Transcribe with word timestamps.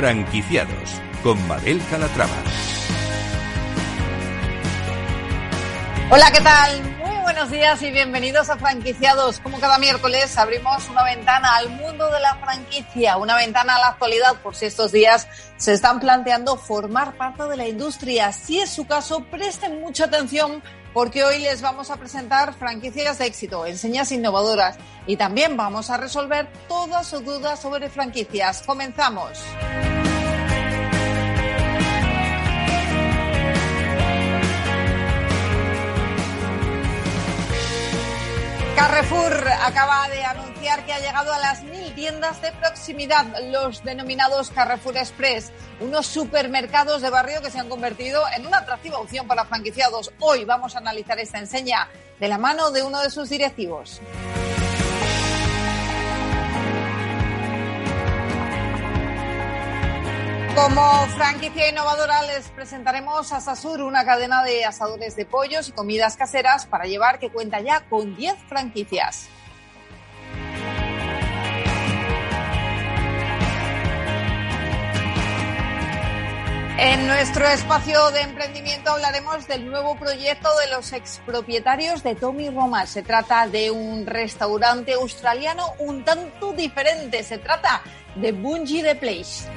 Franquiciados 0.00 0.98
con 1.22 1.46
Mabel 1.46 1.78
Calatrava. 1.90 2.32
Hola, 6.10 6.32
¿qué 6.32 6.40
tal? 6.40 6.96
Muy 6.96 7.16
buenos 7.16 7.50
días 7.50 7.82
y 7.82 7.90
bienvenidos 7.90 8.48
a 8.48 8.56
Franquiciados. 8.56 9.40
Como 9.40 9.60
cada 9.60 9.76
miércoles 9.76 10.38
abrimos 10.38 10.88
una 10.88 11.04
ventana 11.04 11.54
al 11.54 11.68
mundo 11.68 12.10
de 12.10 12.18
la 12.18 12.34
franquicia, 12.36 13.18
una 13.18 13.36
ventana 13.36 13.76
a 13.76 13.78
la 13.78 13.88
actualidad 13.88 14.36
por 14.42 14.56
si 14.56 14.64
estos 14.64 14.90
días 14.90 15.28
se 15.58 15.74
están 15.74 16.00
planteando 16.00 16.56
formar 16.56 17.18
parte 17.18 17.42
de 17.42 17.58
la 17.58 17.68
industria. 17.68 18.32
Si 18.32 18.58
es 18.58 18.70
su 18.70 18.86
caso, 18.86 19.26
presten 19.30 19.82
mucha 19.82 20.06
atención 20.06 20.62
porque 20.92 21.24
hoy 21.24 21.40
les 21.40 21.62
vamos 21.62 21.90
a 21.90 21.96
presentar 21.96 22.54
franquicias 22.54 23.18
de 23.18 23.26
éxito, 23.26 23.66
enseñas 23.66 24.10
innovadoras 24.12 24.76
y 25.06 25.16
también 25.16 25.56
vamos 25.56 25.90
a 25.90 25.96
resolver 25.96 26.48
todas 26.68 27.06
sus 27.06 27.24
dudas 27.24 27.60
sobre 27.60 27.88
franquicias. 27.88 28.62
Comenzamos. 28.66 29.38
Carrefour 38.80 39.46
acaba 39.62 40.08
de 40.08 40.24
anunciar 40.24 40.86
que 40.86 40.94
ha 40.94 41.00
llegado 41.00 41.30
a 41.34 41.38
las 41.38 41.62
mil 41.64 41.94
tiendas 41.94 42.40
de 42.40 42.50
proximidad, 42.52 43.26
los 43.50 43.84
denominados 43.84 44.48
Carrefour 44.48 44.96
Express, 44.96 45.52
unos 45.80 46.06
supermercados 46.06 47.02
de 47.02 47.10
barrio 47.10 47.42
que 47.42 47.50
se 47.50 47.58
han 47.58 47.68
convertido 47.68 48.22
en 48.34 48.46
una 48.46 48.56
atractiva 48.56 48.98
opción 48.98 49.26
para 49.26 49.44
franquiciados. 49.44 50.10
Hoy 50.18 50.46
vamos 50.46 50.76
a 50.76 50.78
analizar 50.78 51.18
esta 51.18 51.38
enseña 51.38 51.90
de 52.18 52.28
la 52.28 52.38
mano 52.38 52.70
de 52.70 52.82
uno 52.82 53.02
de 53.02 53.10
sus 53.10 53.28
directivos. 53.28 54.00
Como 60.62 61.06
franquicia 61.16 61.70
innovadora 61.70 62.22
les 62.24 62.50
presentaremos 62.50 63.32
a 63.32 63.40
Sasur, 63.40 63.80
una 63.80 64.04
cadena 64.04 64.44
de 64.44 64.66
asadores 64.66 65.16
de 65.16 65.24
pollos 65.24 65.70
y 65.70 65.72
comidas 65.72 66.18
caseras 66.18 66.66
para 66.66 66.84
llevar 66.84 67.18
que 67.18 67.30
cuenta 67.30 67.60
ya 67.60 67.80
con 67.88 68.14
10 68.14 68.36
franquicias. 68.46 69.30
En 76.78 77.06
nuestro 77.06 77.46
espacio 77.46 78.10
de 78.10 78.20
emprendimiento 78.20 78.90
hablaremos 78.90 79.48
del 79.48 79.70
nuevo 79.70 79.96
proyecto 79.96 80.50
de 80.58 80.76
los 80.76 80.92
expropietarios 80.92 82.02
de 82.02 82.14
Tommy 82.16 82.50
Roma. 82.50 82.84
Se 82.84 83.02
trata 83.02 83.48
de 83.48 83.70
un 83.70 84.04
restaurante 84.04 84.92
australiano 84.92 85.72
un 85.78 86.04
tanto 86.04 86.52
diferente. 86.52 87.22
Se 87.22 87.38
trata 87.38 87.82
de 88.14 88.32
Bungie 88.32 88.82
The 88.82 88.96
Place. 88.96 89.48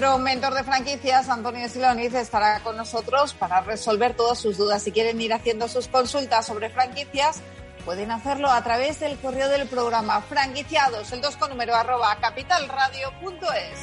Nuestro 0.00 0.18
mentor 0.18 0.54
de 0.54 0.62
franquicias, 0.62 1.28
Antonio 1.28 1.68
Siloniz, 1.68 2.14
estará 2.14 2.60
con 2.60 2.76
nosotros 2.76 3.34
para 3.34 3.62
resolver 3.62 4.14
todas 4.14 4.38
sus 4.38 4.56
dudas. 4.56 4.80
Si 4.80 4.92
quieren 4.92 5.20
ir 5.20 5.34
haciendo 5.34 5.66
sus 5.66 5.88
consultas 5.88 6.46
sobre 6.46 6.70
franquicias, 6.70 7.40
pueden 7.84 8.12
hacerlo 8.12 8.48
a 8.48 8.62
través 8.62 9.00
del 9.00 9.18
correo 9.18 9.48
del 9.48 9.66
programa 9.66 10.20
franquiciados, 10.20 11.10
el 11.10 11.20
2 11.20 11.36
con 11.36 11.50
número 11.50 11.72
capitalradio.es. 12.20 13.80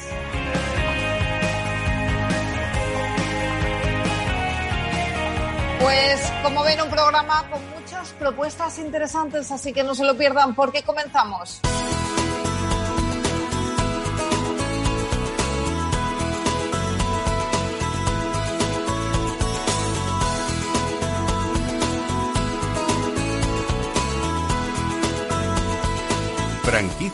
Pues 5.80 6.32
como 6.42 6.64
ven, 6.64 6.80
un 6.80 6.88
programa 6.88 7.46
con 7.50 7.60
muchas 7.78 8.08
propuestas 8.14 8.78
interesantes, 8.78 9.52
así 9.52 9.74
que 9.74 9.84
no 9.84 9.94
se 9.94 10.04
lo 10.04 10.16
pierdan 10.16 10.54
porque 10.54 10.82
comenzamos. 10.82 11.60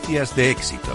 De 0.09 0.51
éxito. 0.51 0.93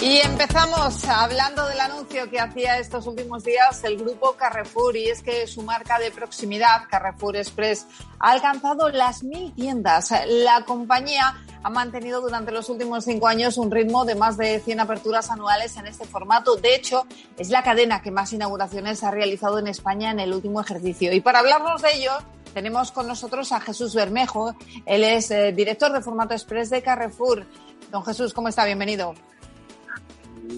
Y 0.00 0.16
empezamos 0.16 1.04
hablando 1.04 1.64
del 1.66 1.78
anuncio 1.78 2.28
que 2.28 2.40
hacía 2.40 2.78
estos 2.78 3.06
últimos 3.06 3.44
días 3.44 3.84
el 3.84 3.98
grupo 3.98 4.32
Carrefour 4.32 4.96
y 4.96 5.10
es 5.10 5.22
que 5.22 5.46
su 5.46 5.62
marca 5.62 6.00
de 6.00 6.10
proximidad, 6.10 6.88
Carrefour 6.90 7.36
Express, 7.36 7.86
ha 8.18 8.32
alcanzado 8.32 8.88
las 8.88 9.22
mil 9.22 9.52
tiendas. 9.52 10.12
La 10.26 10.64
compañía 10.64 11.36
ha 11.62 11.70
mantenido 11.70 12.20
durante 12.20 12.50
los 12.50 12.68
últimos 12.68 13.04
cinco 13.04 13.28
años 13.28 13.58
un 13.58 13.70
ritmo 13.70 14.04
de 14.04 14.16
más 14.16 14.36
de 14.36 14.58
100 14.58 14.80
aperturas 14.80 15.30
anuales 15.30 15.76
en 15.76 15.86
este 15.86 16.04
formato. 16.04 16.56
De 16.56 16.74
hecho, 16.74 17.06
es 17.38 17.50
la 17.50 17.62
cadena 17.62 18.02
que 18.02 18.10
más 18.10 18.32
inauguraciones 18.32 19.04
ha 19.04 19.12
realizado 19.12 19.60
en 19.60 19.68
España 19.68 20.10
en 20.10 20.18
el 20.18 20.32
último 20.32 20.60
ejercicio. 20.60 21.12
Y 21.12 21.20
para 21.20 21.38
hablarnos 21.38 21.80
de 21.82 21.94
ello, 21.94 22.12
tenemos 22.52 22.92
con 22.92 23.06
nosotros 23.06 23.52
a 23.52 23.60
Jesús 23.60 23.94
Bermejo. 23.94 24.54
Él 24.86 25.04
es 25.04 25.30
eh, 25.30 25.52
director 25.52 25.92
de 25.92 26.00
formato 26.00 26.34
express 26.34 26.70
de 26.70 26.82
Carrefour. 26.82 27.44
Don 27.90 28.04
Jesús, 28.04 28.32
¿cómo 28.32 28.48
está? 28.48 28.64
Bienvenido. 28.64 29.14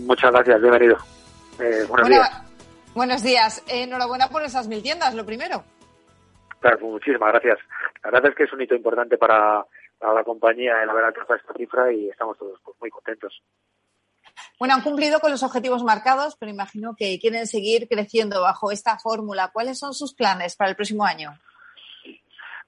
Muchas 0.01 0.33
gracias, 0.33 0.61
bienvenido. 0.61 0.97
Eh, 1.59 1.85
buenos 1.89 2.09
días. 2.09 2.43
Buenos 2.95 3.23
días. 3.23 3.63
enhorabuena 3.67 4.29
por 4.29 4.43
esas 4.43 4.69
mil 4.69 4.83
tiendas, 4.83 5.15
lo 5.15 5.25
primero. 5.25 5.65
Claro, 6.61 6.79
pues 6.79 6.93
muchísimas 6.93 7.33
gracias. 7.33 7.59
La 8.03 8.11
verdad 8.11 8.31
es 8.31 8.37
que 8.37 8.45
es 8.45 8.53
un 8.53 8.63
hito 8.63 8.75
importante 8.75 9.19
para, 9.19 9.65
para 9.99 10.15
la 10.15 10.25
compañía 10.25 10.83
el 10.83 10.91
haber 10.91 11.05
alcanzado 11.05 11.37
esta 11.37 11.53
cifra 11.55 11.93
y 11.93 12.09
estamos 12.09 12.39
todos 12.39 12.59
pues, 12.65 12.77
muy 12.81 12.91
contentos. 12.91 13.43
Bueno, 14.59 14.75
han 14.75 14.83
cumplido 14.83 15.21
con 15.21 15.31
los 15.31 15.43
objetivos 15.43 15.83
marcados, 15.83 16.37
pero 16.37 16.51
imagino 16.51 16.95
que 16.97 17.19
quieren 17.19 17.47
seguir 17.47 17.89
creciendo 17.89 18.41
bajo 18.41 18.71
esta 18.71 18.99
fórmula. 18.99 19.51
¿Cuáles 19.53 19.79
son 19.79 19.95
sus 19.95 20.15
planes 20.15 20.57
para 20.57 20.71
el 20.71 20.77
próximo 20.77 21.05
año? 21.05 21.39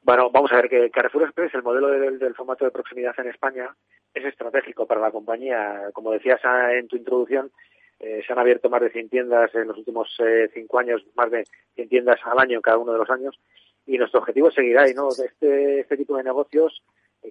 Bueno, 0.06 0.30
vamos 0.30 0.52
a 0.52 0.56
ver 0.58 0.68
que 0.68 0.88
Carrefour 0.88 1.24
Express, 1.24 1.52
el 1.54 1.64
modelo 1.64 1.88
del, 1.88 2.32
formato 2.36 2.64
de 2.64 2.70
proximidad 2.70 3.12
en 3.18 3.26
España, 3.26 3.74
es 4.14 4.24
estratégico 4.24 4.86
para 4.86 5.00
la 5.00 5.10
compañía. 5.10 5.90
Como 5.92 6.12
decías 6.12 6.40
en 6.44 6.86
tu 6.86 6.94
introducción, 6.94 7.50
eh, 7.98 8.22
se 8.24 8.32
han 8.32 8.38
abierto 8.38 8.70
más 8.70 8.82
de 8.82 8.90
100 8.90 9.08
tiendas 9.08 9.52
en 9.56 9.66
los 9.66 9.76
últimos 9.76 10.08
eh, 10.20 10.48
cinco 10.54 10.78
años, 10.78 11.04
más 11.16 11.28
de 11.32 11.42
100 11.74 11.88
tiendas 11.88 12.20
al 12.22 12.38
año 12.38 12.54
en 12.54 12.62
cada 12.62 12.78
uno 12.78 12.92
de 12.92 12.98
los 12.98 13.10
años, 13.10 13.36
y 13.84 13.98
nuestro 13.98 14.20
objetivo 14.20 14.48
seguirá 14.52 14.82
ahí, 14.82 14.94
¿no? 14.94 15.08
Este, 15.08 15.80
este 15.80 15.96
tipo 15.96 16.16
de 16.16 16.22
negocios 16.22 16.84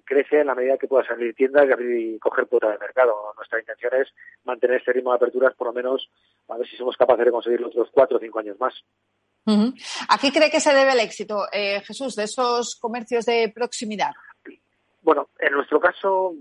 crece 0.04 0.42
en 0.42 0.48
la 0.48 0.56
medida 0.56 0.78
que 0.78 0.88
pueda 0.88 1.06
salir 1.06 1.34
tiendas 1.36 1.66
y, 1.80 2.16
y 2.16 2.20
coger 2.20 2.48
cuota 2.48 2.72
de 2.72 2.78
mercado. 2.78 3.34
Nuestra 3.36 3.60
intención 3.60 3.94
es 4.02 4.14
mantener 4.44 4.78
este 4.78 4.94
ritmo 4.94 5.12
de 5.12 5.18
aperturas 5.18 5.54
por 5.56 5.68
lo 5.68 5.74
menos 5.74 6.10
a 6.50 6.58
ver 6.58 6.68
si 6.68 6.78
somos 6.78 6.98
capaces 6.98 7.26
de 7.26 7.32
conseguirlo 7.32 7.68
otros 7.68 7.90
cuatro 7.92 8.18
o 8.18 8.20
cinco 8.20 8.40
años 8.40 8.60
más. 8.60 8.74
¿A 9.48 10.18
qué 10.18 10.32
cree 10.32 10.50
que 10.50 10.60
se 10.60 10.74
debe 10.74 10.94
el 10.94 11.00
éxito, 11.00 11.46
eh, 11.52 11.80
Jesús, 11.82 12.16
de 12.16 12.24
esos 12.24 12.80
comercios 12.82 13.26
de 13.26 13.52
proximidad? 13.54 14.12
Bueno, 15.02 15.30
en 15.38 15.54
nuestro 15.54 15.80
caso 15.80 16.34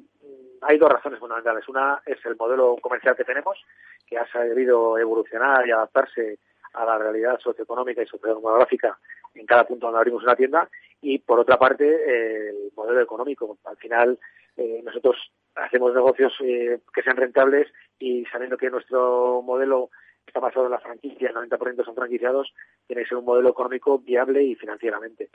hay 0.62 0.78
dos 0.78 0.88
razones 0.88 1.18
fundamentales. 1.18 1.68
Una 1.68 2.00
es 2.06 2.18
el 2.24 2.36
modelo 2.36 2.76
comercial 2.80 3.14
que 3.14 3.24
tenemos, 3.24 3.58
que 4.06 4.16
ha 4.16 4.26
sabido 4.30 4.96
evolucionar 4.96 5.66
y 5.66 5.70
adaptarse 5.70 6.38
a 6.74 6.84
la 6.84 6.98
realidad 6.98 7.38
socioeconómica 7.40 8.02
y 8.02 8.06
sociodemográfica 8.06 8.98
en 9.34 9.46
cada 9.46 9.66
punto 9.66 9.86
donde 9.86 9.98
abrimos 9.98 10.22
una 10.22 10.36
tienda. 10.36 10.68
Y 11.00 11.18
por 11.18 11.38
otra 11.38 11.58
parte, 11.58 11.86
el 11.86 12.72
modelo 12.74 13.00
económico. 13.00 13.58
Al 13.64 13.76
final, 13.76 14.18
eh, 14.56 14.80
nosotros 14.84 15.16
hacemos 15.54 15.94
negocios 15.94 16.32
eh, 16.40 16.80
que 16.92 17.02
sean 17.02 17.16
rentables 17.16 17.68
y 17.98 18.24
sabiendo 18.26 18.56
que 18.56 18.70
nuestro 18.70 19.42
modelo 19.42 19.90
está 20.26 20.40
basado 20.40 20.66
en 20.66 20.72
la 20.72 20.80
franquicia, 20.80 21.28
el 21.28 21.34
90% 21.34 21.84
son 21.84 21.94
franquiciados, 21.94 22.52
tiene 22.86 23.02
que 23.02 23.08
ser 23.08 23.18
un 23.18 23.24
modelo 23.24 23.50
económico 23.50 23.98
viable 23.98 24.42
y 24.42 24.54
financieramente. 24.54 25.28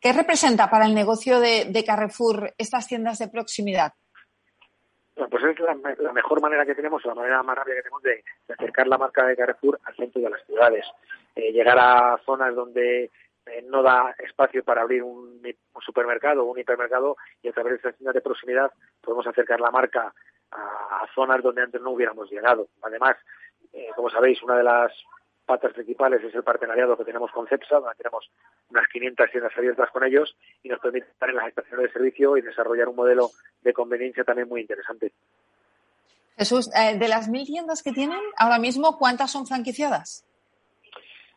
¿Qué 0.00 0.12
representa 0.12 0.70
para 0.70 0.86
el 0.86 0.94
negocio 0.94 1.40
de, 1.40 1.66
de 1.66 1.84
Carrefour 1.84 2.54
estas 2.56 2.86
tiendas 2.86 3.18
de 3.18 3.28
proximidad? 3.28 3.92
Bueno, 5.22 5.30
pues 5.30 5.56
es 5.56 5.60
la, 5.60 5.94
la, 6.00 6.12
mejor 6.12 6.40
manera 6.40 6.66
que 6.66 6.74
tenemos, 6.74 7.04
la 7.04 7.14
manera 7.14 7.42
más 7.44 7.56
rápida 7.56 7.76
que 7.76 7.82
tenemos 7.82 8.02
de, 8.02 8.24
acercar 8.52 8.88
la 8.88 8.98
marca 8.98 9.24
de 9.24 9.36
Carrefour 9.36 9.78
al 9.84 9.94
centro 9.94 10.20
de 10.20 10.30
las 10.30 10.44
ciudades. 10.46 10.84
Eh, 11.36 11.52
llegar 11.52 11.78
a 11.78 12.18
zonas 12.26 12.52
donde 12.56 13.04
eh, 13.04 13.64
no 13.68 13.84
da 13.84 14.16
espacio 14.18 14.64
para 14.64 14.82
abrir 14.82 15.04
un, 15.04 15.40
supermercado 15.80 16.42
o 16.42 16.50
un 16.50 16.58
hipermercado 16.58 17.16
y 17.40 17.48
a 17.48 17.52
través 17.52 17.72
de 17.72 17.76
estas 17.76 17.96
tiendas 17.96 18.14
de 18.14 18.20
proximidad 18.20 18.72
podemos 19.00 19.26
acercar 19.26 19.60
la 19.60 19.70
marca 19.70 20.12
a, 20.50 20.56
a 21.02 21.06
zonas 21.14 21.40
donde 21.40 21.62
antes 21.62 21.80
no 21.80 21.90
hubiéramos 21.90 22.28
llegado. 22.28 22.66
Además, 22.82 23.16
eh, 23.72 23.90
como 23.94 24.10
sabéis, 24.10 24.42
una 24.42 24.56
de 24.56 24.64
las 24.64 24.92
patas 25.46 25.72
principales 25.72 26.22
es 26.24 26.34
el 26.34 26.42
partenariado 26.42 26.96
que 26.96 27.04
tenemos 27.04 27.30
con 27.32 27.46
CEPSA, 27.46 27.80
donde 27.80 27.96
tenemos 27.96 28.30
unas 28.70 28.86
500 28.88 29.30
tiendas 29.30 29.52
abiertas 29.56 29.90
con 29.90 30.04
ellos 30.04 30.36
y 30.62 30.68
nos 30.68 30.80
permite 30.80 31.08
estar 31.08 31.28
en 31.28 31.36
las 31.36 31.48
estaciones 31.48 31.86
de 31.86 31.92
servicio 31.92 32.36
y 32.36 32.42
desarrollar 32.42 32.88
un 32.88 32.96
modelo 32.96 33.30
de 33.62 33.72
conveniencia 33.72 34.24
también 34.24 34.48
muy 34.48 34.60
interesante. 34.60 35.12
Jesús, 36.36 36.70
eh, 36.74 36.98
de 36.98 37.08
las 37.08 37.28
mil 37.28 37.46
tiendas 37.46 37.82
que 37.82 37.92
tienen 37.92 38.20
ahora 38.36 38.58
mismo, 38.58 38.98
¿cuántas 38.98 39.30
son 39.30 39.46
franquiciadas? 39.46 40.24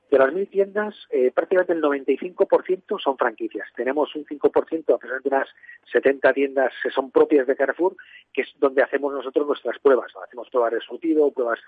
De 0.10 0.20
las 0.20 0.32
mil 0.32 0.48
tiendas, 0.48 0.96
eh, 1.10 1.32
prácticamente 1.32 1.74
el 1.74 1.82
95% 1.82 3.00
son 3.00 3.18
franquicias. 3.18 3.68
Tenemos 3.76 4.16
un 4.16 4.26
5%, 4.26 4.40
aproximadamente 4.40 5.30
unas 5.30 5.50
70 5.92 6.34
tiendas 6.34 6.74
que 6.82 6.92
son 6.92 7.12
propias 7.12 7.48
de 7.48 7.56
Carrefour, 7.56 7.98
que 8.32 8.44
es 8.44 8.54
donde 8.60 8.84
hacemos 8.84 9.14
nosotros 9.14 9.48
nuestras 9.48 9.78
pruebas. 9.80 10.12
Hacemos 10.24 10.50
pruebas 10.50 10.74
de 10.74 10.80
surtido, 10.82 11.32
pruebas 11.32 11.60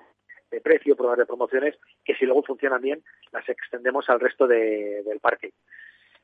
de 0.52 0.62
precio, 0.62 0.96
pruebas 0.96 1.18
de 1.18 1.26
promociones, 1.26 1.76
que 2.04 2.16
si 2.16 2.26
luego 2.26 2.44
funcionan 2.44 2.82
bien, 2.82 3.04
las 3.32 3.48
extendemos 3.50 4.10
al 4.10 4.20
resto 4.20 4.48
del 4.48 5.20
parque. 5.22 5.54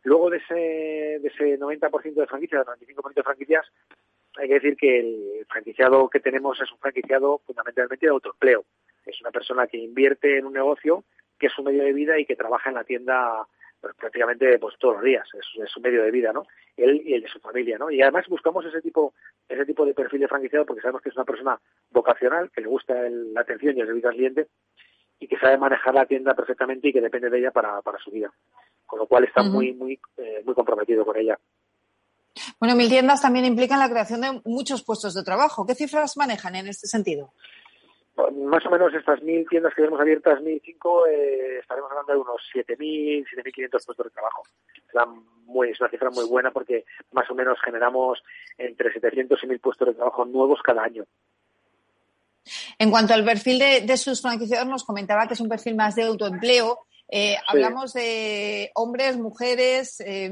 Luego 0.04 0.30
de 0.30 0.38
ese, 0.38 0.54
de 0.54 1.28
ese 1.28 1.58
90% 1.58 2.14
de 2.14 2.28
franquicias, 2.28 2.66
95% 2.66 3.14
de 3.14 3.24
franquicias, 3.24 3.66
hay 4.36 4.48
que 4.48 4.54
decir 4.56 4.76
que 4.76 5.00
el 5.00 5.46
franquiciado 5.48 6.10
que 6.10 6.20
tenemos 6.20 6.60
es 6.62 6.72
un 6.72 6.80
franquiciado 6.80 7.42
fundamentalmente 7.46 8.06
de 8.06 8.12
autoempleo. 8.12 8.66
Es 9.06 9.20
una 9.22 9.32
persona 9.32 9.68
que 9.68 9.78
invierte 9.78 10.38
en 10.38 10.46
un 10.46 10.54
negocio 10.54 11.04
que 11.40 11.48
es 11.48 11.54
su 11.54 11.64
medio 11.64 11.84
de 11.84 11.94
vida 11.94 12.20
y 12.20 12.26
que 12.26 12.36
trabaja 12.36 12.70
en 12.70 12.76
la 12.76 12.84
tienda 12.84 13.48
pues, 13.84 13.96
prácticamente 13.98 14.58
pues 14.60 14.76
todos 14.80 14.96
los 14.96 15.04
días, 15.04 15.28
es, 15.34 15.70
su 15.70 15.82
medio 15.82 16.04
de 16.04 16.10
vida, 16.10 16.32
¿no? 16.32 16.48
Él 16.78 17.02
y 17.04 17.16
el 17.16 17.24
de 17.24 17.28
su 17.28 17.42
familia, 17.42 17.78
¿no? 17.78 17.92
Y 17.92 18.02
además 18.02 18.30
buscamos 18.30 18.64
ese 18.64 18.82
tipo, 18.82 19.14
ese 19.50 19.66
tipo 19.66 19.86
de 19.86 19.94
perfil 19.94 20.22
de 20.22 20.30
franquiciado 20.30 20.66
porque 20.66 20.82
sabemos 20.82 21.02
que 21.02 21.10
es 21.10 21.16
una 21.18 21.26
persona 21.26 21.60
vocacional, 21.92 22.50
que 22.50 22.62
le 22.62 22.68
gusta 22.68 22.94
la 22.94 23.42
atención 23.42 23.76
y 23.76 23.82
el 23.82 23.88
servicio 23.88 24.08
al 24.08 24.16
cliente 24.16 24.48
y 25.20 25.28
que 25.28 25.38
sabe 25.38 25.58
manejar 25.58 25.94
la 25.94 26.06
tienda 26.06 26.34
perfectamente 26.34 26.88
y 26.88 26.94
que 26.94 27.02
depende 27.02 27.30
de 27.30 27.40
ella 27.40 27.52
para, 27.52 27.82
para 27.82 27.98
su 27.98 28.10
vida. 28.10 28.32
Con 28.86 29.00
lo 29.00 29.06
cual 29.06 29.26
está 29.26 29.44
muy, 29.44 29.74
muy, 29.74 30.00
eh, 30.16 30.42
muy 30.46 30.56
comprometido 30.56 31.04
con 31.04 31.18
ella. 31.18 31.38
Bueno, 32.62 32.78
mil 32.78 32.88
tiendas 32.88 33.22
también 33.22 33.44
implican 33.44 33.80
la 33.80 33.90
creación 33.90 34.22
de 34.22 34.42
muchos 34.46 34.82
puestos 34.86 35.14
de 35.14 35.24
trabajo. 35.24 35.66
¿Qué 35.66 35.76
cifras 35.76 36.16
manejan 36.16 36.56
en 36.56 36.68
este 36.68 36.88
sentido? 36.88 37.34
Más 38.16 38.64
o 38.66 38.70
menos 38.70 38.94
estas 38.94 39.24
mil 39.24 39.48
tiendas 39.50 39.74
que 39.74 39.82
tenemos 39.82 40.00
abiertas, 40.00 40.42
mil 40.42 40.62
cinco, 40.64 41.08
eh, 41.08 41.58
estaremos 41.60 41.90
hablando 41.90 42.14
de 42.14 42.20
unos 42.20 42.42
7.000, 42.54 43.26
7.500 43.26 43.70
puestos 43.72 44.06
de 44.06 44.12
trabajo. 44.12 44.44
muy, 45.46 45.70
es 45.72 45.82
una 45.82 45.90
cifra 45.90 46.12
muy 46.12 46.26
buena 46.28 46.52
porque 46.52 46.86
más 47.12 47.30
o 47.32 47.34
menos 47.34 47.58
generamos 47.64 48.24
entre 48.58 48.94
700 48.94 49.44
y 49.44 49.48
1.000 49.48 49.62
puestos 49.62 49.88
de 49.88 49.94
trabajo 49.96 50.26
nuevos 50.26 50.62
cada 50.62 50.84
año. 50.84 51.06
En 52.78 52.92
cuanto 52.92 53.14
al 53.14 53.26
perfil 53.26 53.60
de, 53.60 53.98
sus 53.98 54.22
franquiciados, 54.22 54.68
nos 54.68 54.84
comentaba 54.84 55.28
que 55.28 55.34
es 55.34 55.40
un 55.40 55.50
perfil 55.50 55.76
más 55.76 55.96
de 55.96 56.04
autoempleo. 56.04 56.86
Eh, 57.10 57.36
hablamos 57.48 57.94
de 57.94 58.70
hombres, 58.76 59.18
mujeres, 59.18 60.00
eh, 60.02 60.32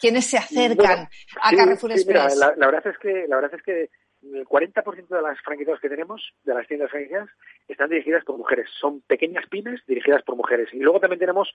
quienes 0.00 0.26
se 0.26 0.38
acercan 0.38 1.08
a 1.40 1.56
Carrefour 1.56 1.92
Express. 1.92 2.36
la, 2.36 2.66
verdad 2.66 2.86
es 2.86 2.98
que 2.98 3.26
la 3.28 3.36
verdad 3.36 3.54
es 3.54 3.62
que 3.62 3.90
el 4.22 4.46
40% 4.46 5.08
de 5.08 5.22
las 5.22 5.40
franquicias 5.40 5.80
que 5.80 5.88
tenemos, 5.88 6.32
de 6.44 6.54
las 6.54 6.66
tiendas 6.68 6.90
franquicias, 6.90 7.28
están 7.68 7.90
dirigidas 7.90 8.24
por 8.24 8.36
mujeres. 8.36 8.68
Son 8.80 9.00
pequeñas 9.02 9.46
pymes 9.48 9.84
dirigidas 9.86 10.22
por 10.22 10.36
mujeres. 10.36 10.68
Y 10.72 10.78
luego 10.78 11.00
también 11.00 11.18
tenemos 11.18 11.52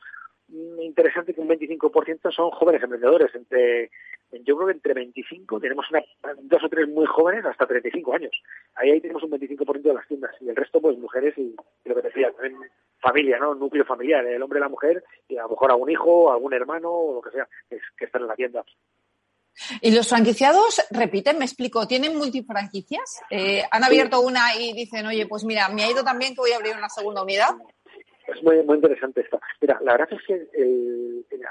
mm, 0.49 0.81
interesante 0.81 1.33
que 1.33 1.41
un 1.41 1.47
25% 1.47 2.31
son 2.31 2.51
jóvenes 2.51 2.83
emprendedores. 2.83 3.33
Entre, 3.35 3.89
yo 4.43 4.55
creo 4.57 4.67
que 4.67 4.73
entre 4.73 4.93
25 4.93 5.59
tenemos 5.59 5.89
una, 5.89 6.03
dos 6.43 6.63
o 6.63 6.69
tres 6.69 6.87
muy 6.89 7.05
jóvenes 7.05 7.45
hasta 7.45 7.65
35 7.65 8.13
años. 8.13 8.31
Ahí, 8.75 8.91
ahí 8.91 9.01
tenemos 9.01 9.23
un 9.23 9.31
25% 9.31 9.81
de 9.81 9.93
las 9.93 10.07
tiendas. 10.07 10.35
Y 10.41 10.49
el 10.49 10.55
resto, 10.55 10.81
pues 10.81 10.97
mujeres 10.97 11.37
y, 11.37 11.55
lo 11.85 11.95
que 11.95 12.01
decía, 12.01 12.31
también 12.33 12.57
familia, 12.99 13.39
¿no? 13.39 13.55
Núcleo 13.55 13.85
familiar, 13.85 14.25
el 14.25 14.41
hombre 14.41 14.59
y 14.59 14.61
la 14.61 14.69
mujer, 14.69 15.03
y 15.29 15.37
a 15.37 15.43
lo 15.43 15.49
mejor 15.49 15.71
algún 15.71 15.89
hijo, 15.89 16.31
algún 16.31 16.53
hermano 16.53 16.91
o 16.91 17.13
lo 17.15 17.21
que 17.21 17.31
sea, 17.31 17.47
que, 17.69 17.79
que 17.97 18.05
están 18.05 18.23
en 18.23 18.27
la 18.27 18.35
tienda. 18.35 18.63
¿Y 19.81 19.91
los 19.91 20.07
franquiciados 20.07 20.81
repiten? 20.91 21.37
Me 21.37 21.45
explico, 21.45 21.87
¿tienen 21.87 22.17
multifranquicias? 22.17 23.21
Eh, 23.29 23.63
¿Han 23.71 23.83
abierto 23.83 24.21
una 24.21 24.55
y 24.55 24.73
dicen, 24.73 25.05
oye, 25.05 25.25
pues 25.27 25.43
mira, 25.43 25.69
me 25.69 25.83
ha 25.83 25.91
ido 25.91 26.03
también 26.03 26.33
que 26.33 26.41
voy 26.41 26.51
a 26.51 26.57
abrir 26.57 26.75
una 26.75 26.89
segunda 26.89 27.23
unidad? 27.23 27.55
Es 28.27 28.43
muy, 28.43 28.61
muy 28.63 28.75
interesante 28.75 29.21
esto. 29.21 29.39
Mira, 29.61 29.79
la 29.83 29.93
verdad 29.93 30.09
es 30.11 30.21
que 30.27 30.47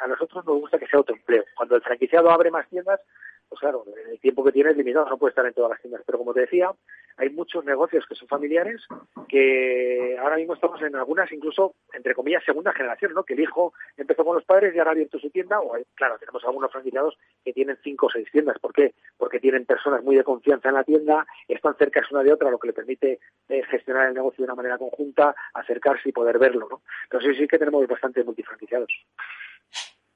a 0.02 0.06
nosotros 0.08 0.44
nos 0.44 0.60
gusta 0.60 0.78
que 0.78 0.86
sea 0.86 0.98
autoempleo. 0.98 1.44
Cuando 1.56 1.76
el 1.76 1.82
franquiciado 1.82 2.30
abre 2.30 2.50
más 2.50 2.68
tiendas, 2.68 3.00
pues 3.48 3.60
claro, 3.60 3.84
el 4.10 4.18
tiempo 4.20 4.42
que 4.44 4.52
tiene 4.52 4.70
es 4.70 4.76
limitado, 4.76 5.08
no 5.08 5.18
puede 5.18 5.30
estar 5.30 5.46
en 5.46 5.54
todas 5.54 5.70
las 5.70 5.80
tiendas. 5.80 6.02
Pero 6.04 6.18
como 6.18 6.34
te 6.34 6.40
decía, 6.40 6.70
hay 7.16 7.30
muchos 7.30 7.64
negocios 7.64 8.04
que 8.08 8.14
son 8.14 8.28
familiares 8.28 8.82
que 9.28 10.16
ahora 10.20 10.36
mismo 10.36 10.54
estamos 10.54 10.80
en 10.82 10.94
algunas 10.96 11.30
incluso, 11.32 11.74
entre 11.92 12.14
comillas, 12.14 12.44
segunda 12.44 12.72
generación, 12.72 13.12
¿no? 13.14 13.24
Que 13.24 13.34
el 13.34 13.40
hijo 13.40 13.72
empezó 13.96 14.24
con 14.24 14.36
los 14.36 14.44
padres 14.44 14.74
y 14.74 14.78
ahora 14.78 14.90
ha 14.90 14.92
abierto 14.92 15.18
su 15.18 15.30
tienda, 15.30 15.60
o 15.60 15.76
claro, 15.94 16.18
tenemos 16.18 16.44
algunos 16.44 16.70
franquiciados 16.70 17.16
que 17.44 17.52
tienen 17.52 17.78
cinco 17.82 18.06
o 18.06 18.10
seis 18.10 18.28
tiendas. 18.30 18.58
¿Por 18.58 18.72
qué? 18.72 18.94
Porque 19.16 19.40
tienen 19.40 19.64
personas 19.64 20.02
muy 20.02 20.16
de 20.16 20.24
confianza 20.24 20.68
en 20.68 20.74
la 20.74 20.84
tienda, 20.84 21.26
están 21.48 21.76
cerca 21.76 21.96
una 22.10 22.22
de 22.22 22.32
otra, 22.32 22.50
lo 22.50 22.58
que 22.58 22.68
le 22.68 22.72
permite 22.72 23.18
eh, 23.48 23.62
gestionar 23.64 24.08
el 24.08 24.14
negocio 24.14 24.38
de 24.38 24.44
una 24.44 24.54
manera 24.54 24.78
conjunta, 24.78 25.34
acercarse 25.54 26.08
y 26.08 26.12
poder 26.12 26.38
verlo, 26.38 26.68
¿no? 26.70 26.82
Entonces 27.04 27.36
sí, 27.36 27.48
que 27.48 27.58
tenemos 27.58 27.86
bastante 27.86 28.22
multifranquiciados. 28.22 28.90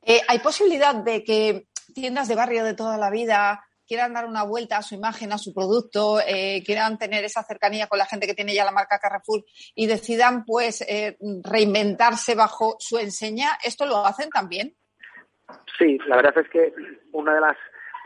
Eh, 0.03 0.21
¿Hay 0.29 0.39
posibilidad 0.39 0.95
de 0.95 1.23
que 1.25 1.67
tiendas 1.93 2.29
de 2.29 2.35
barrio 2.35 2.65
de 2.65 2.75
toda 2.75 2.97
la 2.99 3.11
vida 3.11 3.65
quieran 3.91 4.15
dar 4.15 4.25
una 4.25 4.45
vuelta 4.45 4.77
a 4.77 4.83
su 4.83 4.95
imagen, 4.95 5.33
a 5.33 5.39
su 5.39 5.53
producto, 5.53 6.21
eh, 6.21 6.63
quieran 6.65 6.97
tener 6.97 7.25
esa 7.25 7.43
cercanía 7.43 7.89
con 7.89 7.99
la 7.99 8.07
gente 8.07 8.29
que 8.29 8.35
tiene 8.35 8.55
ya 8.55 8.65
la 8.65 8.71
marca 8.71 9.01
Carrefour 9.01 9.43
y 9.75 9.89
decidan 9.89 10.45
pues 10.45 10.83
eh, 10.83 11.19
reinventarse 11.43 12.37
bajo 12.37 12.77
su 12.79 12.99
enseña, 12.99 13.59
¿esto 13.65 13.87
lo 13.87 14.07
hacen 14.07 14.31
también? 14.31 14.77
Sí, 15.77 15.99
la 16.07 16.15
verdad 16.15 16.39
es 16.39 16.49
que 16.51 16.73
una 17.11 17.35
de 17.35 17.41
las 17.41 17.57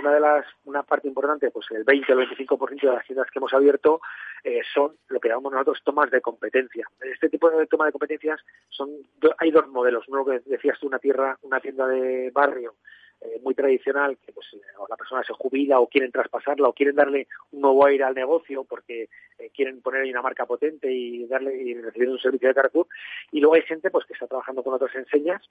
una 0.01 0.15
de 0.15 0.21
las 0.21 0.47
una 0.65 0.85
parte 0.85 1.07
importante, 1.07 1.51
pues 1.51 1.67
el 1.73 1.85
20 1.85 2.15
o 2.15 2.19
el 2.19 2.29
25% 2.31 2.81
de 2.81 2.87
las 2.87 3.05
tiendas 3.05 3.31
que 3.31 3.39
hemos 3.39 3.53
abierto 3.53 4.01
eh, 4.43 4.63
son 4.73 4.97
lo 5.09 5.21
que 5.21 5.29
llamamos 5.29 5.53
nosotros 5.53 5.83
tomas 5.85 6.11
de 6.11 6.23
competencia. 6.23 6.87
Este 7.13 7.29
tipo 7.29 7.51
de 7.51 7.67
toma 7.67 7.85
de 7.85 7.93
competencias 7.93 8.41
son 8.71 8.89
hay 9.37 9.51
dos 9.51 9.69
modelos, 9.69 10.09
uno 10.09 10.25
que 10.25 10.41
decías 10.47 10.79
tú 10.81 10.87
una 10.87 10.99
tierra, 10.99 11.39
una 11.43 11.61
tienda 11.61 11.87
de 11.87 12.31
barrio 12.31 12.77
eh, 13.21 13.41
muy 13.43 13.55
tradicional, 13.55 14.19
que 14.19 14.33
pues 14.33 14.47
la 14.89 14.97
persona 14.97 15.23
se 15.25 15.33
jubila 15.33 15.81
o 15.81 15.89
quieren 15.89 16.13
traspasarla 16.13 16.69
o 16.69 16.73
quieren 16.73 16.97
darle 16.97 17.27
un 17.53 17.61
nuevo 17.61 17.87
aire 17.87 18.05
al 18.05 18.15
negocio 18.15 18.65
porque 18.65 19.09
eh, 19.39 19.51
quieren 19.55 19.81
poner 19.81 20.03
ahí 20.03 20.11
una 20.11 20.23
marca 20.23 20.47
potente 20.47 20.93
y 20.93 21.27
darle 21.27 21.57
y 21.57 21.75
recibir 21.75 22.09
un 22.09 22.19
servicio 22.19 22.49
de 22.49 22.55
Carrefour. 22.55 22.87
Y 23.33 23.41
luego 23.41 23.55
hay 23.55 23.63
gente 23.63 23.91
pues 23.91 24.07
que 24.07 24.15
está 24.15 24.27
trabajando 24.27 24.63
con 24.63 24.75
otras 24.75 24.95
enseñas 24.95 25.43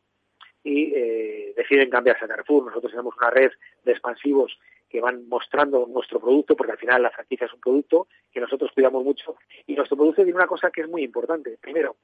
y 0.64 0.94
eh, 0.96 1.54
deciden 1.56 1.90
cambiarse 1.90 2.26
a 2.26 2.28
Carrefour. 2.28 2.66
Nosotros 2.66 2.92
tenemos 2.92 3.16
una 3.18 3.30
red 3.30 3.52
de 3.84 3.92
expansivos 3.92 4.58
que 4.94 5.02
van 5.02 5.28
mostrando 5.28 5.88
nuestro 5.88 6.20
producto, 6.20 6.56
porque 6.56 6.74
al 6.74 6.78
final 6.78 7.02
la 7.02 7.10
franquicia 7.10 7.48
es 7.48 7.54
un 7.54 7.60
producto 7.60 8.08
que 8.32 8.40
nosotros 8.40 8.72
cuidamos 8.74 9.04
mucho. 9.04 9.36
Y 9.66 9.74
nuestro 9.74 9.98
producto 9.98 10.24
tiene 10.24 10.38
una 10.38 10.46
cosa 10.46 10.70
que 10.70 10.82
es 10.82 10.88
muy 10.88 11.04
importante. 11.04 11.58
Primero, 11.60 11.96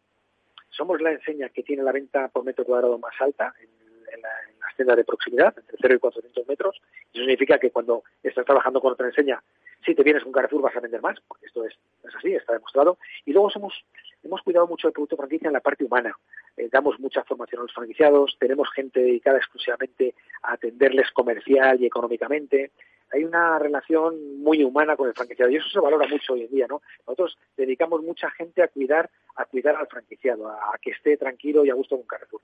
somos 0.70 1.00
la 1.00 1.12
enseña 1.12 1.50
que 1.50 1.62
tiene 1.62 1.84
la 1.84 1.92
venta 1.92 2.30
por 2.30 2.44
metro 2.44 2.66
cuadrado 2.66 2.98
más 2.98 3.13
alta 3.20 3.54
en, 3.60 4.22
las 4.22 4.49
tiendas 4.80 4.96
de 4.96 5.04
proximidad, 5.04 5.54
entre 5.58 5.78
0 5.82 5.96
y 5.96 6.00
400 6.00 6.48
metros. 6.48 6.82
Eso 7.14 7.20
significa 7.20 7.60
que 7.60 7.70
cuando 7.70 8.04
estás 8.24 8.46
trabajando 8.46 8.80
con 8.80 8.94
otra 8.94 9.08
enseña, 9.08 9.44
si 9.86 9.94
te 9.94 10.04
vienes 10.04 10.24
con 10.24 10.32
Carrefour 10.32 10.62
vas 10.62 10.76
a 10.78 10.80
vender 10.80 11.02
más, 11.02 11.18
esto 11.42 11.66
es, 11.66 11.78
es 12.08 12.16
así, 12.16 12.34
está 12.34 12.54
demostrado. 12.54 12.98
Y 13.26 13.34
luego 13.34 13.50
somos 13.50 13.84
hemos 14.24 14.42
cuidado 14.42 14.68
mucho 14.68 14.88
el 14.88 14.94
producto 14.94 15.18
franquicia 15.18 15.48
en 15.48 15.54
la 15.54 15.60
parte 15.60 15.84
humana. 15.84 16.16
Eh, 16.58 16.70
damos 16.72 17.00
mucha 17.00 17.24
formación 17.24 17.60
a 17.60 17.64
los 17.64 17.74
franquiciados, 17.74 18.38
tenemos 18.40 18.70
gente 18.74 19.00
dedicada 19.00 19.38
exclusivamente 19.38 20.16
a 20.44 20.54
atenderles 20.54 21.12
comercial 21.12 21.82
y 21.82 21.86
económicamente. 21.86 22.72
Hay 23.12 23.24
una 23.24 23.58
relación 23.58 24.40
muy 24.40 24.64
humana 24.64 24.96
con 24.96 25.08
el 25.08 25.14
franquiciado 25.14 25.52
y 25.52 25.56
eso 25.56 25.70
se 25.70 25.80
valora 25.80 26.08
mucho 26.08 26.34
hoy 26.34 26.44
en 26.44 26.52
día, 26.52 26.68
¿no? 26.68 26.82
Nosotros 27.08 27.38
dedicamos 27.58 28.04
mucha 28.04 28.30
gente 28.32 28.62
a 28.62 28.68
cuidar, 28.68 29.10
a 29.36 29.46
cuidar 29.46 29.76
al 29.76 29.88
franquiciado, 29.88 30.48
a 30.50 30.78
que 30.82 30.92
esté 30.92 31.18
tranquilo 31.18 31.66
y 31.66 31.70
a 31.70 31.76
gusto 31.76 31.96
con 31.98 32.06
Carrefour. 32.06 32.42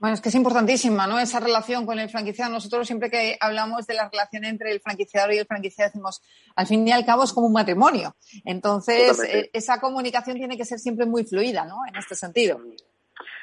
Bueno, 0.00 0.14
es 0.14 0.22
que 0.22 0.30
es 0.30 0.34
importantísima, 0.34 1.06
¿no? 1.06 1.18
Esa 1.18 1.40
relación 1.40 1.84
con 1.84 1.98
el 1.98 2.08
franquiciado. 2.08 2.50
Nosotros 2.50 2.86
siempre 2.86 3.10
que 3.10 3.36
hablamos 3.38 3.86
de 3.86 3.92
la 3.92 4.08
relación 4.08 4.46
entre 4.46 4.72
el 4.72 4.80
franquiciador 4.80 5.34
y 5.34 5.38
el 5.38 5.46
franquiciado 5.46 5.90
decimos, 5.90 6.22
al 6.56 6.66
fin 6.66 6.88
y 6.88 6.92
al 6.92 7.04
cabo 7.04 7.22
es 7.22 7.34
como 7.34 7.48
un 7.48 7.52
matrimonio. 7.52 8.16
Entonces, 8.46 9.20
eh, 9.20 9.50
esa 9.52 9.78
comunicación 9.78 10.38
tiene 10.38 10.56
que 10.56 10.64
ser 10.64 10.78
siempre 10.78 11.04
muy 11.04 11.24
fluida, 11.24 11.66
¿no? 11.66 11.80
En 11.86 11.96
este 11.96 12.14
sentido. 12.14 12.58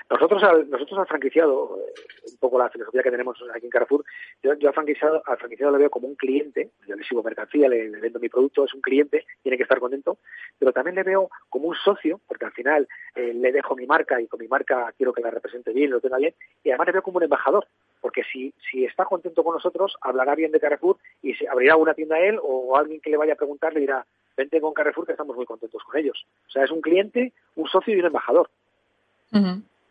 Nosotros 0.09 0.41
al, 0.43 0.69
nosotros 0.69 0.99
al 0.99 1.07
franquiciado, 1.07 1.79
eh, 1.79 2.01
un 2.31 2.37
poco 2.37 2.57
la 2.57 2.69
filosofía 2.69 3.03
que 3.03 3.11
tenemos 3.11 3.37
aquí 3.53 3.65
en 3.65 3.69
Carrefour, 3.69 4.05
yo, 4.41 4.51
al, 4.51 4.73
franquiciado, 4.73 5.21
al 5.25 5.37
franquiciado 5.37 5.71
lo 5.73 5.79
veo 5.79 5.89
como 5.89 6.07
un 6.07 6.15
cliente, 6.15 6.69
yo 6.87 6.95
le 6.95 7.03
sigo 7.03 7.23
mercancía, 7.23 7.67
le, 7.67 7.89
vendo 7.89 8.19
mi 8.19 8.29
producto, 8.29 8.63
es 8.63 8.73
un 8.73 8.81
cliente, 8.81 9.25
tiene 9.43 9.57
que 9.57 9.63
estar 9.63 9.79
contento, 9.79 10.17
pero 10.57 10.71
también 10.71 10.95
le 10.95 11.03
veo 11.03 11.29
como 11.49 11.67
un 11.67 11.75
socio, 11.75 12.21
porque 12.25 12.45
al 12.45 12.53
final 12.53 12.87
eh, 13.15 13.33
le 13.33 13.51
dejo 13.51 13.75
mi 13.75 13.85
marca 13.85 14.21
y 14.21 14.27
con 14.27 14.39
mi 14.39 14.47
marca 14.47 14.93
quiero 14.95 15.11
que 15.11 15.21
la 15.21 15.29
represente 15.29 15.73
bien, 15.73 15.91
lo 15.91 15.99
tenga 15.99 16.17
bien, 16.17 16.33
y 16.63 16.69
además 16.69 16.87
le 16.87 16.93
veo 16.93 17.03
como 17.03 17.17
un 17.17 17.23
embajador, 17.23 17.67
porque 17.99 18.23
si, 18.31 18.53
si 18.71 18.85
está 18.85 19.03
contento 19.03 19.43
con 19.43 19.55
nosotros, 19.55 19.97
hablará 19.99 20.35
bien 20.35 20.53
de 20.53 20.59
Carrefour 20.61 20.97
y 21.21 21.33
se 21.33 21.49
abrirá 21.49 21.75
una 21.75 21.93
tienda 21.93 22.15
a 22.15 22.21
él 22.21 22.39
o 22.41 22.77
alguien 22.77 23.01
que 23.01 23.09
le 23.09 23.17
vaya 23.17 23.33
a 23.33 23.37
preguntar 23.37 23.73
le 23.73 23.81
dirá, 23.81 24.05
vente 24.37 24.61
con 24.61 24.73
Carrefour 24.73 25.05
que 25.05 25.11
estamos 25.11 25.35
muy 25.35 25.45
contentos 25.45 25.83
con 25.83 25.97
ellos. 25.99 26.25
O 26.47 26.51
sea, 26.51 26.63
es 26.63 26.71
un 26.71 26.79
cliente, 26.79 27.33
un 27.55 27.67
socio 27.67 27.93
y 27.93 27.99
un 27.99 28.05
embajador. 28.05 28.49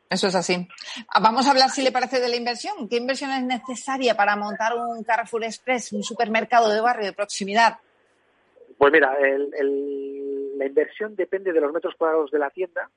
Eso 0.08 0.28
es 0.28 0.34
así. 0.34 0.68
Ah, 1.08 1.20
vamos 1.20 1.46
a 1.46 1.50
hablar, 1.50 1.70
si 1.70 1.82
le 1.82 1.90
parece, 1.90 2.20
de 2.20 2.28
la 2.28 2.36
inversión. 2.36 2.88
¿Qué 2.88 2.96
inversión 2.96 3.30
es 3.32 3.42
necesaria 3.42 4.16
para 4.16 4.36
montar 4.36 4.74
un 4.76 5.02
Carrefour 5.02 5.44
Express, 5.44 5.92
un 5.92 6.02
supermercado 6.02 6.70
de 6.70 6.80
barrio 6.80 7.06
de 7.06 7.12
proximidad? 7.12 7.78
Pues 8.78 8.92
mira, 8.92 9.16
la 9.18 10.66
inversión 10.66 11.16
depende 11.16 11.52
de 11.52 11.60
los 11.60 11.72
metros 11.72 11.94
cuadrados 11.96 12.30
de 12.30 12.38
la 12.38 12.50
tienda 12.50 12.88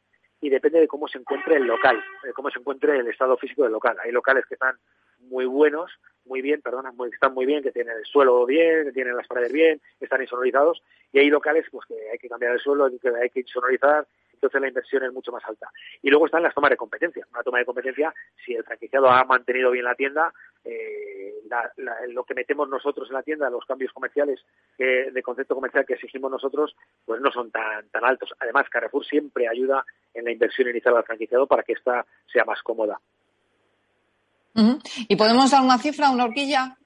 y 0.42 0.50
depende 0.50 0.80
de 0.80 0.88
cómo 0.88 1.08
se 1.08 1.18
encuentre 1.18 1.56
el 1.56 1.64
local, 1.64 2.02
de 2.24 2.34
cómo 2.34 2.50
se 2.50 2.60
encuentre 2.60 2.98
el 2.98 3.08
estado 3.08 3.38
físico 3.38 3.64
del 3.64 3.72
local. 3.72 3.98
Hay 4.04 4.12
locales 4.12 4.46
que 4.46 4.54
están 4.56 4.76
muy 5.20 5.46
buenos, 5.46 5.92
muy 6.26 6.42
bien, 6.42 6.62
perdona, 6.62 6.92
muy, 6.92 7.10
están 7.10 7.34
muy 7.34 7.46
bien, 7.46 7.64
que 7.64 7.72
tienen 7.72 7.98
el 7.98 8.06
suelo 8.06 8.46
bien, 8.46 8.86
que 8.86 8.92
tienen 8.92 9.18
las 9.18 9.28
paredes 9.28 9.52
bien, 9.52 9.82
están 10.00 10.22
insonorizados, 10.22 10.82
y 11.12 11.20
hay 11.20 11.30
locales 11.30 11.66
pues 11.72 11.86
que 11.88 11.96
hay 12.12 12.18
que 12.18 12.30
cambiar 12.30 12.54
el 12.54 12.60
suelo, 12.60 12.90
que 13.02 13.10
hay 13.10 13.30
que 13.30 13.42
insonorizar, 13.42 14.08
entonces 14.40 14.62
la 14.62 14.70
inversión 14.70 15.04
es 15.04 15.14
mucho 15.14 15.32
más 15.32 15.44
alta. 15.46 15.70
Y 16.02 16.10
luego 16.10 16.26
están 16.26 16.44
las 16.44 16.56
tomas 16.56 16.72
de 16.72 16.78
competencia. 16.78 17.28
Una 17.32 17.44
toma 17.44 17.60
de 17.60 17.66
competencia, 17.66 18.14
si 18.46 18.56
el 18.56 18.64
franquiciado 18.64 19.10
ha 19.10 19.24
mantenido 19.26 19.72
bien 19.72 19.86
la 19.86 19.96
tienda, 19.96 20.34
eh, 20.64 21.34
lo 22.10 22.24
que 22.24 22.34
metemos 22.34 22.70
nosotros 22.70 23.10
en 23.10 23.16
la 23.16 23.24
tienda, 23.24 23.50
los 23.50 23.66
cambios 23.66 23.92
comerciales 23.92 24.40
de 24.78 25.22
concepto 25.24 25.56
comercial 25.56 25.86
que 25.86 25.96
exigimos 25.96 26.32
nosotros, 26.32 26.76
pues 27.06 27.20
no 27.20 27.32
son 27.32 27.52
tan, 27.52 27.90
tan 27.90 28.06
altos. 28.06 28.34
Además, 28.40 28.70
Carrefour 28.70 29.06
siempre 29.06 29.48
ayuda 29.48 29.84
en 30.14 30.26
la 30.26 30.32
inversión 30.32 30.70
inicial 30.70 30.96
al 30.96 31.04
franquiciado 31.04 31.48
para 31.48 31.64
que 31.64 31.74
ésta 31.74 32.06
sea 32.32 32.46
más 32.46 32.62
cómoda. 32.62 33.00
¿Y 35.08 35.16
podemos 35.16 35.52
dar 35.52 35.64
una 35.64 35.78
cifra, 35.78 36.10
una 36.10 36.26
horquilla? 36.26 36.78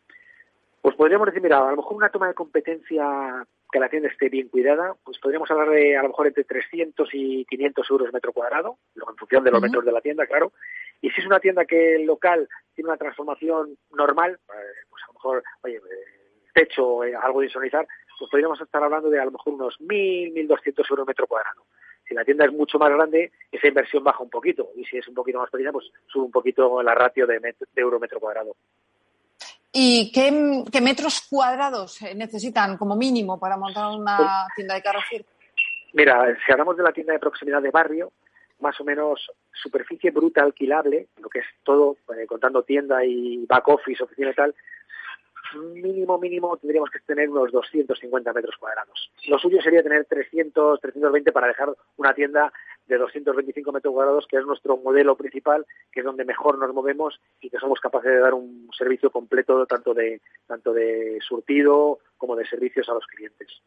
Pues 0.81 0.95
podríamos 0.95 1.27
decir, 1.27 1.41
mira, 1.41 1.59
a 1.59 1.71
lo 1.71 1.77
mejor 1.77 1.95
una 1.95 2.09
toma 2.09 2.27
de 2.27 2.33
competencia 2.33 3.45
que 3.73 3.79
la 3.79 3.89
tienda 3.89 4.07
esté 4.07 4.29
bien 4.29 4.49
cuidada, 4.49 4.93
pues 5.03 5.17
podríamos 5.17 5.49
hablar 5.49 5.71
de 5.71 5.97
a 5.97 6.03
lo 6.03 6.09
mejor 6.09 6.27
entre 6.27 6.43
300 6.43 7.09
y 7.11 7.43
500 7.45 7.89
euros 7.89 8.13
metro 8.13 8.31
cuadrado, 8.31 8.77
en 8.95 9.17
función 9.17 9.43
de 9.43 9.49
los 9.49 9.59
metros 9.59 9.83
de 9.83 9.91
la 9.91 9.99
tienda, 9.99 10.27
claro. 10.27 10.53
Y 11.01 11.09
si 11.09 11.21
es 11.21 11.25
una 11.25 11.39
tienda 11.39 11.65
que 11.65 11.95
el 11.95 12.05
local 12.05 12.47
tiene 12.75 12.89
una 12.89 12.97
transformación 12.97 13.75
normal, 13.91 14.33
eh, 14.33 14.85
pues 14.87 15.01
a 15.03 15.07
lo 15.07 15.13
mejor, 15.13 15.43
oye, 15.63 15.77
eh, 15.77 16.49
techo, 16.53 17.03
eh, 17.03 17.15
algo 17.15 17.39
de 17.39 17.47
insonizar, 17.47 17.87
pues 18.19 18.29
podríamos 18.29 18.61
estar 18.61 18.83
hablando 18.83 19.09
de 19.09 19.19
a 19.19 19.25
lo 19.25 19.31
mejor 19.31 19.53
unos 19.53 19.79
1.000, 19.79 20.33
1.200 20.47 20.91
euros 20.91 21.07
metro 21.07 21.25
cuadrado. 21.25 21.65
Si 22.07 22.13
la 22.13 22.23
tienda 22.23 22.45
es 22.45 22.53
mucho 22.53 22.77
más 22.77 22.91
grande, 22.91 23.31
esa 23.51 23.67
inversión 23.67 24.03
baja 24.03 24.21
un 24.21 24.29
poquito. 24.29 24.69
Y 24.75 24.85
si 24.85 24.97
es 24.97 25.07
un 25.07 25.15
poquito 25.15 25.39
más 25.39 25.49
pequeña, 25.49 25.71
pues 25.71 25.89
sube 26.05 26.25
un 26.25 26.31
poquito 26.31 26.83
la 26.83 26.93
ratio 26.93 27.25
de, 27.25 27.39
de 27.39 27.55
euro 27.81 27.99
metro 27.99 28.19
cuadrado. 28.19 28.55
¿Y 29.75 30.11
qué, 30.11 30.31
metros 30.81 31.25
cuadrados 31.27 31.99
necesitan 32.15 32.77
como 32.77 32.95
mínimo 32.95 33.39
para 33.39 33.57
montar 33.57 33.87
una 33.87 34.17
pues, 34.17 34.29
tienda 34.55 34.75
de 34.75 34.81
Carrefour? 34.83 35.25
Mira, 35.93 36.37
si 36.45 36.51
hablamos 36.51 36.77
de 36.77 36.83
la 36.83 36.91
tienda 36.91 37.13
de 37.13 37.19
proximidad 37.19 37.59
de 37.59 37.71
barrio, 37.71 38.11
más 38.59 38.79
o 38.79 38.83
menos 38.83 39.31
superficie 39.51 40.11
bruta 40.11 40.43
alquilable, 40.43 41.07
lo 41.19 41.27
que 41.27 41.39
es 41.39 41.45
todo, 41.63 41.97
eh, 42.15 42.27
contando 42.27 42.61
tienda 42.61 43.03
y 43.03 43.45
back 43.47 43.67
office, 43.67 44.03
oficina 44.03 44.29
y 44.29 44.35
tal, 44.35 44.55
mínimo, 45.55 46.17
mínimo 46.17 46.57
tendríamos 46.57 46.89
que 46.89 46.99
tener 46.99 47.29
unos 47.29 47.51
250 47.51 48.33
metros 48.33 48.55
cuadrados. 48.57 49.11
Lo 49.27 49.37
suyo 49.39 49.61
sería 49.61 49.83
tener 49.83 50.05
300, 50.05 50.79
320 50.81 51.31
para 51.31 51.47
dejar 51.47 51.73
una 51.97 52.13
tienda 52.13 52.51
de 52.87 52.97
225 52.97 53.71
metros 53.71 53.93
cuadrados, 53.93 54.27
que 54.27 54.37
es 54.37 54.45
nuestro 54.45 54.77
modelo 54.77 55.15
principal, 55.15 55.65
que 55.91 56.01
es 56.01 56.05
donde 56.05 56.25
mejor 56.25 56.57
nos 56.57 56.73
movemos 56.73 57.19
y 57.41 57.49
que 57.49 57.57
somos 57.59 57.79
capaces 57.79 58.11
de 58.11 58.19
dar 58.19 58.33
un 58.33 58.69
servicio 58.77 59.09
completo 59.09 59.65
tanto 59.65 59.93
de, 59.93 60.21
tanto 60.47 60.73
de 60.73 61.19
surtido 61.27 61.99
como 62.17 62.35
de 62.35 62.45
servicios 62.45 62.87
a 62.89 62.93
los 62.93 63.05
clientes. 63.05 63.61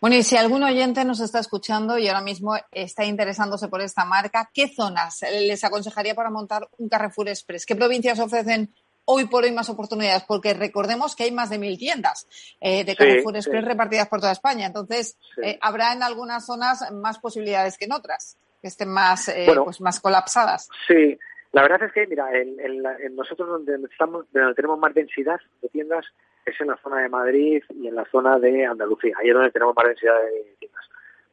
Bueno, 0.00 0.16
y 0.16 0.22
si 0.24 0.36
algún 0.36 0.64
oyente 0.64 1.04
nos 1.04 1.20
está 1.20 1.38
escuchando 1.38 1.96
y 1.96 2.08
ahora 2.08 2.22
mismo 2.22 2.56
está 2.72 3.04
interesándose 3.04 3.68
por 3.68 3.80
esta 3.80 4.04
marca, 4.04 4.50
¿qué 4.52 4.68
zonas 4.68 5.24
les 5.30 5.62
aconsejaría 5.62 6.14
para 6.14 6.30
montar 6.30 6.68
un 6.78 6.88
Carrefour 6.88 7.28
Express? 7.28 7.64
¿Qué 7.64 7.76
provincias 7.76 8.18
ofrecen 8.18 8.74
hoy 9.10 9.26
por 9.26 9.44
hoy 9.44 9.52
más 9.52 9.70
oportunidades, 9.70 10.24
porque 10.24 10.52
recordemos 10.52 11.16
que 11.16 11.24
hay 11.24 11.32
más 11.32 11.48
de 11.48 11.58
mil 11.58 11.78
tiendas 11.78 12.28
eh, 12.60 12.84
de 12.84 12.94
Carrefour 12.94 13.36
Express 13.36 13.64
repartidas 13.64 14.06
por 14.08 14.20
toda 14.20 14.32
España. 14.32 14.66
Entonces, 14.66 15.16
eh, 15.42 15.58
habrá 15.62 15.94
en 15.94 16.02
algunas 16.02 16.44
zonas 16.44 16.92
más 16.92 17.18
posibilidades 17.18 17.78
que 17.78 17.86
en 17.86 17.92
otras, 17.92 18.38
que 18.60 18.68
estén 18.68 18.90
más, 18.90 19.28
eh, 19.28 19.46
pues 19.64 19.80
más 19.80 19.98
colapsadas. 20.00 20.68
Sí, 20.86 21.18
la 21.52 21.62
verdad 21.62 21.84
es 21.84 21.92
que, 21.92 22.06
mira, 22.06 22.28
en, 22.34 23.16
nosotros 23.16 23.48
donde, 23.48 23.78
estamos, 23.90 24.26
donde 24.30 24.54
tenemos 24.54 24.78
más 24.78 24.92
densidad 24.92 25.40
de 25.62 25.68
tiendas 25.70 26.04
es 26.44 26.60
en 26.60 26.66
la 26.66 26.76
zona 26.82 27.00
de 27.00 27.08
Madrid 27.08 27.62
y 27.80 27.88
en 27.88 27.94
la 27.94 28.04
zona 28.10 28.38
de 28.38 28.66
Andalucía. 28.66 29.16
Ahí 29.18 29.28
es 29.28 29.34
donde 29.34 29.50
tenemos 29.50 29.74
más 29.74 29.86
densidad 29.86 30.20
de 30.20 30.54
tiendas. 30.58 30.84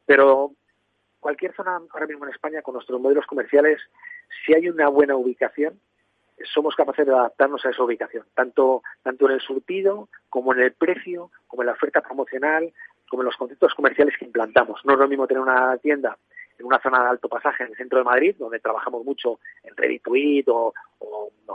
Pero 0.06 0.52
cualquier 1.20 1.54
zona 1.54 1.78
ahora 1.90 2.06
mismo 2.06 2.24
en 2.24 2.32
España, 2.32 2.62
con 2.62 2.72
nuestros 2.72 2.98
modelos 3.00 3.26
comerciales, 3.26 3.82
si 4.44 4.54
hay 4.54 4.68
una 4.70 4.88
buena 4.88 5.14
ubicación, 5.14 5.78
somos 6.44 6.74
capaces 6.74 7.06
de 7.06 7.12
adaptarnos 7.12 7.64
a 7.64 7.70
esa 7.70 7.82
ubicación, 7.82 8.24
tanto, 8.34 8.82
tanto 9.02 9.26
en 9.26 9.32
el 9.32 9.40
surtido 9.40 10.08
como 10.28 10.52
en 10.52 10.60
el 10.60 10.72
precio, 10.72 11.30
como 11.46 11.62
en 11.62 11.66
la 11.66 11.72
oferta 11.72 12.00
promocional, 12.00 12.72
como 13.08 13.22
en 13.22 13.26
los 13.26 13.36
conceptos 13.36 13.74
comerciales 13.74 14.16
que 14.18 14.24
implantamos. 14.24 14.84
No 14.84 14.94
es 14.94 14.98
lo 14.98 15.08
mismo 15.08 15.26
tener 15.26 15.42
una 15.42 15.76
tienda 15.78 16.16
en 16.58 16.66
una 16.66 16.80
zona 16.80 17.02
de 17.02 17.08
alto 17.10 17.28
pasaje 17.28 17.64
en 17.64 17.70
el 17.70 17.76
centro 17.76 17.98
de 17.98 18.04
Madrid, 18.04 18.34
donde 18.38 18.60
trabajamos 18.60 19.04
mucho 19.04 19.38
en 19.62 19.76
Ready 19.76 20.00
Eat 20.14 20.48
o, 20.48 20.72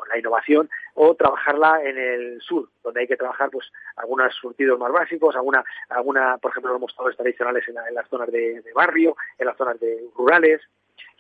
la 0.09 0.19
innovación, 0.19 0.69
o 0.95 1.15
trabajarla 1.15 1.81
en 1.83 1.97
el 1.97 2.41
sur, 2.41 2.69
donde 2.83 3.01
hay 3.01 3.07
que 3.07 3.15
trabajar 3.15 3.49
pues 3.49 3.71
algunos 3.95 4.33
surtidos 4.35 4.77
más 4.77 4.91
básicos, 4.91 5.35
alguna, 5.35 5.63
alguna 5.89 6.37
por 6.37 6.51
ejemplo, 6.51 6.73
los 6.73 6.81
mostradores 6.81 7.17
tradicionales 7.17 7.65
en, 7.67 7.75
las 7.93 8.07
zonas 8.09 8.29
de, 8.29 8.61
de, 8.61 8.73
barrio, 8.73 9.15
en 9.37 9.45
las 9.45 9.57
zonas 9.57 9.79
de 9.79 10.05
rurales. 10.15 10.61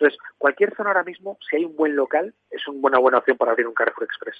Entonces, 0.01 0.19
cualquier 0.39 0.75
zona 0.75 0.89
ahora 0.89 1.03
mismo, 1.03 1.37
si 1.47 1.57
hay 1.57 1.65
un 1.65 1.75
buen 1.75 1.95
local, 1.95 2.33
es 2.49 2.67
una 2.67 2.81
buena, 2.81 2.99
buena 2.99 3.17
opción 3.19 3.37
para 3.37 3.51
abrir 3.51 3.67
un 3.67 3.73
Carrefour 3.73 4.05
Express. 4.05 4.35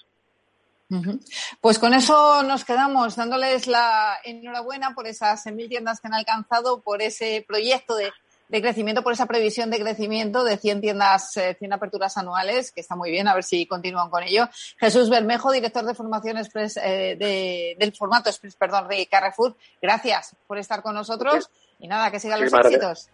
Pues 1.61 1.79
con 1.79 1.93
eso 1.93 2.43
nos 2.43 2.65
quedamos, 2.65 3.15
dándoles 3.15 3.67
la 3.67 4.17
enhorabuena 4.25 4.93
por 4.93 5.07
esas 5.07 5.45
mil 5.45 5.69
tiendas 5.69 6.01
que 6.01 6.07
han 6.07 6.15
alcanzado, 6.15 6.81
por 6.81 7.01
ese 7.01 7.45
proyecto 7.47 7.95
de, 7.95 8.11
crecimiento, 8.49 9.03
por 9.03 9.13
esa 9.13 9.27
previsión 9.27 9.69
de 9.69 9.79
crecimiento 9.79 10.43
de 10.43 10.57
100 10.57 10.81
tiendas, 10.81 11.31
100 11.31 11.55
eh, 11.61 11.69
aperturas 11.73 12.17
anuales, 12.17 12.73
que 12.73 12.81
está 12.81 12.97
muy 12.97 13.09
bien, 13.09 13.29
a 13.29 13.35
ver 13.35 13.43
si 13.43 13.65
continúan 13.67 14.09
con 14.09 14.23
ello. 14.23 14.49
Jesús 14.79 15.09
Bermejo, 15.09 15.51
director 15.51 15.85
de 15.85 15.93
formación 15.93 16.37
express, 16.37 16.77
eh, 16.83 17.75
del 17.79 17.95
formato 17.95 18.29
express, 18.29 18.55
perdón, 18.55 18.89
de 18.89 19.05
Carrefour, 19.05 19.55
gracias 19.81 20.35
por 20.47 20.57
estar 20.57 20.81
con 20.81 20.95
nosotros 20.95 21.49
y 21.79 21.87
nada, 21.87 22.11
que 22.11 22.19
sigan 22.19 22.41
los 22.41 22.51
éxitos. 22.51 23.09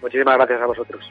Muchísimas 0.00 0.36
gracias 0.36 0.60
a 0.60 0.66
vosotros. 0.66 1.04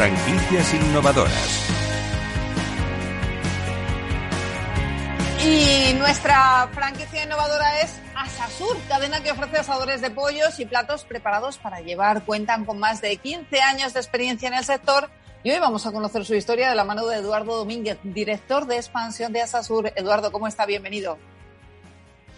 Franquicias 0.00 0.72
innovadoras. 0.72 1.68
Y 5.44 5.92
nuestra 5.98 6.70
franquicia 6.72 7.24
innovadora 7.24 7.82
es 7.82 8.00
Asasur, 8.16 8.78
cadena 8.88 9.22
que 9.22 9.30
ofrece 9.30 9.58
asadores 9.58 10.00
de 10.00 10.10
pollos 10.10 10.58
y 10.58 10.64
platos 10.64 11.04
preparados 11.04 11.58
para 11.58 11.82
llevar. 11.82 12.24
Cuentan 12.24 12.64
con 12.64 12.78
más 12.78 13.02
de 13.02 13.14
15 13.18 13.60
años 13.60 13.92
de 13.92 14.00
experiencia 14.00 14.48
en 14.48 14.54
el 14.54 14.64
sector 14.64 15.10
y 15.42 15.50
hoy 15.50 15.58
vamos 15.58 15.86
a 15.86 15.92
conocer 15.92 16.24
su 16.24 16.34
historia 16.34 16.70
de 16.70 16.76
la 16.76 16.84
mano 16.84 17.06
de 17.06 17.16
Eduardo 17.16 17.54
Domínguez, 17.58 17.98
director 18.02 18.64
de 18.64 18.76
expansión 18.76 19.34
de 19.34 19.42
Asasur. 19.42 19.92
Eduardo, 19.96 20.32
¿cómo 20.32 20.48
está? 20.48 20.64
Bienvenido. 20.64 21.18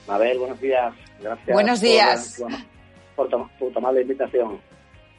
Mabel, 0.08 0.36
buenos 0.40 0.60
días. 0.60 0.92
Gracias. 1.20 1.54
Buenos 1.54 1.80
días. 1.80 2.42
Por, 3.14 3.30
por 3.30 3.72
tomar 3.72 3.94
la 3.94 4.00
invitación. 4.00 4.71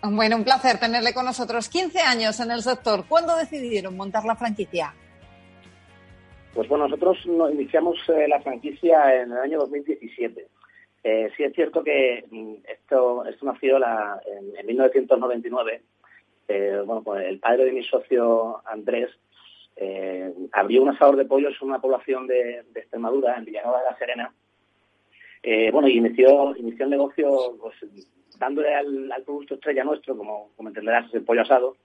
Bueno, 0.05 0.36
un 0.36 0.43
placer 0.43 0.79
tenerle 0.79 1.13
con 1.13 1.24
nosotros. 1.24 1.69
15 1.69 2.00
años 2.01 2.38
en 2.41 2.51
el 2.51 2.62
sector. 2.62 3.05
¿Cuándo 3.07 3.38
decidieron 3.38 3.95
montar 3.95 4.25
la 4.25 4.36
franquicia? 4.36 4.93
Pues 6.53 6.67
bueno, 6.67 6.89
nosotros 6.89 7.17
iniciamos 7.53 7.98
eh, 8.10 8.27
la 8.27 8.41
franquicia 8.41 9.22
en 9.22 9.31
el 9.31 9.38
año 9.38 9.60
2017. 9.60 10.45
Eh, 11.05 11.31
sí 11.38 11.43
es 11.43 11.53
cierto 11.53 11.83
que 11.83 12.25
mm, 12.29 12.53
esto, 12.67 13.25
esto 13.25 13.45
nació 13.45 13.79
la, 13.79 14.22
en, 14.60 14.65
1999. 14.65 15.81
Eh, 16.50 16.81
bueno, 16.86 17.01
pues 17.01 17.25
el 17.25 17.39
padre 17.39 17.65
de 17.65 17.72
mi 17.72 17.83
socio 17.83 18.62
Andrés 18.65 19.10
abrió 20.51 20.83
un 20.83 20.89
asador 20.89 21.15
de 21.15 21.25
pollos 21.25 21.55
en 21.60 21.69
una 21.69 21.81
población 21.81 22.27
de, 22.27 22.63
Extremadura, 22.75 23.36
en 23.38 23.45
Villanueva 23.45 23.79
de 23.79 23.86
la 23.86 23.98
Serena. 23.98 24.33
bueno, 25.72 25.88
y 25.88 25.98
inició, 25.98 26.55
inició 26.55 26.86
el 26.86 26.91
negocio 26.91 27.57
pues, 27.60 27.75
dándole 28.43 28.75
al, 28.75 29.23
producto 29.25 29.55
estrella 29.55 29.83
nuestro, 29.83 30.17
como, 30.17 30.51
como 30.55 30.69
entenderás, 30.69 31.13
el 31.13 31.23
pollo 31.23 31.41
asado, 31.41 31.77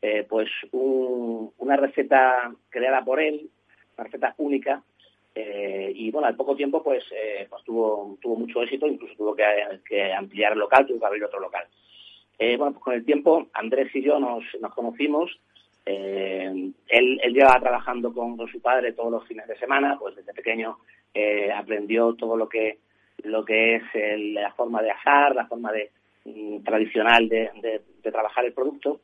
eh, 0.00 0.24
pues 0.28 0.48
una 0.72 1.76
receta 1.76 2.52
creada 2.68 3.04
por 3.04 3.20
él, 3.20 3.50
una 3.96 4.04
receta 4.04 4.34
única, 4.38 4.82
eh, 5.34 5.92
y 5.94 6.10
bueno, 6.10 6.28
al 6.28 6.36
poco 6.36 6.54
tiempo 6.54 6.82
pues, 6.82 7.04
eh, 7.12 7.46
pues 7.50 7.64
tuvo, 7.64 8.16
mucho 8.22 8.62
éxito, 8.62 8.86
incluso 8.86 9.14
tuvo 9.16 9.34
que, 9.34 10.12
ampliar 10.12 10.52
el 10.52 10.60
local, 10.60 10.86
tuvo 10.86 11.00
que 11.00 11.06
abrir 11.06 11.24
otro 11.24 11.40
local. 11.40 11.66
bueno, 12.38 12.72
pues 12.72 12.84
con 12.84 12.94
el 12.94 13.04
tiempo 13.04 13.48
Andrés 13.52 13.94
y 13.94 14.02
yo 14.02 14.18
nos, 14.18 14.44
nos 14.60 14.74
conocimos, 14.74 15.30
él, 15.84 16.74
él 16.88 17.32
llevaba 17.32 17.60
trabajando 17.60 18.12
con, 18.12 18.36
con, 18.36 18.48
su 18.48 18.60
padre 18.60 18.92
todos 18.92 19.10
los 19.10 19.26
fines 19.26 19.46
de 19.46 19.56
semana, 19.58 19.96
pues 19.98 20.16
desde 20.16 20.34
pequeño 20.34 20.78
aprendió 21.54 22.14
todo 22.14 22.36
lo 22.36 22.48
que 22.48 22.78
lo 23.24 23.44
que 23.44 23.76
es 23.76 23.82
la 24.34 24.52
forma 24.52 24.82
de 24.82 24.90
asar, 24.90 25.34
la 25.34 25.46
forma 25.46 25.72
de, 25.72 25.90
mm, 26.24 26.62
tradicional 26.62 27.28
de, 27.28 27.82
trabajar 28.02 28.44
el 28.44 28.52
producto. 28.52 29.00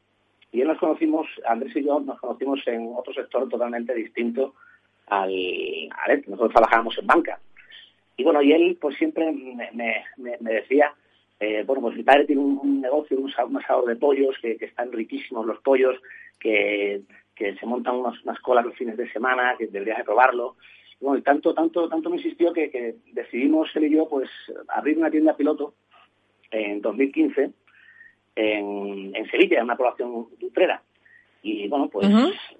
Y 0.52 0.60
él 0.60 0.68
nos 0.68 0.78
conocimos, 0.78 1.26
Andrés 1.46 1.74
y 1.74 1.84
yo 1.84 1.98
nos 2.00 2.20
conocimos 2.20 2.60
en 2.66 2.92
otro 2.96 3.12
sector 3.12 3.48
totalmente 3.48 3.94
distinto 3.94 4.54
al, 5.08 5.30
al 6.06 6.22
nosotros 6.26 6.52
trabajábamos 6.52 6.96
en 6.98 7.06
banca. 7.06 7.40
Y 8.16 8.24
bueno, 8.24 8.42
y 8.42 8.52
él 8.52 8.78
pues 8.80 8.96
siempre 8.96 9.32
me, 9.32 10.04
decía, 10.40 10.94
eh, 11.40 11.64
bueno, 11.66 11.82
pues 11.82 11.96
mi 11.96 12.02
padre 12.02 12.24
tiene 12.26 12.42
un, 12.42 12.80
negocio, 12.80 13.18
un, 13.18 13.56
asador 13.56 13.86
de 13.86 13.96
pollos, 13.96 14.36
que, 14.40 14.56
están 14.60 14.92
riquísimos 14.92 15.46
los 15.46 15.58
pollos, 15.60 16.00
que, 16.38 17.02
se 17.36 17.66
montan 17.66 17.96
unas, 17.96 18.22
unas 18.22 18.38
colas 18.38 18.64
los 18.64 18.76
fines 18.76 18.96
de 18.96 19.10
semana, 19.10 19.56
que 19.58 19.66
deberías 19.66 19.98
de 19.98 20.04
probarlo. 20.04 20.56
Bueno, 21.02 21.18
y 21.18 21.22
tanto, 21.22 21.52
tanto, 21.52 21.88
tanto 21.88 22.10
me 22.10 22.16
insistió 22.16 22.52
que, 22.52 22.94
decidimos 23.12 23.68
él 23.74 23.84
y 23.86 23.90
yo 23.96 24.08
pues 24.08 24.30
abrir 24.68 24.96
una 24.98 25.10
tienda 25.10 25.36
piloto 25.36 25.74
en 26.52 26.80
2015 26.80 27.50
en, 28.36 29.16
en 29.16 29.30
Sevilla, 29.30 29.58
en 29.58 29.64
una 29.64 29.76
población 29.76 30.28
utrera. 30.40 30.80
Y 31.42 31.66
bueno, 31.66 31.88
pues 31.88 32.06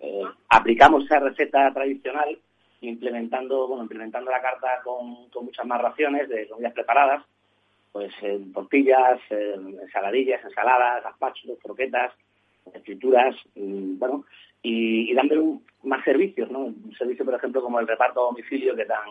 eh, 0.01 0.23
aplicamos 0.49 1.05
esa 1.05 1.21
receta 1.21 1.73
tradicional 1.73 2.37
implementando, 2.81 3.69
bueno, 3.69 3.85
implementando 3.85 4.29
la 4.33 4.43
carta 4.43 4.81
con, 4.83 5.29
con 5.31 5.45
muchas 5.45 5.65
más 5.65 5.81
raciones 5.81 6.29
de 6.29 6.49
comidas 6.49 6.73
preparadas, 6.73 7.25
pues 7.93 8.13
tortillas, 8.53 9.21
ensaladillas, 9.31 10.45
ensaladas, 10.45 11.05
gazpachos, 11.05 11.59
croquetas, 11.63 12.13
frituras, 12.83 13.37
bueno, 13.55 14.25
y, 14.63 15.11
y 15.11 15.15
dándole 15.15 15.59
más 15.83 16.05
servicios, 16.05 16.51
¿no? 16.51 16.61
Un 16.61 16.95
servicio, 16.97 17.25
por 17.25 17.35
ejemplo, 17.35 17.63
como 17.63 17.81
el 17.81 17.89
reparto 17.89 18.21
a 18.21 18.25
domicilio 18.25 18.77
que 18.77 18.85
tan, 18.85 19.09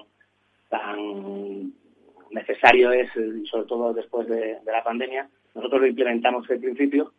tan 0.70 1.74
necesario 2.32 2.92
es, 2.92 3.10
sobre 3.50 3.66
todo 3.66 3.94
después 3.94 4.28
de, 4.28 4.60
la 4.66 4.84
pandemia. 4.84 5.30
Nosotros 5.54 5.82
lo 5.82 5.88
implementamos 5.88 6.48
desde 6.48 6.56
el 6.56 6.76
principio 6.76 7.14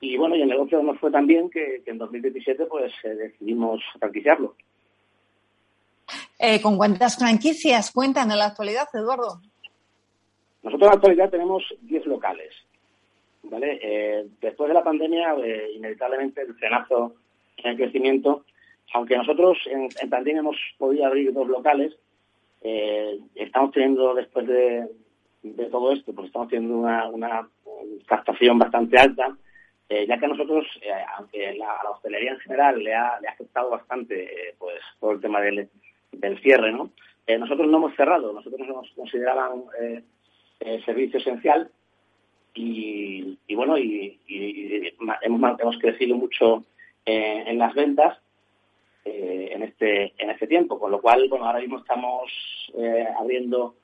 y 0.00 0.16
bueno, 0.16 0.36
y 0.36 0.42
el 0.42 0.48
negocio 0.48 0.82
nos 0.82 0.98
fue 0.98 1.10
tan 1.10 1.26
bien 1.26 1.50
que, 1.50 1.82
en 1.84 1.98
2017 1.98 2.66
pues 2.66 2.92
eh, 3.04 3.14
decidimos 3.14 3.82
franquiciarlo. 3.98 4.54
Eh, 6.38 6.60
¿Con 6.60 6.76
cuántas 6.76 7.18
franquicias 7.18 7.92
cuentan 7.92 8.30
en 8.30 8.38
la 8.38 8.46
actualidad, 8.46 8.86
Eduardo? 8.92 9.40
Nosotros 10.62 10.82
en 10.82 10.88
la 10.88 10.94
actualidad 10.94 11.30
tenemos 11.30 11.64
10 11.82 12.06
locales. 12.06 12.54
¿vale? 13.44 13.78
Eh, 13.82 14.26
después 14.40 14.68
de 14.68 14.74
la 14.74 14.84
pandemia, 14.84 15.34
inevitablemente 15.74 16.42
el 16.42 16.54
frenazo 16.54 17.14
en 17.56 17.70
el 17.70 17.76
crecimiento, 17.76 18.44
aunque 18.92 19.16
nosotros 19.16 19.58
en, 19.66 19.88
en 20.00 20.36
hemos 20.36 20.56
podido 20.78 21.06
abrir 21.06 21.32
dos 21.32 21.48
locales, 21.48 21.96
estamos 23.34 23.70
teniendo 23.70 24.14
después 24.14 24.46
de, 24.46 24.88
todo 25.70 25.92
esto, 25.92 26.12
pues 26.12 26.26
estamos 26.26 26.48
teniendo 26.48 26.78
una, 26.78 27.48
captación 28.06 28.58
bastante 28.58 28.98
alta 28.98 29.36
eh, 29.88 30.04
ya 30.08 30.18
que 30.18 30.26
a 30.26 30.28
nosotros, 30.28 30.66
eh, 30.82 30.90
aunque 31.16 31.54
la, 31.54 31.70
a 31.70 31.84
la 31.84 31.90
hostelería 31.90 32.32
en 32.32 32.40
general 32.40 32.82
le 32.82 32.92
ha, 32.92 33.20
le 33.20 33.28
ha 33.28 33.32
afectado 33.32 33.70
bastante 33.70 34.24
eh, 34.24 34.54
pues 34.58 34.80
todo 34.98 35.12
el 35.12 35.20
tema 35.20 35.40
del, 35.40 35.68
cierre, 36.42 36.72
¿no? 36.72 36.90
nosotros 37.38 37.68
no 37.68 37.76
hemos 37.76 37.94
cerrado, 37.94 38.32
nosotros 38.32 38.66
nos 38.66 38.90
consideraban 38.92 39.64
servicio 40.84 41.18
esencial 41.18 41.70
y, 42.54 43.36
bueno, 43.54 43.76
y, 43.76 44.18
hemos, 45.20 45.60
hemos, 45.60 45.78
crecido 45.78 46.16
mucho 46.16 46.64
en 47.06 47.58
las 47.58 47.74
ventas 47.74 48.18
en 49.04 49.62
este 49.62 50.12
en 50.18 50.30
este 50.30 50.46
tiempo, 50.46 50.78
con 50.78 50.90
lo 50.90 51.00
cual, 51.00 51.28
bueno, 51.28 51.46
ahora 51.46 51.60
mismo 51.60 51.78
estamos 51.78 52.30
abriendo 53.18 53.76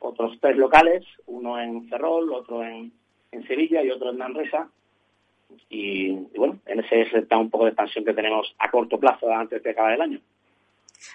otros 0.00 0.38
tres 0.40 0.56
locales, 0.56 1.04
uno 1.26 1.60
en 1.60 1.88
Ferrol, 1.88 2.32
otro 2.32 2.64
en, 2.64 2.90
en 3.32 3.46
Sevilla 3.46 3.82
y 3.82 3.90
otro 3.90 4.10
en 4.10 4.16
Manresa, 4.16 4.70
y, 5.68 6.12
bueno, 6.36 6.58
en 6.66 6.80
ese 6.80 7.02
está 7.02 7.36
un 7.36 7.50
poco 7.50 7.64
de 7.64 7.70
expansión 7.70 8.04
que 8.04 8.14
tenemos 8.14 8.54
a 8.58 8.70
corto 8.70 8.98
plazo 8.98 9.30
antes 9.32 9.62
de 9.62 9.70
acabar 9.70 9.92
el 9.92 10.02
año. 10.02 10.20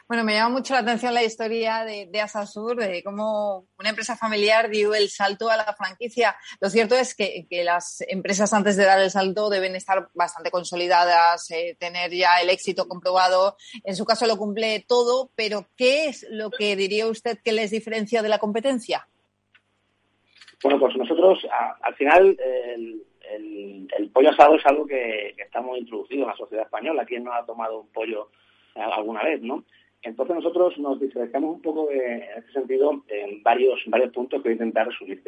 Bueno, 0.08 0.24
me 0.24 0.34
llama 0.34 0.50
mucho 0.50 0.74
la 0.74 0.82
atención 0.82 1.14
la 1.14 1.24
historia 1.24 1.84
de, 1.84 2.22
Asasur, 2.22 2.78
de 2.78 3.04
cómo 3.04 3.68
una 3.78 3.90
empresa 3.90 4.16
familiar 4.16 4.70
dio 4.70 4.94
el 4.94 5.10
salto 5.10 5.50
a 5.50 5.58
la 5.58 5.74
franquicia. 5.78 6.36
Lo 6.60 6.70
cierto 6.70 6.96
es 6.96 7.16
que, 7.16 7.46
las 7.64 8.02
empresas 8.08 8.54
antes 8.54 8.78
de 8.78 8.86
dar 8.86 9.00
el 9.00 9.10
salto 9.10 9.50
deben 9.50 9.76
estar 9.76 10.10
bastante 10.14 10.52
consolidadas, 10.52 11.50
eh, 11.52 11.76
tener 11.80 12.12
ya 12.12 12.42
el 12.42 12.50
éxito 12.50 12.88
comprobado. 12.88 13.58
En 13.84 13.96
su 13.96 14.06
caso 14.06 14.26
lo 14.28 14.38
cumple 14.38 14.86
todo, 14.88 15.32
pero 15.36 15.68
¿qué 15.76 16.08
es 16.08 16.26
lo 16.30 16.52
que 16.52 16.76
diría 16.76 17.08
usted 17.08 17.40
que 17.44 17.54
les 17.54 17.72
diferencia 17.72 18.22
de 18.22 18.30
la 18.30 18.40
competencia? 18.40 19.08
Bueno, 20.62 20.80
pues 20.80 20.96
nosotros 20.96 21.46
al 21.82 21.96
final 21.96 22.38
el, 23.32 24.10
pollo 24.14 24.30
asado 24.30 24.56
es 24.56 24.66
algo 24.66 24.86
que, 24.86 25.36
está 25.38 25.62
muy 25.62 25.80
introducido 25.80 26.24
en 26.24 26.28
la 26.30 26.36
sociedad 26.36 26.66
española. 26.66 27.06
¿Quién 27.06 27.24
no 27.24 27.34
ha 27.34 27.46
tomado 27.46 27.82
un 27.82 27.92
pollo 27.92 28.30
alguna 28.76 29.24
vez, 29.24 29.42
no? 29.42 29.64
Entonces 30.02 30.36
nosotros 30.36 30.78
nos 30.78 31.00
diferenciamos 31.00 31.56
un 31.56 31.62
poco 31.62 31.90
en 31.90 32.24
ese 32.38 32.52
sentido 32.52 33.04
en 33.08 33.42
varios, 33.42 33.82
varios 33.88 34.12
puntos 34.12 34.42
que 34.42 34.50
voy 34.50 34.54
a 34.54 34.62
intentar 34.62 34.88
resumir. 34.88 35.22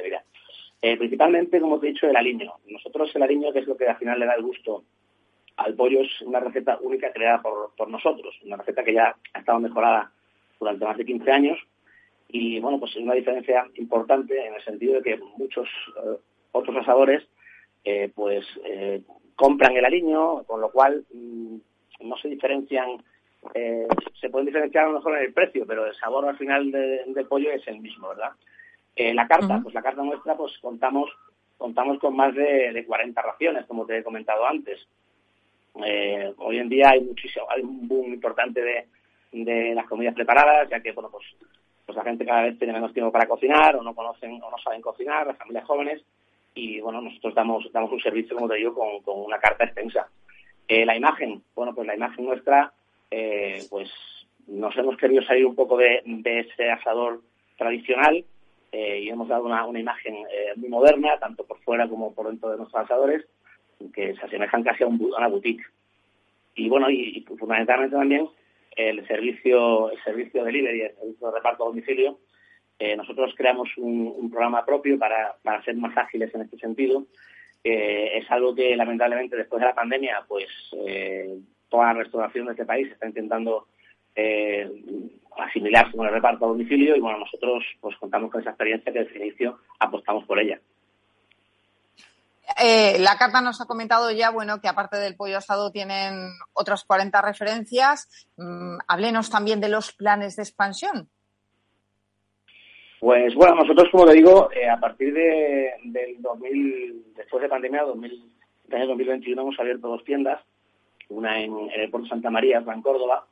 Eh, 0.82 0.98
principalmente, 0.98 1.60
como 1.60 1.80
te 1.80 1.88
he 1.88 1.94
dicho, 1.94 2.08
el 2.08 2.16
aliño. 2.16 2.54
Nosotros 2.68 3.10
el 3.16 3.24
aliño, 3.24 3.52
que 3.52 3.60
es 3.60 3.68
lo 3.68 3.76
que 3.76 3.88
al 3.88 3.98
final 3.98 4.20
le 4.20 4.28
da 4.28 4.36
el 4.36 4.44
gusto 4.44 4.84
al 5.56 5.74
pollo, 5.74 6.02
es 6.02 6.22
una 6.22 6.40
receta 6.40 6.78
única 6.82 7.12
creada 7.12 7.42
por, 7.42 7.72
por 7.76 7.90
nosotros, 7.90 8.36
una 8.46 8.58
receta 8.58 8.84
que 8.84 8.94
ya 8.94 9.16
ha 9.34 9.40
estado 9.40 9.60
mejorada 9.60 10.12
durante 10.60 10.86
más 10.86 10.98
de 10.98 11.06
15 11.06 11.32
años 11.32 11.58
y, 12.30 12.60
bueno, 12.60 12.80
pues 12.80 12.92
es 12.92 13.02
una 13.02 13.14
diferencia 13.14 13.66
importante 13.76 14.46
en 14.46 14.56
el 14.56 14.64
sentido 14.64 14.96
de 14.96 15.02
que 15.02 15.18
muchos 15.38 15.68
eh, 16.04 16.18
otros 16.52 16.76
asadores 16.78 17.24
eh, 17.84 18.12
pues 18.14 18.46
eh, 18.66 19.02
compran 19.36 19.78
el 19.78 19.86
aliño, 19.86 20.44
con 20.44 20.60
lo 20.60 20.72
cual 20.72 21.06
mm, 21.14 21.56
no 22.02 22.18
se 22.18 22.28
diferencian, 22.28 23.02
eh, 23.54 23.88
se 24.20 24.30
pueden 24.30 24.48
diferenciar 24.48 24.86
a 24.86 24.88
lo 24.88 24.96
mejor 24.96 25.18
en 25.18 25.26
el 25.26 25.34
precio, 25.34 25.66
pero 25.68 25.86
el 25.86 25.96
sabor 25.96 26.28
al 26.28 26.38
final 26.38 26.72
del 26.72 27.26
pollo 27.28 27.52
es 27.52 27.68
el 27.68 27.80
mismo, 27.80 28.10
¿verdad? 28.10 28.32
la 28.96 29.28
carta, 29.28 29.60
pues 29.62 29.76
la 29.76 29.84
carta 29.84 30.02
nuestra, 30.02 30.36
pues 30.36 30.58
contamos 30.58 31.12
contamos 31.56 32.00
con 32.00 32.16
más 32.16 32.34
de, 32.34 32.72
de 32.74 32.86
40 32.86 33.22
raciones, 33.22 33.66
como 33.68 33.86
te 33.86 33.98
he 33.98 34.04
comentado 34.04 34.46
antes. 34.46 34.80
hoy 35.76 36.58
en 36.58 36.70
día 36.70 36.90
hay 36.90 37.02
muchísimo, 37.02 37.46
hay 37.50 37.62
un 37.62 37.88
boom 37.88 38.14
importante 38.14 38.60
de, 38.62 38.88
de 39.32 39.76
las 39.76 39.86
comidas 39.86 40.16
preparadas, 40.16 40.70
ya 40.70 40.80
que 40.80 40.92
bueno 40.92 41.10
pues, 41.12 41.26
pues 41.86 41.96
la 41.96 42.04
gente 42.04 42.26
cada 42.26 42.44
vez 42.44 42.58
tiene 42.58 42.74
menos 42.74 42.94
tiempo 42.94 43.12
para 43.12 43.28
cocinar, 43.28 43.76
o 43.76 43.84
no 43.84 43.94
conocen, 43.94 44.42
o 44.42 44.52
no 44.52 44.58
saben 44.64 44.82
cocinar, 44.82 45.28
las 45.28 45.38
familias 45.38 45.66
jóvenes, 45.66 46.04
y 46.54 46.80
bueno, 46.80 47.02
nosotros 47.02 47.36
damos, 47.36 47.72
damos 47.72 47.92
un 47.92 48.02
servicio, 48.02 48.36
como 48.36 48.50
te 48.50 48.56
digo, 48.56 48.74
con, 48.74 49.02
con 49.04 49.24
una 49.24 49.40
carta 49.40 49.66
extensa. 49.66 50.08
Eh, 50.68 50.86
la 50.86 50.98
imagen, 50.98 51.44
bueno, 51.56 51.74
pues 51.74 51.88
la 51.88 51.96
imagen 51.96 52.26
nuestra, 52.26 52.74
eh, 53.12 53.64
pues 53.70 53.90
nos 54.48 54.76
hemos 54.78 54.98
querido 54.98 55.22
salir 55.24 55.46
un 55.46 55.56
poco 55.56 55.78
de, 55.78 56.02
ese 56.24 56.70
asador 56.70 57.22
tradicional 57.58 58.24
eh, 58.72 59.02
y 59.02 59.10
hemos 59.10 59.28
dado 59.28 59.46
una, 59.46 59.66
una 59.66 59.80
imagen 59.80 60.16
muy 60.56 60.70
moderna, 60.70 61.18
tanto 61.20 61.46
por 61.46 61.60
fuera 61.60 61.88
como 61.88 62.14
por 62.14 62.28
dentro 62.28 62.50
de 62.50 62.58
nuestros 62.58 62.84
asadores, 62.84 63.26
que 63.94 64.16
se 64.16 64.26
asemejan 64.26 64.64
casi 64.64 64.84
a, 64.84 64.88
un, 64.88 65.02
una 65.02 65.28
boutique. 65.28 65.64
Y 66.56 66.70
bueno, 66.70 66.90
y, 66.90 67.26
fundamentalmente 67.38 67.96
también 67.96 68.28
el 68.76 69.06
servicio, 69.08 69.92
el 69.92 70.04
servicio 70.04 70.44
delivery, 70.44 70.82
el 70.82 70.96
servicio 70.96 71.28
de 71.28 71.34
reparto 71.36 71.64
a 71.64 71.68
domicilio, 71.68 72.20
eh, 72.80 72.96
nosotros 72.96 73.34
creamos 73.36 73.70
un, 73.78 74.30
programa 74.30 74.66
propio 74.66 75.00
para, 75.00 75.36
ser 75.66 75.76
más 75.76 75.98
ágiles 75.98 76.34
en 76.36 76.42
este 76.42 76.58
sentido. 76.58 77.06
Eh, 77.64 78.18
es 78.18 78.30
algo 78.30 78.54
que 78.54 78.76
lamentablemente 78.76 79.36
después 79.36 79.60
de 79.60 79.68
la 79.68 79.76
pandemia, 79.76 80.24
pues 80.28 80.48
eh, 80.86 81.40
toda 81.70 81.94
la 81.94 82.00
restauración 82.00 82.46
de 82.46 82.52
este 82.52 82.66
país 82.66 82.92
está 82.92 83.08
intentando 83.08 83.68
asimilarse 85.38 85.96
con 85.96 86.08
el 86.08 86.14
reparto 86.14 86.46
a 86.46 86.48
domicilio 86.50 86.96
y 86.96 87.00
bueno, 87.00 87.20
nosotros 87.20 87.64
pues 87.80 87.96
contamos 87.98 88.32
con 88.32 88.42
esa 88.42 88.52
experiencia 88.52 88.92
que 88.92 89.00
desde 89.00 89.16
el 89.16 89.28
inicio 89.28 89.60
apostamos 89.80 90.26
por 90.26 90.40
ella. 90.40 90.60
la 93.00 93.18
carta 93.18 93.42
nos 93.42 93.62
ha 93.62 93.66
comentado 93.66 94.10
ya, 94.12 94.32
bueno, 94.32 94.60
que 94.60 94.68
aparte 94.68 94.98
del 94.98 95.16
pollo 95.16 95.38
asado 95.38 95.72
tienen 95.72 96.32
otras 96.54 96.84
40 96.86 97.22
referencias. 97.22 98.28
Mm, 98.38 98.80
háblenos 98.88 99.30
también 99.30 99.60
de 99.60 99.70
los 99.70 99.94
planes 99.94 100.36
de 100.36 100.44
expansión. 100.44 101.10
Pues 103.00 103.36
bueno, 103.36 103.56
nosotros, 103.56 103.90
como 103.92 104.06
te 104.06 104.14
digo, 104.14 104.50
eh, 104.52 104.68
a 104.68 104.80
partir 104.80 105.14
de, 105.14 105.74
del 105.84 106.20
2000, 106.20 107.14
después 107.16 107.44
de 107.44 107.50
pandemia, 107.50 107.84
2000, 107.84 108.24
del 108.66 108.82
año 108.82 108.88
2021, 108.88 109.42
hemos 109.42 109.60
abierto 109.60 109.88
dos 109.88 110.04
tiendas, 110.04 110.42
una 111.10 111.42
en, 111.42 111.70
el 111.76 111.90
puerto 111.90 112.08
Santa 112.08 112.30
María, 112.30 112.64
en 112.66 112.82
Córdoba, 112.82 113.26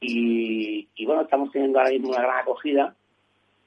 y, 0.00 0.86
bueno, 1.06 1.22
estamos 1.22 1.50
teniendo 1.50 1.78
ahora 1.78 1.90
mismo 1.90 2.10
una 2.10 2.22
gran 2.22 2.40
acogida. 2.40 2.94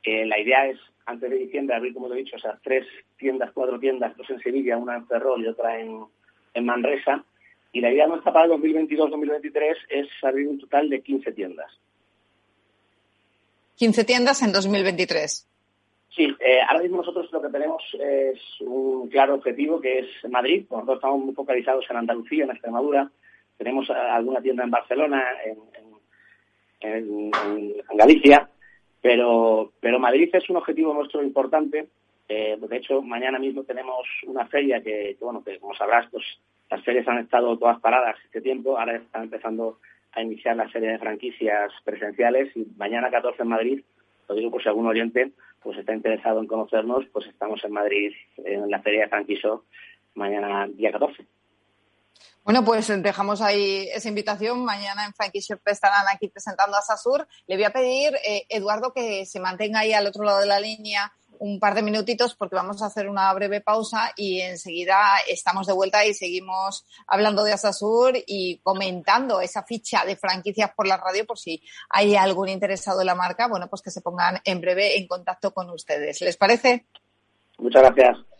La 0.05 0.39
idea 0.39 0.67
es, 0.67 0.77
antes 1.05 1.29
de 1.29 1.37
diciembre, 1.37 1.75
abrir, 1.75 1.93
como 1.93 2.07
te 2.07 2.13
he 2.13 2.23
dicho, 2.23 2.37
o 2.37 2.57
tres 2.63 2.85
tiendas, 3.17 3.51
cuatro 3.53 3.79
tiendas, 3.79 4.15
dos 4.15 4.29
en 4.29 4.39
Sevilla, 4.41 4.77
una 4.77 4.95
en 4.97 5.07
Ferrol 5.07 5.43
y 5.43 5.47
otra 5.47 5.79
en, 5.79 6.03
en 6.53 6.65
Manresa. 6.65 7.23
Y 7.73 7.81
la 7.81 7.91
idea 7.91 8.07
nuestra 8.07 8.31
para 8.31 8.45
el 8.45 8.51
2022-2023 8.51 9.75
es 9.89 10.07
abrir 10.23 10.47
un 10.47 10.59
total 10.59 10.89
de 10.89 11.01
15 11.01 11.31
tiendas. 11.33 11.71
15 13.75 14.03
tiendas 14.05 14.41
en 14.41 14.51
2023. 14.51 15.47
Sí, 16.17 16.35
eh, 16.39 16.59
ahora 16.67 16.81
mismo 16.81 16.97
nosotros 16.97 17.31
lo 17.31 17.43
que 17.43 17.49
tenemos 17.49 17.83
es 17.93 18.39
un 18.61 19.07
claro 19.07 19.35
objetivo 19.35 19.79
que 19.79 19.99
es 19.99 20.07
Madrid. 20.31 20.65
Nosotros 20.71 20.95
estamos 20.95 21.23
muy 21.23 21.35
focalizados 21.35 21.85
en 21.91 21.97
Andalucía, 21.97 22.45
en 22.45 22.49
Extremadura. 22.49 23.07
Tenemos 23.55 23.87
alguna 23.91 24.41
tienda 24.41 24.63
en 24.63 24.71
Barcelona, 24.71 25.23
en, 26.81 27.31
Galicia, 27.93 28.49
pero, 28.99 29.71
pero 29.79 29.99
Madrid 29.99 30.29
es 30.33 30.49
un 30.49 30.57
objetivo 30.57 30.91
nuestro 30.91 31.21
importante. 31.21 31.87
Eh, 32.27 32.57
de 32.59 32.77
hecho, 32.77 33.03
mañana 33.03 33.37
mismo 33.37 33.63
tenemos 33.63 34.07
una 34.25 34.47
feria 34.47 34.81
que, 34.81 35.17
bueno, 35.21 35.43
que 35.43 35.59
como 35.59 35.75
sabrás, 35.75 36.07
pues 36.09 36.23
las 36.71 36.83
ferias 36.83 37.07
han 37.07 37.19
estado 37.19 37.57
todas 37.59 37.79
paradas 37.79 38.15
este 38.25 38.41
tiempo, 38.41 38.79
ahora 38.79 38.95
están 38.97 39.23
empezando 39.23 39.77
a 40.13 40.21
iniciar 40.23 40.55
la 40.55 40.69
serie 40.71 40.89
de 40.89 40.99
franquicias 40.99 41.71
presenciales 41.83 42.55
y 42.55 42.65
mañana 42.75 43.11
14 43.11 43.43
en 43.43 43.47
Madrid, 43.47 43.83
lo 44.27 44.35
digo 44.35 44.49
por 44.51 44.63
si 44.63 44.67
algún 44.67 44.87
oyente 44.87 45.31
pues 45.67 45.79
está 45.79 45.93
interesado 45.93 46.39
en 46.39 46.47
conocernos, 46.47 47.03
pues 47.11 47.27
estamos 47.27 47.61
en 47.65 47.73
Madrid 47.73 48.13
en 48.37 48.71
la 48.71 48.81
feria 48.81 49.01
de 49.01 49.09
Franquiso 49.09 49.65
mañana 50.15 50.65
día 50.65 50.93
14. 50.93 51.27
Bueno, 52.45 52.63
pues 52.63 52.87
dejamos 53.03 53.41
ahí 53.41 53.89
esa 53.93 54.07
invitación. 54.07 54.63
Mañana 54.63 55.05
en 55.05 55.13
Frankie 55.13 55.39
estarán 55.39 56.05
aquí 56.09 56.29
presentando 56.29 56.77
a 56.77 56.81
Sasur. 56.81 57.27
Le 57.47 57.55
voy 57.55 57.65
a 57.65 57.71
pedir, 57.71 58.13
eh, 58.25 58.45
Eduardo, 58.47 58.93
que 58.93 59.25
se 59.25 59.41
mantenga 59.41 59.81
ahí 59.81 59.91
al 59.91 60.07
otro 60.07 60.23
lado 60.23 60.39
de 60.39 60.45
la 60.45 60.61
línea 60.61 61.11
un 61.39 61.59
par 61.59 61.75
de 61.75 61.81
minutitos 61.81 62.35
porque 62.35 62.55
vamos 62.55 62.81
a 62.81 62.87
hacer 62.87 63.07
una 63.09 63.31
breve 63.33 63.61
pausa 63.61 64.11
y 64.15 64.41
enseguida 64.41 64.97
estamos 65.27 65.67
de 65.67 65.73
vuelta 65.73 66.05
y 66.05 66.13
seguimos 66.13 66.85
hablando 67.07 67.43
de 67.43 67.53
Asasur 67.53 68.13
y 68.25 68.59
comentando 68.63 69.41
esa 69.41 69.63
ficha 69.63 70.05
de 70.05 70.15
franquicias 70.15 70.71
por 70.75 70.87
la 70.87 70.97
radio 70.97 71.25
por 71.25 71.37
si 71.37 71.61
hay 71.89 72.15
algún 72.15 72.49
interesado 72.49 73.01
en 73.01 73.07
la 73.07 73.15
marca, 73.15 73.47
bueno, 73.47 73.67
pues 73.67 73.81
que 73.81 73.91
se 73.91 74.01
pongan 74.01 74.39
en 74.43 74.61
breve 74.61 74.97
en 74.97 75.07
contacto 75.07 75.53
con 75.53 75.69
ustedes. 75.69 76.21
¿Les 76.21 76.37
parece? 76.37 76.85
Muchas 77.57 77.81
gracias. 77.83 78.36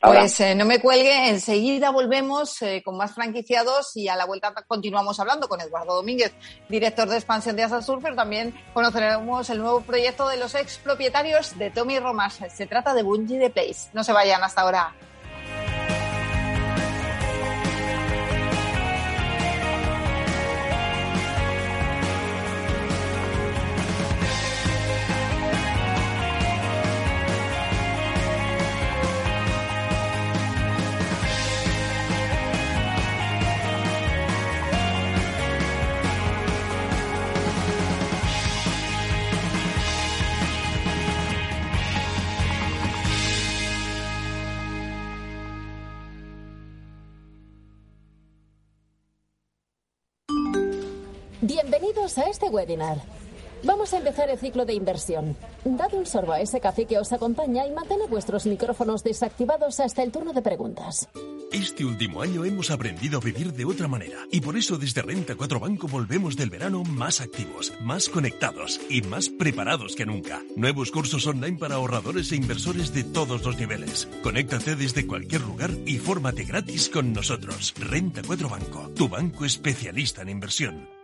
Pues 0.00 0.40
eh, 0.40 0.54
no 0.54 0.64
me 0.64 0.80
cuelgue, 0.80 1.28
enseguida 1.28 1.90
volvemos 1.90 2.60
eh, 2.62 2.82
con 2.84 2.96
más 2.96 3.14
franquiciados 3.14 3.96
y 3.96 4.08
a 4.08 4.16
la 4.16 4.26
vuelta 4.26 4.52
continuamos 4.66 5.18
hablando 5.20 5.48
con 5.48 5.60
Eduardo 5.60 5.94
Domínguez, 5.96 6.32
director 6.68 7.08
de 7.08 7.16
expansión 7.16 7.56
de 7.56 7.64
Asasur, 7.64 8.00
pero 8.02 8.14
también 8.14 8.54
conoceremos 8.72 9.48
el 9.50 9.58
nuevo 9.58 9.80
proyecto 9.80 10.28
de 10.28 10.36
los 10.36 10.54
ex 10.54 10.78
propietarios 10.78 11.56
de 11.58 11.70
Tommy 11.70 11.98
Romas. 11.98 12.40
Se 12.54 12.66
trata 12.66 12.94
de 12.94 13.02
Bungie 13.02 13.38
de 13.38 13.50
Place. 13.50 13.88
No 13.92 14.04
se 14.04 14.12
vayan 14.12 14.42
hasta 14.42 14.62
ahora. 14.62 14.94
A 52.16 52.28
este 52.28 52.46
webinar. 52.46 52.98
Vamos 53.64 53.92
a 53.92 53.98
empezar 53.98 54.28
el 54.28 54.38
ciclo 54.38 54.64
de 54.64 54.74
inversión. 54.74 55.36
Dad 55.64 55.94
un 55.94 56.06
sorbo 56.06 56.32
a 56.32 56.40
ese 56.40 56.60
café 56.60 56.84
que 56.84 56.98
os 56.98 57.12
acompaña 57.12 57.66
y 57.66 57.72
mantened 57.72 58.08
vuestros 58.08 58.46
micrófonos 58.46 59.02
desactivados 59.02 59.80
hasta 59.80 60.02
el 60.02 60.12
turno 60.12 60.32
de 60.32 60.42
preguntas. 60.42 61.08
Este 61.50 61.84
último 61.84 62.20
año 62.20 62.44
hemos 62.44 62.70
aprendido 62.70 63.18
a 63.18 63.20
vivir 63.20 63.52
de 63.52 63.64
otra 63.64 63.88
manera 63.88 64.18
y 64.30 64.40
por 64.40 64.56
eso 64.56 64.76
desde 64.76 65.02
Renta 65.02 65.34
4 65.34 65.58
Banco 65.58 65.88
volvemos 65.88 66.36
del 66.36 66.50
verano 66.50 66.84
más 66.84 67.20
activos, 67.20 67.72
más 67.80 68.08
conectados 68.08 68.80
y 68.90 69.02
más 69.02 69.28
preparados 69.28 69.96
que 69.96 70.06
nunca. 70.06 70.42
Nuevos 70.56 70.90
cursos 70.90 71.26
online 71.26 71.58
para 71.58 71.76
ahorradores 71.76 72.30
e 72.32 72.36
inversores 72.36 72.92
de 72.92 73.04
todos 73.04 73.44
los 73.44 73.56
niveles. 73.56 74.08
Conéctate 74.22 74.76
desde 74.76 75.06
cualquier 75.06 75.40
lugar 75.40 75.70
y 75.86 75.98
fórmate 75.98 76.44
gratis 76.44 76.88
con 76.88 77.12
nosotros. 77.12 77.72
Renta 77.78 78.22
4 78.24 78.48
Banco, 78.48 78.90
tu 78.94 79.08
banco 79.08 79.44
especialista 79.44 80.22
en 80.22 80.28
inversión. 80.28 81.03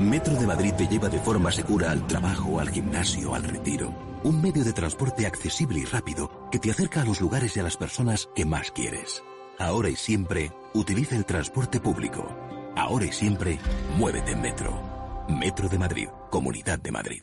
Metro 0.00 0.34
de 0.34 0.46
Madrid 0.46 0.72
te 0.72 0.88
lleva 0.88 1.10
de 1.10 1.18
forma 1.18 1.52
segura 1.52 1.90
al 1.90 2.06
trabajo, 2.06 2.58
al 2.58 2.70
gimnasio, 2.70 3.34
al 3.34 3.44
retiro. 3.44 3.94
Un 4.24 4.40
medio 4.40 4.64
de 4.64 4.72
transporte 4.72 5.26
accesible 5.26 5.80
y 5.80 5.84
rápido 5.84 6.48
que 6.50 6.58
te 6.58 6.70
acerca 6.70 7.02
a 7.02 7.04
los 7.04 7.20
lugares 7.20 7.54
y 7.56 7.60
a 7.60 7.62
las 7.62 7.76
personas 7.76 8.30
que 8.34 8.46
más 8.46 8.70
quieres. 8.70 9.22
Ahora 9.58 9.90
y 9.90 9.96
siempre, 9.96 10.52
utiliza 10.72 11.16
el 11.16 11.26
transporte 11.26 11.80
público. 11.80 12.26
Ahora 12.76 13.04
y 13.04 13.12
siempre, 13.12 13.58
muévete 13.98 14.32
en 14.32 14.40
Metro. 14.40 15.26
Metro 15.28 15.68
de 15.68 15.78
Madrid, 15.78 16.08
Comunidad 16.30 16.78
de 16.78 16.92
Madrid. 16.92 17.22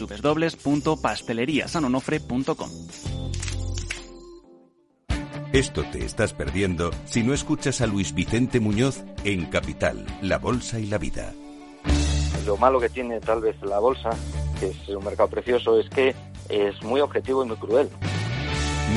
www.pasteleriasanonofre.com. 0.00 2.70
Esto 5.54 5.84
te 5.84 6.04
estás 6.04 6.32
perdiendo 6.32 6.90
si 7.04 7.22
no 7.22 7.32
escuchas 7.32 7.80
a 7.80 7.86
Luis 7.86 8.12
Vicente 8.12 8.58
Muñoz 8.58 9.04
en 9.22 9.46
Capital, 9.46 10.04
La 10.20 10.38
Bolsa 10.38 10.80
y 10.80 10.86
la 10.86 10.98
Vida. 10.98 11.32
Lo 12.44 12.56
malo 12.56 12.80
que 12.80 12.88
tiene 12.88 13.20
tal 13.20 13.40
vez 13.40 13.54
la 13.62 13.78
bolsa, 13.78 14.10
que 14.58 14.66
es 14.66 14.88
un 14.88 15.04
mercado 15.04 15.30
precioso, 15.30 15.78
es 15.78 15.88
que 15.88 16.12
es 16.48 16.82
muy 16.82 17.00
objetivo 17.00 17.44
y 17.44 17.48
muy 17.48 17.56
cruel. 17.56 17.88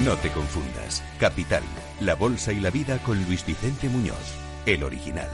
No 0.04 0.16
te 0.16 0.32
confundas. 0.32 1.04
Capital, 1.20 1.62
La 2.02 2.16
Bolsa 2.16 2.52
y 2.52 2.60
la 2.60 2.72
Vida 2.72 2.98
con 3.04 3.24
Luis 3.26 3.46
Vicente 3.46 3.88
Muñoz, 3.88 4.34
el 4.66 4.84
original. 4.84 5.30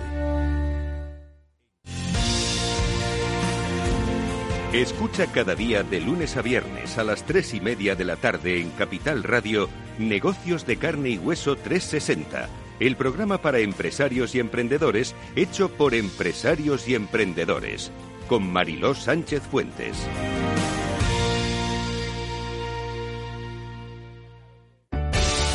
Escucha 4.73 5.27
cada 5.27 5.53
día 5.53 5.83
de 5.83 6.01
lunes 6.01 6.35
a 6.35 6.41
viernes 6.41 6.97
a 6.97 7.03
las 7.03 7.21
tres 7.27 7.53
y 7.53 7.61
media 7.61 7.93
de 7.93 8.05
la 8.05 8.15
tarde 8.15 8.59
en 8.59 8.71
Capital 8.71 9.21
Radio 9.21 9.69
Negocios 9.99 10.65
de 10.65 10.77
Carne 10.77 11.11
y 11.11 11.17
Hueso 11.19 11.55
360, 11.55 12.49
el 12.79 12.95
programa 12.95 13.37
para 13.37 13.59
empresarios 13.59 14.33
y 14.33 14.39
emprendedores 14.39 15.13
hecho 15.35 15.69
por 15.69 15.93
empresarios 15.93 16.87
y 16.87 16.95
emprendedores, 16.95 17.91
con 18.27 18.51
Mariló 18.51 18.95
Sánchez 18.95 19.43
Fuentes. 19.43 20.07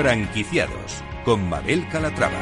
Franquiciados 0.00 1.04
con 1.26 1.46
Mabel 1.46 1.86
Calatrava. 1.90 2.40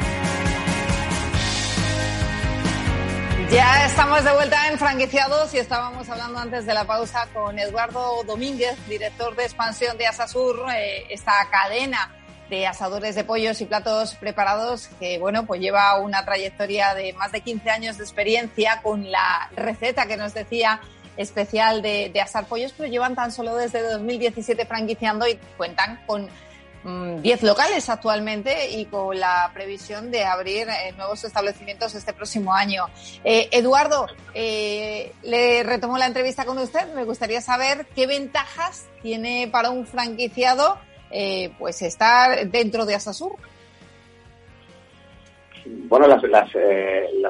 Ya 3.51 3.85
estamos 3.85 4.23
de 4.23 4.31
vuelta 4.31 4.69
en 4.71 4.79
franquiciados 4.79 5.53
y 5.53 5.57
estábamos 5.57 6.07
hablando 6.07 6.39
antes 6.39 6.65
de 6.65 6.73
la 6.73 6.85
pausa 6.85 7.27
con 7.33 7.59
Eduardo 7.59 8.23
Domínguez, 8.23 8.77
director 8.87 9.35
de 9.35 9.43
expansión 9.43 9.97
de 9.97 10.07
Asasur, 10.07 10.67
eh, 10.73 11.03
esta 11.09 11.33
cadena 11.51 12.15
de 12.49 12.65
asadores 12.65 13.15
de 13.15 13.25
pollos 13.25 13.59
y 13.59 13.65
platos 13.65 14.15
preparados 14.15 14.87
que, 14.97 15.19
bueno, 15.19 15.45
pues 15.45 15.59
lleva 15.59 15.99
una 15.99 16.23
trayectoria 16.23 16.93
de 16.93 17.11
más 17.11 17.33
de 17.33 17.41
15 17.41 17.69
años 17.71 17.97
de 17.97 18.05
experiencia 18.05 18.79
con 18.81 19.11
la 19.11 19.49
receta 19.53 20.05
que 20.05 20.15
nos 20.15 20.33
decía 20.33 20.79
especial 21.17 21.81
de, 21.81 22.09
de 22.13 22.21
asar 22.21 22.45
pollos, 22.45 22.73
pero 22.77 22.89
llevan 22.89 23.15
tan 23.15 23.33
solo 23.33 23.57
desde 23.57 23.81
2017 23.81 24.65
franquiciando 24.65 25.27
y 25.27 25.35
cuentan 25.57 25.99
con 26.07 26.29
10 26.83 27.43
mm, 27.43 27.45
locales 27.45 27.89
actualmente 27.89 28.71
y 28.71 28.85
con 28.85 29.19
la 29.19 29.51
previsión 29.53 30.11
de 30.11 30.23
abrir 30.23 30.67
eh, 30.69 30.93
nuevos 30.95 31.23
establecimientos 31.23 31.93
este 31.95 32.13
próximo 32.13 32.53
año. 32.53 32.85
Eh, 33.23 33.49
Eduardo, 33.51 34.07
eh, 34.33 35.11
le 35.23 35.63
retomo 35.63 35.97
la 35.97 36.07
entrevista 36.07 36.45
con 36.45 36.57
usted. 36.57 36.93
Me 36.95 37.03
gustaría 37.03 37.41
saber 37.41 37.85
qué 37.95 38.07
ventajas 38.07 38.87
tiene 39.01 39.49
para 39.51 39.69
un 39.69 39.85
franquiciado 39.85 40.77
pues 41.57 41.81
estar 41.81 42.47
dentro 42.49 42.85
de 42.85 42.93
Asasur. 42.93 43.35
Bueno, 45.65 46.05
las, 46.07 46.21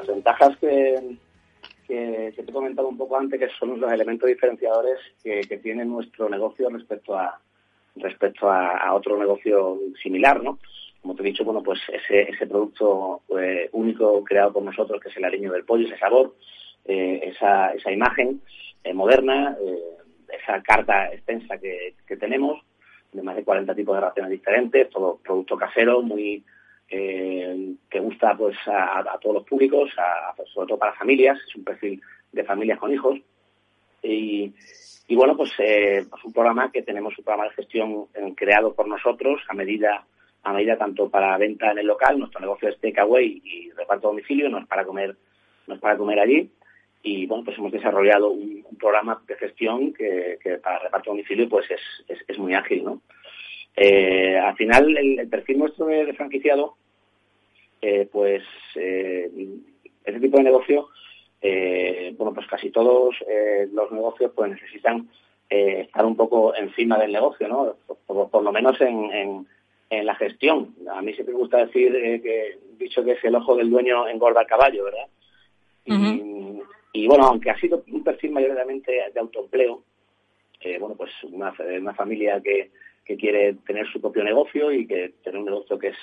ventajas 0.06 0.54
que, 0.58 1.16
que, 1.88 2.34
te 2.36 2.42
he 2.42 2.52
comentado 2.52 2.88
un 2.88 2.98
poco 2.98 3.16
antes, 3.16 3.40
que 3.40 3.48
son 3.58 3.80
los 3.80 3.90
elementos 3.90 4.28
diferenciadores 4.28 4.98
que 5.22 5.60
tiene 5.62 5.86
nuestro 5.86 6.28
negocio 6.28 6.68
respecto 6.68 7.18
a, 7.18 7.40
respecto 7.96 8.50
a, 8.50 8.92
otro 8.94 9.18
negocio 9.18 9.78
similar, 10.02 10.42
¿no? 10.42 10.58
Como 11.00 11.14
te 11.14 11.22
he 11.22 11.26
dicho, 11.26 11.44
bueno, 11.44 11.62
pues 11.62 11.80
ese, 11.92 12.22
ese 12.30 12.46
producto 12.46 13.22
eh, 13.38 13.68
único 13.72 14.22
creado 14.24 14.52
por 14.52 14.62
nosotros, 14.62 15.00
que 15.00 15.08
es 15.08 15.16
el 15.16 15.24
aliño 15.24 15.52
del 15.52 15.64
pollo, 15.64 15.86
ese 15.86 15.98
sabor, 15.98 16.34
eh, 16.84 17.20
esa, 17.24 17.72
esa 17.72 17.90
imagen 17.90 18.42
eh, 18.84 18.92
moderna, 18.92 19.56
esa 20.28 20.62
carta 20.62 21.12
extensa 21.12 21.58
que, 21.58 21.94
tenemos, 22.18 22.60
de 23.12 23.22
más 23.22 23.34
de 23.34 23.44
40 23.44 23.74
tipos 23.74 23.94
de 23.94 24.02
raciones 24.02 24.30
diferentes, 24.30 24.90
todo 24.90 25.18
producto 25.22 25.56
casero, 25.56 26.02
muy 26.02 26.44
que 26.88 28.00
gusta 28.00 28.36
pues 28.36 28.56
a, 28.66 29.16
todos 29.22 29.36
los 29.36 29.44
públicos, 29.46 29.90
sobre 30.52 30.66
todo 30.66 30.78
para 30.78 30.92
familias, 30.94 31.38
es 31.46 31.54
un 31.54 31.62
perfil 31.62 32.00
de 32.32 32.44
familias 32.44 32.80
con 32.80 32.92
hijos. 32.92 33.20
Y, 34.02 34.52
y 35.10 35.16
bueno, 35.16 35.36
pues 35.36 35.50
eh, 35.58 36.06
pues 36.08 36.24
un 36.24 36.32
programa 36.32 36.70
que 36.70 36.82
tenemos 36.82 37.18
un 37.18 37.24
programa 37.24 37.48
de 37.48 37.56
gestión 37.56 38.06
eh, 38.14 38.32
creado 38.36 38.72
por 38.74 38.86
nosotros 38.86 39.42
a 39.48 39.54
medida 39.54 40.06
a 40.44 40.52
medida 40.52 40.78
tanto 40.78 41.10
para 41.10 41.36
venta 41.36 41.72
en 41.72 41.80
el 41.80 41.86
local, 41.88 42.16
nuestro 42.16 42.40
negocio 42.40 42.68
es 42.68 42.78
takeaway 42.80 43.42
y 43.44 43.70
reparto 43.72 44.06
a 44.06 44.10
domicilio, 44.12 44.48
no 44.48 44.58
es 44.60 44.68
para 44.68 44.84
comer, 44.84 45.16
no 45.66 45.74
es 45.74 45.80
para 45.80 45.98
comer 45.98 46.20
allí. 46.20 46.48
Y 47.02 47.26
bueno, 47.26 47.42
pues 47.44 47.58
hemos 47.58 47.72
desarrollado 47.72 48.30
un, 48.30 48.64
programa 48.78 49.20
de 49.26 49.34
gestión 49.34 49.92
que, 49.92 50.38
para 50.62 50.78
reparto 50.78 51.10
a 51.10 51.14
domicilio 51.14 51.48
pues 51.48 51.66
es, 51.70 52.18
es, 52.26 52.38
muy 52.38 52.54
ágil, 52.54 52.84
¿no? 52.84 53.02
Eh, 53.76 54.38
al 54.38 54.56
final 54.56 54.96
el, 54.96 55.28
perfil 55.28 55.58
nuestro 55.58 55.86
de, 55.86 56.14
franquiciado, 56.14 56.76
pues 58.12 58.44
ese 58.74 60.20
tipo 60.20 60.38
de 60.38 60.44
negocio 60.44 60.88
eh, 61.42 62.14
bueno, 62.16 62.34
pues 62.34 62.46
casi 62.46 62.70
todos 62.70 63.16
eh, 63.26 63.68
los 63.72 63.90
negocios 63.92 64.32
pues 64.34 64.50
necesitan 64.50 65.08
eh, 65.48 65.82
estar 65.82 66.04
un 66.04 66.16
poco 66.16 66.54
encima 66.54 66.98
del 66.98 67.12
negocio, 67.12 67.48
¿no? 67.48 67.76
Por, 68.06 68.42
lo 68.42 68.52
menos 68.52 68.80
en, 68.80 69.46
en, 69.90 70.06
la 70.06 70.14
gestión. 70.14 70.74
A 70.92 71.02
mí 71.02 71.12
siempre 71.14 71.34
me 71.34 71.40
gusta 71.40 71.58
decir 71.58 71.92
que, 71.92 72.58
dicho 72.78 73.02
que 73.02 73.12
es 73.12 73.24
el 73.24 73.34
ojo 73.34 73.56
del 73.56 73.70
dueño 73.70 74.06
engorda 74.06 74.42
el 74.42 74.46
caballo, 74.46 74.84
¿verdad? 74.84 75.06
y, 76.92 77.06
bueno, 77.08 77.24
aunque 77.24 77.50
ha 77.50 77.58
sido 77.58 77.82
un 77.90 78.04
perfil 78.04 78.30
mayoritariamente 78.30 78.92
de 79.12 79.20
autoempleo, 79.20 79.82
bueno, 80.78 80.94
pues 80.94 81.10
una, 81.24 81.52
una 81.80 81.94
familia 81.94 82.40
que, 82.40 82.70
que 83.04 83.16
quiere 83.16 83.54
tener 83.66 83.88
su 83.88 84.00
propio 84.00 84.22
negocio 84.22 84.70
y 84.70 84.86
que 84.86 85.14
tener 85.24 85.40
un 85.40 85.46
negocio 85.46 85.78
que 85.78 85.88
es 85.88 85.96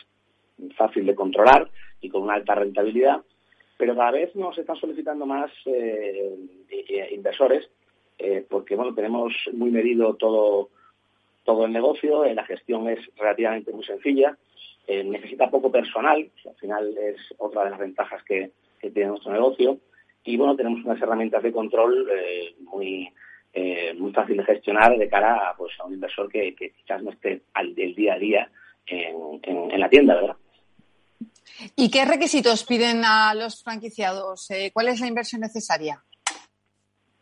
fácil 0.75 1.05
de 1.05 1.15
controlar 1.15 1.69
y 2.01 2.09
con 2.09 2.23
una 2.23 2.33
alta 2.33 2.55
rentabilidad, 2.55 3.21
pero 3.77 3.95
cada 3.95 4.11
vez 4.11 4.35
nos 4.35 4.57
están 4.57 4.75
solicitando 4.75 5.25
más 5.25 5.51
eh, 5.65 6.35
inversores 7.11 7.69
eh, 8.17 8.45
porque 8.49 8.75
bueno 8.75 8.93
tenemos 8.93 9.33
muy 9.53 9.69
medido 9.69 10.15
todo 10.15 10.69
todo 11.43 11.65
el 11.65 11.71
negocio, 11.71 12.25
eh, 12.25 12.35
la 12.35 12.43
gestión 12.43 12.89
es 12.89 12.99
relativamente 13.15 13.71
muy 13.71 13.85
sencilla, 13.85 14.37
necesita 14.89 15.49
poco 15.49 15.71
personal, 15.71 16.29
al 16.45 16.55
final 16.55 16.97
es 16.97 17.17
otra 17.37 17.63
de 17.63 17.69
las 17.69 17.79
ventajas 17.79 18.21
que, 18.23 18.51
tiene 18.79 19.07
nuestro 19.07 19.31
negocio, 19.31 19.77
y 20.25 20.35
bueno, 20.35 20.55
tenemos 20.57 20.83
unas 20.83 21.01
herramientas 21.01 21.43
de 21.43 21.53
control 21.53 22.09
muy 22.59 23.09
muy 23.97 24.11
fácil 24.11 24.37
de 24.37 24.43
gestionar 24.43 24.97
de 24.97 25.09
cara 25.09 25.49
a, 25.49 25.55
pues, 25.55 25.71
a 25.79 25.85
un 25.85 25.93
inversor 25.93 26.29
que, 26.29 26.53
quizás 26.53 27.01
no 27.01 27.11
esté 27.11 27.41
al 27.53 27.73
del 27.73 27.95
día 27.95 28.15
a 28.15 28.19
día 28.19 28.51
en, 28.85 29.39
en 29.43 29.79
la 29.79 29.89
tienda, 29.89 30.15
¿verdad? 30.15 30.35
¿Y 31.75 31.89
qué 31.89 32.05
requisitos 32.05 32.63
piden 32.65 33.03
a 33.03 33.33
los 33.33 33.63
franquiciados? 33.63 34.49
Eh, 34.51 34.71
¿Cuál 34.73 34.89
es 34.89 34.99
la 34.99 35.07
inversión 35.07 35.41
necesaria? 35.41 36.03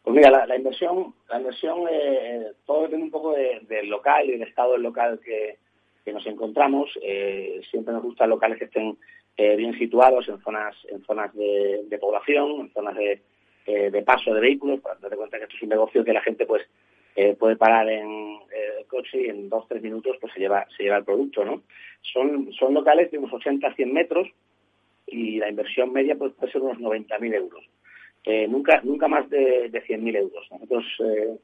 Pues 0.04 0.16
mira, 0.16 0.46
la, 0.46 0.56
inversión, 0.56 1.16
la 1.30 1.40
inversión 1.40 1.80
eh, 1.90 2.52
todo 2.66 2.84
depende 2.84 3.06
un 3.06 3.12
poco 3.12 3.34
del 3.34 3.90
local 3.90 4.30
y 4.30 4.34
del 4.34 4.44
estado 4.44 4.74
del 4.74 4.84
local 4.84 5.20
que, 5.24 5.58
nos 6.12 6.26
encontramos. 6.28 6.92
Eh, 7.02 7.62
siempre 7.72 7.92
nos 7.92 8.04
gustan 8.04 8.30
locales 8.30 8.60
que 8.60 8.66
estén 8.66 8.98
bien 9.36 9.78
situados 9.78 10.30
en 10.30 10.40
zonas, 10.42 10.76
en 10.90 11.04
zonas 11.04 11.34
de, 11.34 11.98
población, 12.00 12.62
en 12.62 12.72
zonas 12.72 12.96
de, 12.96 14.04
paso 14.04 14.34
de 14.34 14.40
vehículos, 14.40 14.80
para 14.82 15.00
darte 15.00 15.18
cuenta 15.18 15.38
que 15.38 15.46
esto 15.46 15.56
es 15.58 15.64
un 15.64 15.70
negocio 15.70 16.06
que 16.06 16.14
la 16.14 16.22
gente 16.22 16.46
pues 16.46 16.62
puede 17.40 17.56
parar 17.56 17.90
en 17.90 18.40
el 18.80 18.86
coche 18.88 19.22
y 19.22 19.30
en 19.30 19.50
dos 19.50 19.66
tres 19.70 19.82
minutos 19.82 20.18
pues 20.20 20.34
se 20.34 20.40
lleva 20.40 20.68
se 20.76 20.84
lleva 20.84 20.98
el 20.98 21.06
producto, 21.06 21.46
¿no? 21.46 21.64
Son, 22.14 22.52
son 22.54 22.74
locales 22.74 23.12
de 23.12 23.18
unos 23.18 23.34
80 23.34 23.68
a 23.68 23.74
100 23.74 23.94
metros 23.94 24.28
y 25.08 25.38
la 25.38 25.50
inversión 25.50 25.92
media 25.92 26.16
pues, 26.16 26.34
puede 26.34 26.52
ser 26.52 26.62
unos 26.62 26.78
90.000 26.78 27.34
euros. 27.36 27.64
Eh, 28.24 28.48
nunca, 28.48 28.82
nunca 28.84 29.08
más 29.08 29.30
de, 29.30 29.70
de 29.70 29.84
100.000 29.84 30.18
euros. 30.18 30.48
Nosotros 30.52 30.84
eh, 31.00 31.38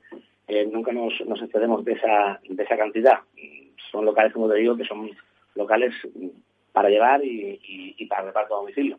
eh, 0.48 0.66
nunca 0.66 0.92
nos, 0.92 1.14
nos 1.28 1.42
excedemos 1.42 1.86
de 1.86 1.94
esa, 1.94 2.40
de 2.48 2.64
esa 2.64 2.78
cantidad. 2.78 3.20
Son 3.92 4.06
locales, 4.06 4.34
como 4.34 4.50
te 4.50 4.56
digo, 4.56 4.76
que 4.76 4.86
son 4.86 5.12
locales 5.56 5.94
para 6.72 6.90
llevar 6.90 7.22
y, 7.24 8.06
para 8.10 8.24
reparto 8.24 8.56
a 8.56 8.60
domicilio. 8.60 8.98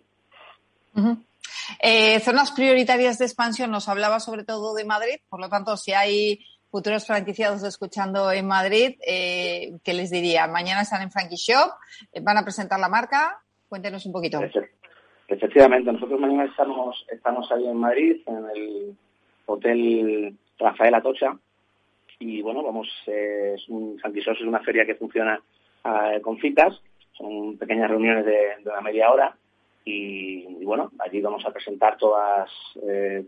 zonas 2.20 2.52
prioritarias 2.52 3.18
de 3.18 3.24
expansión, 3.24 3.70
nos 3.70 3.88
hablaba 3.88 4.20
sobre 4.20 4.44
todo 4.44 4.74
de 4.74 4.85
Madrid, 4.85 5.16
por 5.28 5.40
lo 5.40 5.48
tanto, 5.48 5.76
si 5.76 5.92
hay 5.92 6.38
futuros 6.72 7.06
franquiciados 7.06 7.62
escuchando 7.64 8.32
en 8.32 8.46
Madrid, 8.46 8.96
eh, 9.06 9.74
¿qué 9.85 9.92
les 9.92 10.11
diría? 10.11 10.46
Mañana 10.46 10.80
están 10.80 11.02
en 11.02 11.11
Frankie 11.11 11.37
Shop, 11.37 11.70
eh, 12.14 12.20
van 12.22 12.38
a 12.38 12.42
presentar 12.42 12.80
la 12.80 12.88
marca. 12.88 13.38
Cuéntenos 13.68 14.06
un 14.06 14.12
poquito. 14.12 14.40
Efectivamente, 15.28 15.92
nosotros 15.92 16.18
mañana 16.18 16.46
estamos, 16.46 17.06
estamos 17.11 17.52
ahí 17.52 17.66
en 17.66 17.76
Madrid, 17.76 18.16
en 18.26 18.44
el 18.56 18.96
Hotel 19.44 20.35
Rafael 20.58 20.94
Atocha. 20.94 21.37
Y 22.18 22.40
bueno, 22.40 22.62
vamos, 22.62 22.88
eh, 23.06 23.52
es 23.54 23.68
un, 23.68 23.98
Shop 23.98 24.35
es 24.35 24.40
una 24.40 24.61
feria 24.61 24.87
que 24.87 24.94
funciona 24.94 25.38
con 26.22 26.38
citas, 26.38 26.80
son 27.12 27.58
pequeñas 27.58 27.90
reuniones 27.90 28.24
de, 28.24 28.54
una 28.64 28.80
media 28.80 29.11
hora. 29.11 29.37
Y, 29.85 30.46
y, 30.61 30.64
bueno, 30.64 30.92
allí 31.00 31.20
vamos 31.20 31.44
a 31.44 31.50
presentar 31.50 31.98
todas 31.98 32.48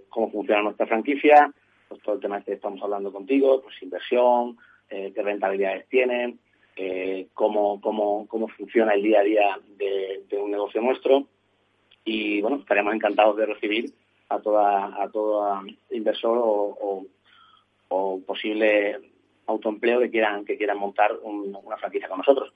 cómo 0.08 0.30
funciona 0.30 0.62
nuestra 0.62 0.86
franquicia, 0.86 1.52
pues 1.88 2.00
todo 2.02 2.16
el 2.16 2.20
tema 2.20 2.42
que 2.42 2.54
estamos 2.54 2.82
hablando 2.82 3.12
contigo, 3.12 3.60
pues 3.62 3.74
inversión, 3.82 4.56
eh, 4.90 5.12
qué 5.14 5.22
rentabilidades 5.22 5.88
tienen, 5.88 6.38
eh, 6.76 7.28
cómo, 7.34 7.80
cómo, 7.80 8.26
cómo 8.26 8.48
funciona 8.48 8.94
el 8.94 9.02
día 9.02 9.20
a 9.20 9.22
día 9.22 9.58
de, 9.76 10.24
un 10.40 10.50
negocio 10.50 10.82
nuestro 10.82 11.26
y 12.04 12.40
bueno, 12.40 12.56
estaríamos 12.56 12.94
encantados 12.94 13.36
de 13.36 13.46
recibir 13.46 13.94
a 14.28 14.40
toda 14.40 15.02
a 15.02 15.08
todo 15.08 15.62
inversor 15.90 16.38
o, 16.42 17.06
posible 18.26 18.98
autoempleo 19.46 20.00
que 20.00 20.10
quieran 20.10 20.44
que 20.44 20.56
quieran 20.56 20.78
montar 20.78 21.12
una 21.22 21.76
franquicia 21.76 22.08
con 22.08 22.18
nosotros. 22.18 22.52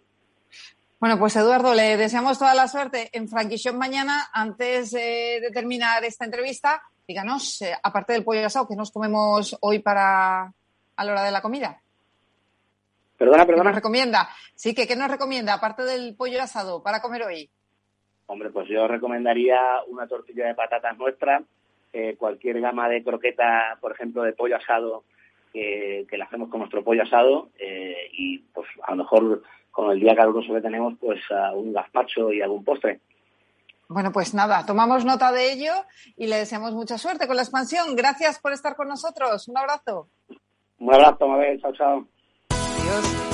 Bueno, 0.98 1.16
pues 1.16 1.36
Eduardo, 1.36 1.74
le 1.74 1.96
deseamos 1.96 2.40
toda 2.40 2.54
la 2.56 2.66
suerte 2.66 3.08
en 3.12 3.28
Franquishop 3.28 3.76
mañana. 3.76 4.28
Antes 4.32 4.90
de 4.90 5.48
terminar 5.52 6.04
esta 6.04 6.24
entrevista, 6.24 6.82
díganos, 7.08 7.62
eh, 7.62 7.72
aparte 7.82 8.12
del 8.12 8.22
pollo 8.22 8.44
asado, 8.44 8.68
¿qué 8.68 8.76
nos 8.76 8.92
comemos 8.92 9.56
hoy 9.62 9.78
para 9.78 10.42
a 10.42 11.04
la 11.04 11.12
hora 11.12 11.24
de 11.24 11.32
la 11.32 11.40
comida? 11.40 11.80
Perdona, 13.16 13.46
perdona. 13.46 13.62
¿Qué 13.62 13.68
nos 13.68 13.76
recomienda? 13.76 14.28
Sí, 14.54 14.74
que 14.74 14.86
¿qué 14.86 14.94
nos 14.94 15.10
recomienda, 15.10 15.54
aparte 15.54 15.84
del 15.84 16.14
pollo 16.14 16.40
asado, 16.42 16.82
para 16.82 17.00
comer 17.00 17.22
hoy? 17.22 17.48
Hombre, 18.26 18.50
pues 18.50 18.68
yo 18.68 18.86
recomendaría 18.86 19.58
una 19.88 20.06
tortilla 20.06 20.46
de 20.48 20.54
patatas 20.54 20.98
nuestra, 20.98 21.42
eh, 21.94 22.14
cualquier 22.18 22.60
gama 22.60 22.90
de 22.90 23.02
croqueta, 23.02 23.78
por 23.80 23.92
ejemplo, 23.92 24.22
de 24.22 24.34
pollo 24.34 24.56
asado, 24.56 25.04
que, 25.50 26.06
la 26.12 26.26
hacemos 26.26 26.50
con 26.50 26.60
nuestro 26.60 26.84
pollo 26.84 27.04
asado, 27.04 27.48
eh, 27.58 28.10
y 28.12 28.38
pues 28.52 28.68
a 28.82 28.90
lo 28.90 28.98
mejor 28.98 29.42
con 29.70 29.90
el 29.90 29.98
día 29.98 30.14
caluroso 30.14 30.52
que 30.52 30.60
tenemos, 30.60 30.94
pues 31.00 31.20
un 31.54 31.72
gazpacho 31.72 32.30
y 32.32 32.42
algún 32.42 32.64
postre. 32.64 33.00
Bueno, 33.88 34.12
pues 34.12 34.34
nada, 34.34 34.66
tomamos 34.66 35.06
nota 35.06 35.32
de 35.32 35.50
ello 35.50 35.72
y 36.14 36.26
le 36.26 36.36
deseamos 36.36 36.74
mucha 36.74 36.98
suerte 36.98 37.26
con 37.26 37.36
la 37.36 37.42
expansión. 37.42 37.96
Gracias 37.96 38.38
por 38.38 38.52
estar 38.52 38.76
con 38.76 38.86
nosotros. 38.86 39.48
Un 39.48 39.56
abrazo. 39.56 40.08
Un 40.78 40.94
abrazo, 40.94 41.26
Mabel. 41.26 41.60
Chao, 41.60 41.72
chao. 41.72 42.06
Adiós. 42.50 43.24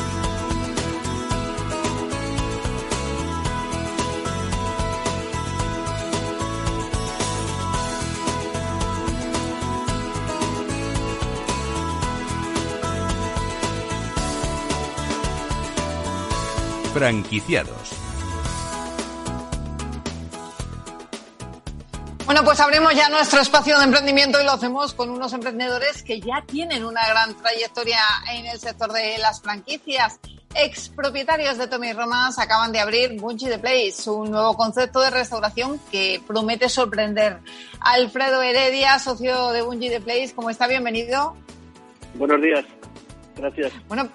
Franquiciados. 16.94 18.03
Bueno, 22.26 22.42
pues 22.42 22.58
abrimos 22.58 22.94
ya 22.94 23.10
nuestro 23.10 23.40
espacio 23.40 23.76
de 23.78 23.84
emprendimiento 23.84 24.40
y 24.40 24.44
lo 24.44 24.52
hacemos 24.52 24.94
con 24.94 25.10
unos 25.10 25.34
emprendedores 25.34 26.02
que 26.02 26.20
ya 26.20 26.42
tienen 26.46 26.82
una 26.86 27.06
gran 27.06 27.34
trayectoria 27.36 28.00
en 28.32 28.46
el 28.46 28.58
sector 28.58 28.90
de 28.92 29.18
las 29.18 29.42
franquicias. 29.42 30.18
Ex 30.54 30.88
propietarios 30.88 31.58
de 31.58 31.66
Tommy 31.66 31.92
Romas 31.92 32.38
acaban 32.38 32.72
de 32.72 32.80
abrir 32.80 33.20
Bungie 33.20 33.50
The 33.50 33.58
Place, 33.58 34.08
un 34.08 34.30
nuevo 34.30 34.56
concepto 34.56 35.00
de 35.00 35.10
restauración 35.10 35.78
que 35.90 36.22
promete 36.26 36.70
sorprender. 36.70 37.40
Alfredo 37.80 38.40
Heredia, 38.40 38.98
socio 38.98 39.50
de 39.50 39.60
Bungie 39.60 39.90
The 39.90 40.00
Place, 40.00 40.32
¿cómo 40.34 40.48
está? 40.48 40.66
Bienvenido. 40.66 41.36
Buenos 42.14 42.40
días, 42.40 42.64
gracias. 43.36 43.70
Bueno, 43.86 44.08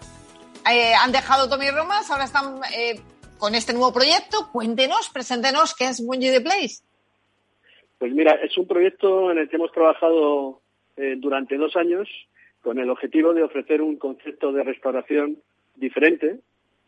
eh, 0.68 0.96
han 0.96 1.12
dejado 1.12 1.48
Tommy 1.48 1.70
Romas, 1.70 2.10
ahora 2.10 2.24
están 2.24 2.60
eh, 2.76 3.00
con 3.38 3.54
este 3.54 3.74
nuevo 3.74 3.94
proyecto. 3.94 4.50
Cuéntenos, 4.52 5.10
preséntenos 5.10 5.76
qué 5.76 5.90
es 5.90 6.04
Bungie 6.04 6.32
the 6.32 6.42
Place. 6.42 6.89
Pues 8.00 8.14
mira, 8.14 8.32
es 8.32 8.58
un 8.58 8.66
proyecto 8.66 9.32
en 9.32 9.38
el 9.38 9.50
que 9.50 9.58
hemos 9.58 9.72
trabajado 9.72 10.62
eh, 10.98 11.16
durante 11.18 11.58
dos 11.58 11.76
años 11.76 12.10
con 12.62 12.80
el 12.80 12.90
objetivo 12.90 13.34
de 13.34 13.44
ofrecer 13.44 13.82
un 13.82 13.98
concepto 13.98 14.52
de 14.52 14.64
restauración 14.64 15.38
diferente 15.76 16.40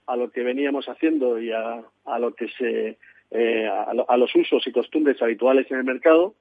a 0.08 0.16
lo 0.16 0.32
que 0.32 0.42
veníamos 0.44 0.88
haciendo 0.88 1.40
y 1.40 1.52
a, 1.52 1.84
lo 2.20 2.34
que 2.34 2.50
se 2.50 2.98
a, 3.32 4.18
los 4.18 4.36
usos 4.36 4.66
y 4.68 4.72
costumbres 4.72 5.22
habituales 5.22 5.70
en 5.72 5.78
el 5.78 5.84
mercado, 5.86 6.34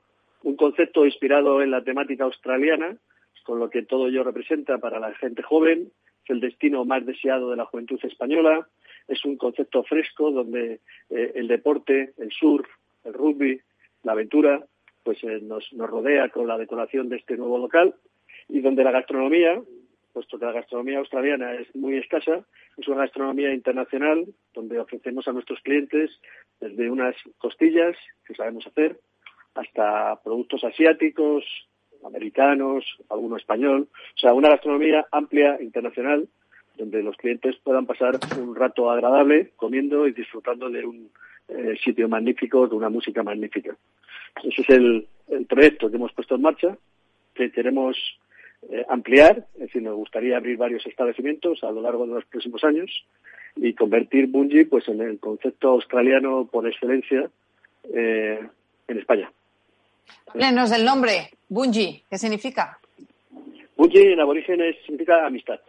un 0.43 0.57
concepto 0.57 1.05
inspirado 1.05 1.63
en 1.63 1.71
la 1.71 1.85
temática 1.85 2.25
australiana, 2.25 2.97
con 3.45 3.61
lo 3.61 3.71
que 3.71 3.83
todo 3.83 4.09
ello 4.09 4.25
representa 4.25 4.79
para 4.79 4.99
la 4.99 5.15
gente 5.15 5.43
joven, 5.43 5.93
el 6.31 6.41
destino 6.41 6.85
más 6.85 7.05
deseado 7.05 7.51
de 7.51 7.57
la 7.57 7.67
juventud 7.67 7.99
española. 8.03 8.67
Es 9.09 9.25
un 9.25 9.37
concepto 9.37 9.83
fresco 9.83 10.31
donde 10.31 10.81
eh, 11.11 11.33
el 11.35 11.49
deporte, 11.49 12.13
el 12.19 12.31
surf, 12.31 12.67
el 13.05 13.13
rugby, 13.13 13.61
la 14.03 14.13
aventura, 14.13 14.65
pues 15.03 15.23
eh, 15.25 15.41
nos, 15.43 15.73
nos 15.73 15.91
rodea 15.91 16.29
con 16.29 16.47
la 16.47 16.59
decoración 16.59 17.09
de 17.09 17.17
este 17.17 17.37
nuevo 17.37 17.59
local 17.59 17.95
y 18.49 18.61
donde 18.61 18.85
la 18.85 18.91
gastronomía, 18.91 19.61
puesto 20.13 20.39
que 20.39 20.45
la 20.45 20.53
gastronomía 20.53 20.99
australiana 20.99 21.55
es 21.55 21.75
muy 21.75 21.97
escasa, 21.97 22.45
es 22.77 22.89
una 22.89 23.03
gastronomía 23.03 23.53
internacional 23.53 24.27
donde 24.55 24.79
ofrecemos 24.79 25.27
a 25.29 25.33
nuestros 25.33 25.61
clientes 25.61 26.11
desde 26.61 26.91
unas 26.91 27.15
costillas 27.39 27.97
que 28.27 28.35
sabemos 28.35 28.67
hacer 28.67 28.99
hasta 29.55 30.21
productos 30.23 30.65
asiáticos, 30.65 31.45
americanos, 32.05 32.85
alguno 33.09 33.37
español, 33.37 33.89
o 33.93 34.19
sea, 34.19 34.33
una 34.33 34.49
gastronomía 34.49 35.07
amplia, 35.13 35.59
internacional, 35.61 36.29
donde 36.77 37.03
los 37.03 37.17
clientes 37.17 37.57
puedan 37.63 37.87
pasar 37.87 38.19
un 38.39 38.55
rato 38.55 38.91
agradable 38.91 39.51
comiendo 39.57 40.07
y 40.07 40.13
disfrutando 40.13 40.71
de 40.71 40.87
un 40.87 41.11
eh, 41.51 41.77
sitio 41.83 42.09
magnífico, 42.09 42.67
de 42.69 42.75
una 42.75 42.89
música 42.89 43.23
magnífica. 43.23 43.77
Ese 44.43 44.63
es 44.63 44.71
el, 44.71 45.07
proyecto 45.49 45.89
que 45.89 45.97
hemos 45.97 46.13
puesto 46.13 46.35
en 46.35 46.43
marcha, 46.43 46.77
que 47.35 47.53
queremos 47.53 47.97
eh, 48.69 48.85
ampliar, 48.89 49.47
es 49.55 49.61
decir, 49.61 49.83
nos 49.83 49.95
gustaría 49.95 50.37
abrir 50.37 50.57
varios 50.57 50.85
establecimientos 50.87 51.63
a 51.63 51.71
lo 51.71 51.81
largo 51.81 52.07
de 52.07 52.15
los 52.15 52.25
próximos 52.25 52.65
años 52.65 52.91
y 53.57 53.75
convertir 53.75 54.27
Bungie 54.27 54.67
pues 54.67 54.89
en 54.89 55.01
el 55.01 55.19
concepto 55.19 55.69
australiano 55.71 56.49
por 56.51 56.67
excelencia 56.67 57.31
eh, 57.95 58.41
en 58.89 58.99
España. 58.99 59.31
Háblenos 60.29 60.71
del 60.71 60.85
nombre, 60.85 61.31
Bungie, 61.49 62.03
¿qué 62.11 62.19
significa? 62.19 62.79
Bungie 63.77 64.13
en 64.13 64.21
aborigen 64.21 64.61
significa 64.85 65.27
amistad. 65.27 65.61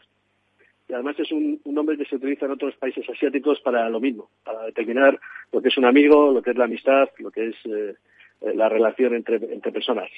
Y 0.92 0.94
además 0.94 1.18
es 1.20 1.32
un, 1.32 1.62
nombre 1.64 1.98
que 1.98 2.04
se 2.04 2.18
utiliza 2.18 2.46
en 2.46 2.52
otros 2.52 2.76
países 2.76 3.08
asiáticos 3.10 3.62
para 3.62 3.90
lo 3.90 4.02
mismo, 4.02 4.30
para 4.44 4.64
determinar 4.64 5.18
lo 5.52 5.62
que 5.62 5.70
es 5.70 5.78
un 5.78 5.86
amigo, 5.86 6.32
lo 6.32 6.42
que 6.42 6.52
es 6.52 6.58
la 6.58 6.66
amistad, 6.66 7.10
lo 7.18 7.32
que 7.32 7.50
es 7.50 7.56
eh, 7.66 7.96
eh, 8.42 8.54
la 8.56 8.70
relación 8.70 9.14
entre, 9.16 9.36
entre 9.36 9.72
personas. 9.72 10.10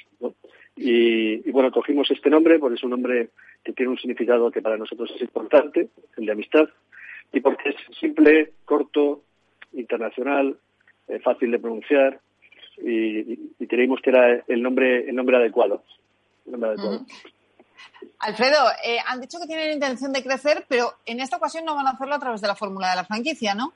Y, 0.75 1.49
bueno, 1.51 1.71
cogimos 1.71 2.09
este 2.09 2.29
nombre 2.29 2.59
porque 2.59 2.75
es 2.75 2.83
un 2.83 2.91
nombre 2.91 3.29
que 3.63 3.73
tiene 3.73 3.91
un 3.91 3.97
significado 3.97 4.51
que 4.51 4.61
para 4.61 4.77
nosotros 4.77 5.11
es 5.15 5.21
importante, 5.21 5.89
el 6.17 6.25
de 6.25 6.31
amistad, 6.31 6.67
y 7.31 7.39
porque 7.39 7.69
es 7.69 7.75
simple, 7.99 8.53
corto, 8.65 9.23
internacional, 9.73 10.57
eh, 11.07 11.19
fácil 11.19 11.51
de 11.51 11.59
pronunciar, 11.59 12.19
y, 12.77 13.53
y, 13.59 13.67
creímos 13.67 14.01
que 14.01 14.09
era 14.09 14.43
el 14.47 14.61
nombre, 14.63 15.07
el 15.07 15.15
nombre 15.15 15.37
adecuado. 15.37 15.83
Alfredo, 18.19 18.57
han 19.07 19.21
dicho 19.21 19.37
que 19.39 19.47
tienen 19.47 19.73
intención 19.73 20.11
de 20.11 20.23
crecer, 20.23 20.65
pero 20.67 20.93
en 21.05 21.19
esta 21.19 21.37
ocasión 21.37 21.65
no 21.65 21.75
van 21.75 21.85
a 21.85 21.91
hacerlo 21.91 22.15
a 22.15 22.19
través 22.19 22.41
de 22.41 22.47
la 22.47 22.55
fórmula 22.55 22.89
de 22.89 22.95
la 22.95 23.05
franquicia, 23.05 23.53
¿no? 23.53 23.73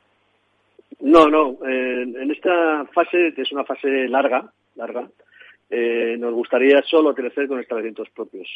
No, 1.00 1.30
no. 1.30 1.58
en 1.66 2.32
esta 2.32 2.86
fase, 2.94 3.34
que 3.36 3.44
es 3.44 3.52
una 3.52 3.64
fase 3.64 4.08
larga, 4.08 4.52
larga, 4.76 5.08
eh, 5.70 6.16
nos 6.18 6.34
gustaría 6.34 6.82
solo 6.84 7.14
crecer 7.14 7.48
con 7.48 7.60
establecimientos 7.60 8.10
propios. 8.12 8.48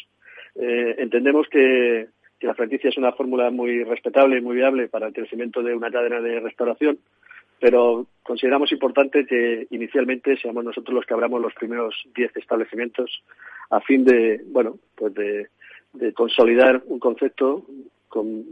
Eh, 0.54 0.94
entendemos 0.98 1.46
que, 1.48 2.08
la 2.40 2.54
franquicia 2.54 2.90
es 2.90 2.96
una 2.96 3.12
fórmula 3.12 3.52
muy 3.52 3.84
respetable 3.84 4.38
y 4.38 4.40
muy 4.40 4.56
viable 4.56 4.88
para 4.88 5.06
el 5.06 5.12
crecimiento 5.12 5.62
de 5.62 5.76
una 5.76 5.92
cadena 5.92 6.20
de 6.20 6.40
restauración, 6.40 6.98
pero 7.60 8.06
consideramos 8.24 8.72
importante 8.72 9.24
que 9.26 9.68
inicialmente 9.70 10.36
seamos 10.36 10.64
nosotros 10.64 10.92
los 10.92 11.06
que 11.06 11.14
abramos 11.14 11.40
los 11.40 11.54
primeros 11.54 11.94
10 12.16 12.36
establecimientos 12.36 13.22
a 13.70 13.80
fin 13.80 14.04
de, 14.04 14.40
bueno, 14.46 14.76
pues 14.96 15.14
de, 15.14 15.48
consolidar 16.14 16.82
un 16.86 16.98
concepto 16.98 17.64
con, 18.08 18.44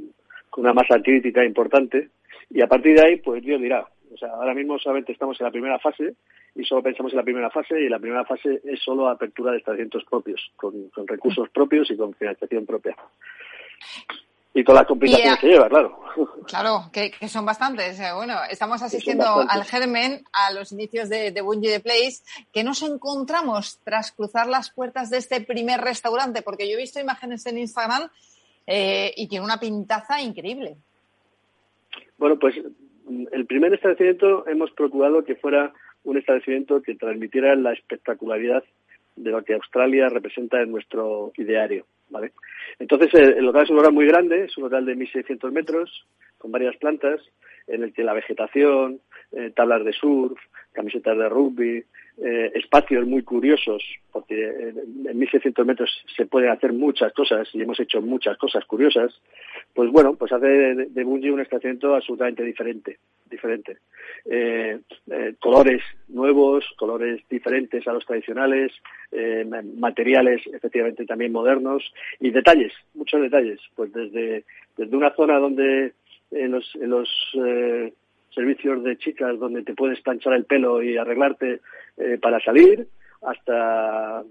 una 0.57 0.73
masa 0.73 1.03
crítica 1.03 1.45
importante 1.45 2.11
y 2.51 2.63
a 2.63 2.67
partir 2.67 2.97
de 2.97 3.03
ahí, 3.03 3.17
pues 3.17 3.43
Dios 3.43 3.61
dirá. 3.61 3.87
O 4.13 4.17
sea, 4.17 4.31
ahora 4.31 4.55
mismo 4.55 4.79
solamente 4.79 5.13
estamos 5.13 5.41
en 5.41 5.45
la 5.45 5.53
primera 5.53 5.79
fase 5.79 6.15
y 6.55 6.65
solo 6.65 6.83
pensamos 6.83 7.13
en 7.13 7.19
la 7.19 7.25
primera 7.25 7.51
fase 7.51 7.81
y 7.81 7.89
la 7.89 7.99
primera 7.99 8.25
fase 8.25 8.61
es 8.65 8.83
solo 8.83 9.09
apertura 9.09 9.53
de 9.53 9.59
establecimientos 9.59 10.05
propios, 10.05 10.51
con 10.57 10.91
recursos 11.07 11.49
propios 11.51 11.91
y 11.91 11.97
con 11.97 12.13
financiación 12.15 12.67
propia. 12.67 12.97
Y 14.53 14.65
todas 14.65 14.81
las 14.81 14.89
complicaciones 14.89 15.39
que 15.39 15.47
lleva, 15.47 15.69
claro. 15.69 16.01
Claro, 16.49 16.91
que, 16.93 17.13
son 17.29 17.47
bastantes. 17.47 18.01
Eh, 18.01 18.13
bueno, 18.13 18.35
estamos 18.51 18.83
asistiendo 18.83 19.25
al 19.49 19.65
germen, 19.65 20.25
a 20.33 20.53
los 20.53 20.73
inicios 20.73 21.09
de, 21.09 21.31
de 21.31 21.41
Bungie 21.41 21.71
The 21.71 21.81
Place, 21.81 22.25
que 22.53 22.65
nos 22.65 22.83
encontramos 22.83 23.79
tras 23.85 24.11
cruzar 24.11 24.49
las 24.49 24.71
puertas 24.71 25.09
de 25.09 25.19
este 25.19 25.41
primer 25.41 25.81
restaurante, 25.81 26.43
porque 26.43 26.69
yo 26.69 26.75
he 26.77 26.81
visto 26.81 26.99
imágenes 26.99 27.47
en 27.47 27.59
Instagram 27.59 28.11
eh, 28.67 29.15
y 29.17 29.29
tiene 29.29 29.45
una 29.45 29.61
pintaza 29.61 30.21
increíble. 30.21 30.77
Bueno, 32.19 32.39
pues 32.39 32.55
el 33.33 33.47
primer 33.47 33.75
establecimiento 33.75 34.47
hemos 34.47 34.71
procurado 34.73 35.25
que 35.25 35.37
fuera 35.37 35.73
un 36.05 36.17
establecimiento 36.17 36.83
que 36.83 36.95
transmitiera 36.95 37.55
la 37.57 37.73
espectacularidad 37.73 38.65
de 39.17 39.31
lo 39.31 39.45
que 39.45 39.55
Australia 39.55 40.09
representa 40.09 40.61
en 40.63 40.71
nuestro 40.71 41.33
ideario. 41.37 41.87
¿vale? 42.09 42.33
Entonces, 42.79 43.13
eh, 43.15 43.35
el 43.39 43.45
local 43.45 43.65
es 43.65 43.71
un 43.71 43.77
local 43.77 43.93
muy 43.93 44.07
grande, 44.07 44.45
es 44.45 44.57
un 44.57 44.65
local 44.65 44.87
de 44.87 44.97
1.600 44.97 45.51
metros, 45.51 46.07
con 46.39 46.51
varias 46.51 46.77
plantas, 46.77 47.21
en 47.67 47.83
el 47.85 47.93
que 47.93 48.03
la 48.03 48.15
vegetación, 48.15 49.01
eh, 49.33 49.53
tablas 49.55 49.85
de 49.85 49.93
surf, 49.93 50.39
camisetas 50.73 51.17
de 51.17 51.29
rugby, 51.29 51.85
eh, 52.23 52.53
espacios 52.55 53.07
muy 53.07 53.23
curiosos, 53.23 53.83
porque 54.13 54.45
en 54.45 55.19
1.600 55.19 55.65
metros 55.65 55.91
se 56.15 56.27
pueden 56.27 56.51
hacer 56.51 56.73
muchas 56.73 57.13
cosas 57.15 57.49
y 57.55 57.63
hemos 57.63 57.81
hecho 57.81 58.03
muchas 58.03 58.37
cosas 58.37 58.65
curiosas, 58.67 59.11
pues 59.75 59.91
bueno, 59.91 60.15
pues 60.17 60.31
hace 60.31 60.47
de, 60.47 60.87
de 60.87 61.05
Bungie 61.05 61.31
un 61.31 61.41
estacionamiento 61.41 61.95
absolutamente 61.95 62.43
diferente, 62.43 62.99
diferente. 63.31 63.79
Eh, 64.27 64.79
eh, 65.11 65.35
colores 65.41 65.83
nuevos, 66.09 66.65
colores 66.77 67.23
diferentes 67.31 67.87
a 67.89 67.93
los 67.93 68.05
tradicionales, 68.05 68.73
materiales 69.79 70.41
efectivamente 70.53 71.05
también 71.07 71.33
modernos 71.33 71.83
y 72.21 72.31
detalles, 72.31 72.73
muchos 72.95 73.21
detalles, 73.23 73.59
pues 73.75 73.93
desde, 73.93 74.45
desde 74.77 74.97
una 74.97 75.15
zona 75.15 75.39
donde 75.39 75.95
en 76.31 76.53
los, 76.53 76.75
en 76.77 76.91
los 76.91 77.09
servicios 78.35 78.83
de 78.83 78.97
chicas 78.99 79.39
donde 79.39 79.63
te 79.63 79.75
puedes 79.75 80.01
planchar 80.01 80.35
el 80.35 80.45
pelo 80.45 80.83
y 80.83 80.97
arreglarte 80.97 81.61
para 82.23 82.41
salir, 82.41 82.87
hasta 83.23 84.23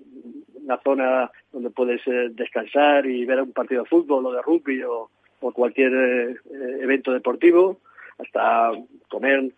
una 0.63 0.77
zona 0.83 1.31
donde 1.51 1.69
puedes 1.69 2.01
descansar 2.35 3.05
y 3.05 3.25
ver 3.25 3.41
un 3.41 3.51
partido 3.51 3.83
de 3.83 3.89
fútbol 3.89 4.25
o 4.25 4.31
de 4.31 4.41
rugby 4.41 4.83
o, 4.83 5.09
cualquier 5.53 6.39
evento 6.81 7.13
deportivo, 7.13 7.77
hasta 8.17 8.71
comer 9.07 9.51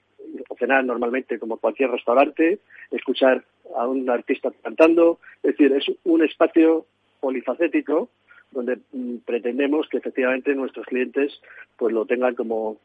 o 0.50 0.56
cenar 0.56 0.86
normalmente 0.86 1.40
como 1.40 1.58
cualquier 1.58 1.92
restaurante, 1.92 2.60
escuchar 2.92 3.44
a 3.76 3.88
un 3.88 4.10
artista 4.10 4.52
cantando, 4.62 5.20
es 5.44 5.58
decir, 5.58 5.72
es 5.74 5.86
un 6.04 6.24
espacio 6.24 6.86
polifacético 7.20 8.10
donde 8.52 8.80
mm, 8.92 9.18
pretendemos 9.26 9.88
que 9.88 9.98
efectivamente 9.98 10.54
nuestros 10.56 10.86
clientes 10.86 11.40
pues 11.78 11.94
lo 11.94 12.06
tengan 12.06 12.36
como 12.36 12.78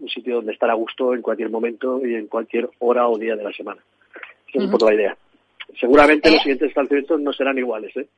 un 0.00 0.08
sitio 0.08 0.36
donde 0.36 0.52
estar 0.52 0.70
a 0.70 0.74
gusto 0.74 1.14
en 1.14 1.22
cualquier 1.22 1.50
momento 1.50 2.04
y 2.04 2.14
en 2.14 2.26
cualquier 2.26 2.68
hora 2.78 3.08
o 3.08 3.18
día 3.18 3.36
de 3.36 3.44
la 3.44 3.52
semana. 3.52 3.80
Esa 4.48 4.58
es 4.58 4.64
un 4.64 4.70
poco 4.70 4.88
la 4.88 4.94
idea. 4.94 5.16
Seguramente 5.78 6.30
los 6.30 6.40
siguientes 6.40 6.68
establecimientos 6.68 7.20
no 7.20 7.32
serán 7.32 7.58
iguales, 7.58 7.96
¿eh? 7.96 8.08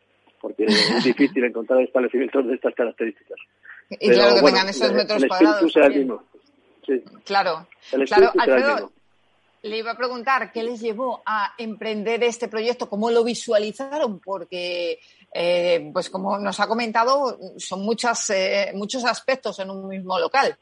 porque 0.41 0.64
es 0.68 1.05
difícil 1.05 1.45
encontrar 1.45 1.81
establecimientos 1.83 2.47
de 2.47 2.55
estas 2.55 2.74
características. 2.74 3.39
Y 3.91 4.11
claro 4.11 4.37
que 4.37 4.43
tengan 4.43 4.68
esos 4.68 4.93
metros 4.93 5.22
el 5.22 5.28
cuadrados. 5.28 5.72
Será 5.72 5.87
el 5.87 5.97
mismo. 5.97 6.22
Sí. 6.87 7.03
Claro, 7.24 7.66
El 7.93 8.05
claro. 8.05 8.33
será 8.33 8.45
el 8.45 8.51
Alfredo, 8.51 8.74
mismo. 8.74 8.93
le 9.62 9.78
iba 9.78 9.91
a 9.91 9.97
preguntar 9.97 10.53
qué 10.53 10.62
les 10.62 10.81
llevó 10.81 11.22
a 11.26 11.55
emprender 11.59 12.22
este 12.22 12.49
proyecto, 12.49 12.89
cómo 12.89 13.11
lo 13.11 13.24
visualizaron, 13.24 14.20
porque, 14.20 14.99
eh, 15.35 15.91
pues 15.93 16.09
como 16.09 16.39
nos 16.39 16.59
ha 16.61 16.68
comentado, 16.68 17.39
son 17.59 17.83
muchas, 17.83 18.31
eh, 18.31 18.70
muchos 18.74 19.05
aspectos 19.05 19.59
en 19.59 19.70
un 19.70 19.89
mismo 19.89 20.18
local. 20.18 20.57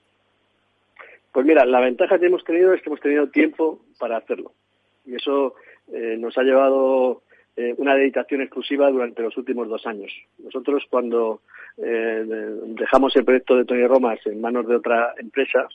Pues 1.38 1.46
mira, 1.46 1.64
la 1.64 1.78
ventaja 1.78 2.18
que 2.18 2.26
hemos 2.26 2.42
tenido 2.42 2.74
es 2.74 2.82
que 2.82 2.88
hemos 2.88 3.00
tenido 3.00 3.28
tiempo 3.28 3.78
para 4.00 4.16
hacerlo. 4.16 4.50
Y 5.06 5.14
eso 5.14 5.54
eh, 5.92 6.16
nos 6.18 6.36
ha 6.36 6.42
llevado 6.42 7.22
eh, 7.56 7.76
una 7.76 7.94
dedicación 7.94 8.40
exclusiva 8.40 8.90
durante 8.90 9.22
los 9.22 9.36
últimos 9.36 9.68
dos 9.68 9.86
años. 9.86 10.10
Nosotros 10.42 10.82
cuando 10.90 11.42
eh, 11.76 12.24
dejamos 12.66 13.14
el 13.14 13.24
proyecto 13.24 13.54
de 13.54 13.64
Tony 13.66 13.86
Romas 13.86 14.18
en 14.26 14.40
manos 14.40 14.66
de 14.66 14.74
otra 14.74 15.14
empresa, 15.16 15.68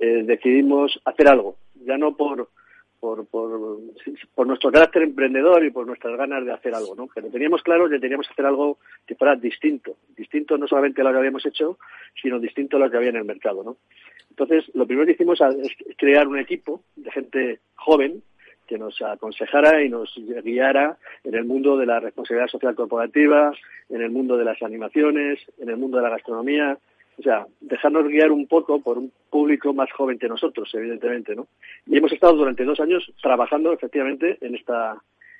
eh, 0.00 0.22
decidimos 0.24 0.98
hacer 1.04 1.28
algo, 1.28 1.56
ya 1.84 1.98
no 1.98 2.16
por, 2.16 2.48
por, 3.04 3.26
por, 4.34 4.46
nuestro 4.46 4.72
carácter 4.72 5.02
emprendedor 5.02 5.62
y 5.62 5.70
por 5.70 5.86
nuestras 5.86 6.16
ganas 6.16 6.42
de 6.42 6.52
hacer 6.52 6.74
algo, 6.74 6.94
¿no? 6.94 7.06
Pero 7.14 7.28
teníamos 7.28 7.62
claro 7.62 7.86
que 7.86 7.98
teníamos 7.98 8.26
que 8.26 8.32
hacer 8.32 8.46
algo 8.46 8.78
que 9.06 9.14
fuera 9.14 9.36
distinto, 9.36 9.96
distinto 10.16 10.56
no 10.56 10.66
solamente 10.66 11.02
a 11.02 11.04
lo 11.04 11.12
que 11.12 11.18
habíamos 11.18 11.44
hecho, 11.44 11.78
sino 12.22 12.38
distinto 12.38 12.78
a 12.78 12.80
lo 12.80 12.90
que 12.90 12.96
había 12.96 13.10
en 13.10 13.16
el 13.16 13.26
mercado, 13.26 13.62
¿no? 13.62 13.76
Entonces, 14.30 14.64
lo 14.74 14.86
primero 14.86 15.04
que 15.04 15.12
hicimos 15.12 15.38
es 15.42 15.96
crear 15.98 16.26
un 16.26 16.38
equipo 16.38 16.80
de 16.96 17.10
gente 17.10 17.60
joven 17.74 18.22
que 18.66 18.78
nos 18.78 19.02
aconsejara 19.02 19.82
y 19.82 19.90
nos 19.90 20.14
guiara 20.42 20.96
en 21.24 21.34
el 21.34 21.44
mundo 21.44 21.76
de 21.76 21.84
la 21.84 22.00
responsabilidad 22.00 22.48
social 22.48 22.74
corporativa, 22.74 23.52
en 23.90 24.00
el 24.00 24.10
mundo 24.10 24.38
de 24.38 24.46
las 24.46 24.62
animaciones, 24.62 25.40
en 25.58 25.68
el 25.68 25.76
mundo 25.76 25.98
de 25.98 26.04
la 26.04 26.08
gastronomía, 26.08 26.78
o 27.18 27.22
sea, 27.22 27.46
dejarnos 27.60 28.08
guiar 28.08 28.32
un 28.32 28.46
poco 28.46 28.80
por 28.80 28.98
un 28.98 29.12
público 29.30 29.72
más 29.72 29.90
joven 29.92 30.18
que 30.18 30.28
nosotros, 30.28 30.70
evidentemente, 30.74 31.34
¿no? 31.34 31.46
Y 31.86 31.96
hemos 31.96 32.12
estado 32.12 32.34
durante 32.34 32.64
dos 32.64 32.80
años 32.80 33.12
trabajando 33.22 33.72
efectivamente 33.72 34.38
en 34.40 34.54
esta 34.54 34.96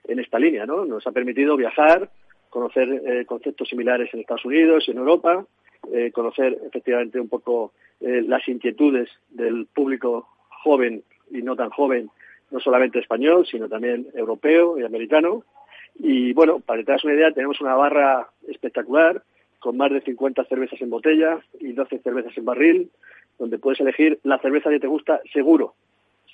en 0.06 0.20
esta 0.20 0.38
línea, 0.38 0.66
¿no? 0.66 0.84
Nos 0.84 1.06
ha 1.06 1.12
permitido 1.12 1.56
viajar, 1.56 2.10
conocer 2.50 2.88
eh, 2.88 3.24
conceptos 3.26 3.68
similares 3.68 4.12
en 4.12 4.20
Estados 4.20 4.44
Unidos 4.44 4.88
en 4.88 4.98
Europa, 4.98 5.46
eh, 5.92 6.12
conocer 6.12 6.58
efectivamente 6.66 7.18
un 7.18 7.28
poco 7.28 7.72
eh, 8.00 8.22
las 8.26 8.46
inquietudes 8.48 9.08
del 9.30 9.66
público 9.66 10.28
joven 10.62 11.02
y 11.30 11.42
no 11.42 11.56
tan 11.56 11.70
joven, 11.70 12.10
no 12.50 12.60
solamente 12.60 12.98
español, 12.98 13.46
sino 13.46 13.68
también 13.68 14.06
europeo 14.14 14.78
y 14.78 14.84
americano. 14.84 15.44
Y 15.98 16.32
bueno, 16.32 16.60
para 16.60 16.80
que 16.80 16.84
te 16.84 16.92
das 16.92 17.04
una 17.04 17.14
idea, 17.14 17.32
tenemos 17.32 17.60
una 17.60 17.74
barra 17.74 18.28
espectacular 18.48 19.22
con 19.64 19.78
más 19.78 19.90
de 19.90 20.02
50 20.02 20.44
cervezas 20.44 20.78
en 20.82 20.90
botella 20.90 21.38
y 21.58 21.72
12 21.72 22.00
cervezas 22.00 22.36
en 22.36 22.44
barril, 22.44 22.90
donde 23.38 23.58
puedes 23.58 23.80
elegir 23.80 24.20
la 24.22 24.38
cerveza 24.38 24.68
que 24.68 24.78
te 24.78 24.86
gusta 24.86 25.22
seguro, 25.32 25.72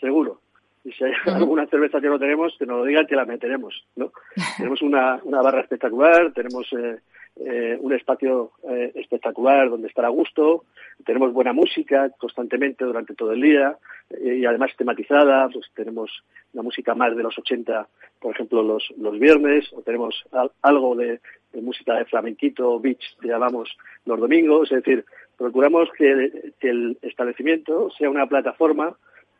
seguro. 0.00 0.40
Y 0.84 0.90
si 0.90 1.04
hay 1.04 1.12
alguna 1.26 1.68
cerveza 1.68 2.00
que 2.00 2.08
no 2.08 2.18
tenemos, 2.18 2.56
que 2.58 2.66
nos 2.66 2.78
lo 2.78 2.84
digan 2.84 3.06
que 3.06 3.14
la 3.14 3.26
meteremos, 3.26 3.86
¿no? 3.94 4.10
tenemos 4.56 4.82
una, 4.82 5.20
una 5.22 5.42
barra 5.42 5.60
espectacular, 5.60 6.32
tenemos 6.32 6.66
eh, 6.72 6.98
eh, 7.44 7.78
un 7.80 7.92
espacio 7.92 8.52
eh, 8.68 8.92
espectacular 8.94 9.70
donde 9.70 9.88
estar 9.88 10.04
a 10.04 10.08
gusto, 10.10 10.64
tenemos 11.04 11.32
buena 11.32 11.52
música 11.52 12.10
constantemente 12.18 12.84
durante 12.84 13.14
todo 13.14 13.32
el 13.32 13.40
día 13.40 13.76
eh, 14.10 14.36
y 14.36 14.44
además 14.44 14.72
tematizada, 14.76 15.48
pues 15.48 15.66
tenemos 15.74 16.22
la 16.52 16.62
música 16.62 16.94
más 16.94 17.16
de 17.16 17.22
los 17.22 17.38
80, 17.38 17.86
por 18.20 18.34
ejemplo, 18.34 18.62
los, 18.62 18.92
los 18.98 19.18
viernes, 19.18 19.72
o 19.72 19.82
tenemos 19.82 20.22
al- 20.32 20.52
algo 20.62 20.94
de, 20.94 21.20
música 21.62 21.94
de 21.94 22.04
flamenquito, 22.04 22.78
beach, 22.78 23.16
que 23.20 23.28
llamamos 23.28 23.76
los 24.04 24.20
domingos, 24.20 24.70
es 24.70 24.84
decir, 24.84 25.04
procuramos 25.36 25.88
que 25.96 26.30
el 26.60 26.98
establecimiento 27.02 27.90
sea 27.98 28.10
una 28.10 28.26
plataforma 28.26 28.96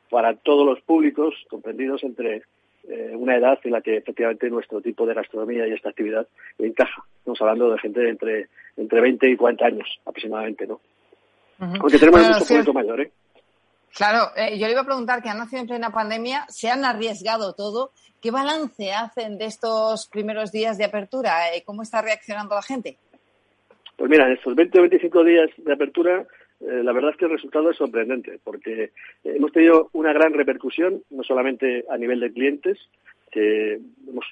para 0.09 0.35
todos 0.35 0.67
los 0.67 0.81
públicos 0.81 1.35
comprendidos 1.49 2.03
entre 2.03 2.43
eh, 2.89 3.13
una 3.15 3.37
edad 3.37 3.59
en 3.65 3.73
la 3.73 3.81
que 3.81 3.97
efectivamente 3.97 4.49
nuestro 4.51 4.81
tipo 4.81 5.07
de 5.07 5.15
gastronomía 5.15 5.67
y 5.67 5.73
esta 5.73 5.91
actividad 5.91 6.27
encaja. 6.59 7.05
Estamos 7.19 7.41
hablando 7.41 7.71
de 7.71 7.79
gente 7.79 8.01
de 8.01 8.11
entre, 8.11 8.49
entre 8.77 9.01
20 9.01 9.29
y 9.31 9.37
40 9.37 9.67
años 9.67 10.01
aproximadamente, 10.05 10.67
¿no? 10.67 10.81
Aunque 11.59 11.99
tenemos 11.99 12.21
Bueno, 12.21 12.35
mucho 12.35 12.45
sí. 12.47 12.55
público 12.55 12.73
mayor, 12.73 13.01
¿eh? 13.03 13.11
Claro, 13.95 14.31
eh, 14.37 14.59
yo 14.59 14.67
le 14.67 14.73
iba 14.73 14.83
a 14.83 14.87
preguntar 14.87 15.23
que 15.23 15.29
han 15.29 15.39
nacido 15.39 15.63
en 15.63 15.69
plena 15.69 15.91
pandemia, 15.91 16.47
se 16.49 16.71
han 16.71 16.85
arriesgado 16.85 17.55
todo. 17.55 17.93
¿Qué 18.21 18.31
balance 18.31 18.93
hacen 18.93 19.37
de 19.37 19.47
estos 19.47 20.07
primeros 20.07 20.53
días 20.53 20.79
de 20.79 20.85
apertura? 20.85 21.55
Eh, 21.55 21.63
¿Cómo 21.65 21.83
está 21.83 22.01
reaccionando 22.01 22.55
la 22.55 22.63
gente? 22.63 22.97
Pues 23.97 24.11
mira, 24.11 24.27
en 24.27 24.33
estos 24.33 24.55
20 24.55 24.79
o 24.79 24.83
25 24.83 25.25
días 25.25 25.51
de 25.59 25.73
apertura, 25.73 26.27
eh, 26.61 26.83
la 26.83 26.93
verdad 26.93 27.11
es 27.13 27.17
que 27.17 27.25
el 27.27 27.31
resultado 27.33 27.71
es 27.71 27.77
sorprendente, 27.77 28.39
porque 28.45 28.85
eh, 28.85 28.91
hemos 29.25 29.53
tenido 29.53 29.89
una 29.93 30.13
gran 30.13 30.33
repercusión, 30.35 31.03
no 31.11 31.23
solamente 31.23 31.85
a 31.91 31.97
nivel 31.97 32.21
de 32.21 32.33
clientes, 32.33 32.79
que 33.31 33.79
hemos 34.09 34.25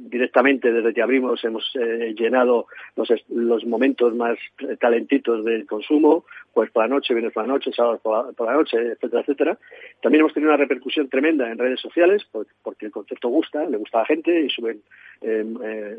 directamente 0.00 0.72
desde 0.72 0.94
que 0.94 1.02
abrimos 1.02 1.42
hemos 1.44 1.70
eh, 1.74 2.14
llenado 2.16 2.66
los, 2.96 3.08
los 3.28 3.64
momentos 3.66 4.14
más 4.14 4.38
calentitos 4.78 5.44
del 5.44 5.66
consumo, 5.66 6.24
pues 6.54 6.70
por 6.70 6.84
la 6.84 6.88
noche, 6.88 7.12
viernes 7.14 7.32
por 7.34 7.42
la 7.46 7.52
noche, 7.52 7.72
sábado 7.72 7.98
por 8.02 8.46
la, 8.46 8.52
noche, 8.54 8.78
etcétera, 8.92 9.20
etcétera. 9.22 9.58
También 10.00 10.20
hemos 10.20 10.32
tenido 10.32 10.50
una 10.50 10.56
repercusión 10.56 11.08
tremenda 11.08 11.50
en 11.50 11.58
redes 11.58 11.80
sociales, 11.80 12.24
por- 12.30 12.46
porque 12.62 12.86
el 12.86 12.92
concepto 12.92 13.28
gusta, 13.28 13.64
le 13.68 13.76
gusta 13.76 13.98
a 13.98 14.02
la 14.02 14.06
gente 14.06 14.40
y 14.40 14.48
suben 14.48 14.80
eh, 15.20 15.44
eh, 15.64 15.98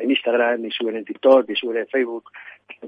en 0.00 0.10
Instagram, 0.10 0.64
y 0.64 0.70
suben 0.70 0.96
en 0.96 1.04
TikTok, 1.04 1.50
y 1.50 1.56
suben 1.56 1.78
en 1.78 1.88
Facebook 1.88 2.30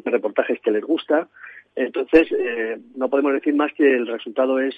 reportajes 0.05 0.61
que 0.61 0.71
les 0.71 0.85
gusta. 0.85 1.29
Entonces, 1.75 2.29
eh, 2.33 2.79
no 2.97 3.09
podemos 3.09 3.33
decir 3.33 3.55
más 3.55 3.73
que 3.73 3.91
el 3.91 4.07
resultado 4.07 4.59
es, 4.59 4.75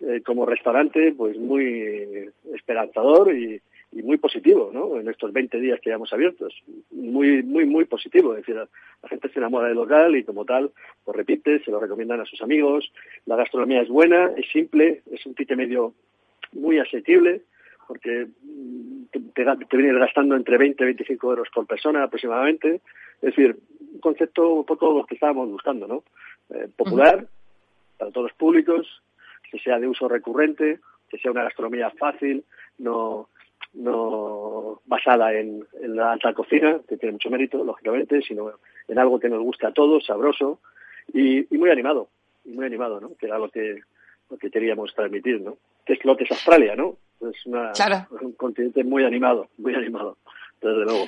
eh, 0.00 0.22
como 0.24 0.46
restaurante, 0.46 1.12
pues 1.16 1.38
muy 1.38 2.30
esperanzador 2.52 3.34
y, 3.34 3.60
y 3.92 4.02
muy 4.02 4.18
positivo, 4.18 4.70
¿no? 4.72 5.00
En 5.00 5.08
estos 5.08 5.32
20 5.32 5.58
días 5.58 5.80
que 5.80 5.90
llevamos 5.90 6.12
abiertos. 6.12 6.54
Muy, 6.90 7.42
muy, 7.42 7.64
muy 7.64 7.84
positivo. 7.86 8.32
Es 8.32 8.40
decir, 8.40 8.56
la 8.56 9.08
gente 9.08 9.28
se 9.30 9.38
enamora 9.38 9.68
del 9.68 9.76
local 9.76 10.16
y 10.16 10.24
como 10.24 10.44
tal, 10.44 10.70
lo 11.06 11.12
repite, 11.12 11.62
se 11.64 11.70
lo 11.70 11.80
recomiendan 11.80 12.20
a 12.20 12.26
sus 12.26 12.42
amigos. 12.42 12.92
La 13.24 13.36
gastronomía 13.36 13.80
es 13.80 13.88
buena, 13.88 14.32
es 14.36 14.46
simple, 14.52 15.02
es 15.10 15.24
un 15.24 15.34
ticket 15.34 15.56
medio 15.56 15.94
muy 16.52 16.78
asequible, 16.78 17.42
porque 17.88 18.26
mm, 18.42 19.04
te, 19.12 19.44
te, 19.44 19.92
gastando 19.94 20.36
entre 20.36 20.58
20 20.58 20.82
y 20.82 20.86
25 20.86 21.30
euros 21.30 21.48
por 21.54 21.66
persona 21.66 22.02
aproximadamente. 22.02 22.80
Es 23.22 23.34
decir, 23.34 23.56
un 23.94 24.00
concepto 24.00 24.52
un 24.52 24.66
poco 24.66 24.92
lo 24.92 25.06
que 25.06 25.14
estábamos 25.14 25.48
buscando, 25.48 25.86
¿no? 25.86 26.02
Eh, 26.50 26.68
popular, 26.76 27.26
para 27.98 28.10
todos 28.10 28.28
los 28.30 28.36
públicos, 28.38 29.02
que 29.50 29.58
sea 29.58 29.78
de 29.78 29.88
uso 29.88 30.08
recurrente, 30.08 30.80
que 31.08 31.18
sea 31.18 31.30
una 31.30 31.44
gastronomía 31.44 31.90
fácil, 31.90 32.44
no, 32.78 33.28
no 33.74 34.80
basada 34.86 35.32
en, 35.34 35.66
en 35.80 35.96
la 35.96 36.12
alta 36.12 36.32
cocina, 36.34 36.80
que 36.88 36.96
tiene 36.96 37.12
mucho 37.14 37.30
mérito, 37.30 37.62
lógicamente, 37.64 38.22
sino 38.22 38.52
en 38.88 38.98
algo 38.98 39.18
que 39.18 39.28
nos 39.28 39.42
guste 39.42 39.66
a 39.66 39.72
todos, 39.72 40.04
sabroso 40.06 40.60
y, 41.12 41.52
y 41.54 41.58
muy 41.58 41.70
animado, 41.70 42.08
y 42.44 42.50
muy 42.50 42.66
animado, 42.66 43.00
¿no? 43.00 43.16
Que 43.16 43.26
era 43.26 43.38
lo 43.38 43.48
que, 43.50 43.80
lo 44.30 44.36
que 44.38 44.50
queríamos 44.50 44.94
transmitir, 44.94 45.40
¿no? 45.40 45.56
Que 45.84 45.94
es 45.94 46.04
lo 46.04 46.16
que 46.16 46.24
es 46.24 46.30
Australia, 46.30 46.76
¿no? 46.76 46.96
Es, 47.20 47.46
una, 47.46 47.72
Claro. 47.72 48.06
un 48.20 48.32
continente 48.32 48.84
muy 48.84 49.04
animado, 49.04 49.48
muy 49.58 49.74
animado, 49.74 50.16
desde 50.60 50.84
luego. 50.84 51.06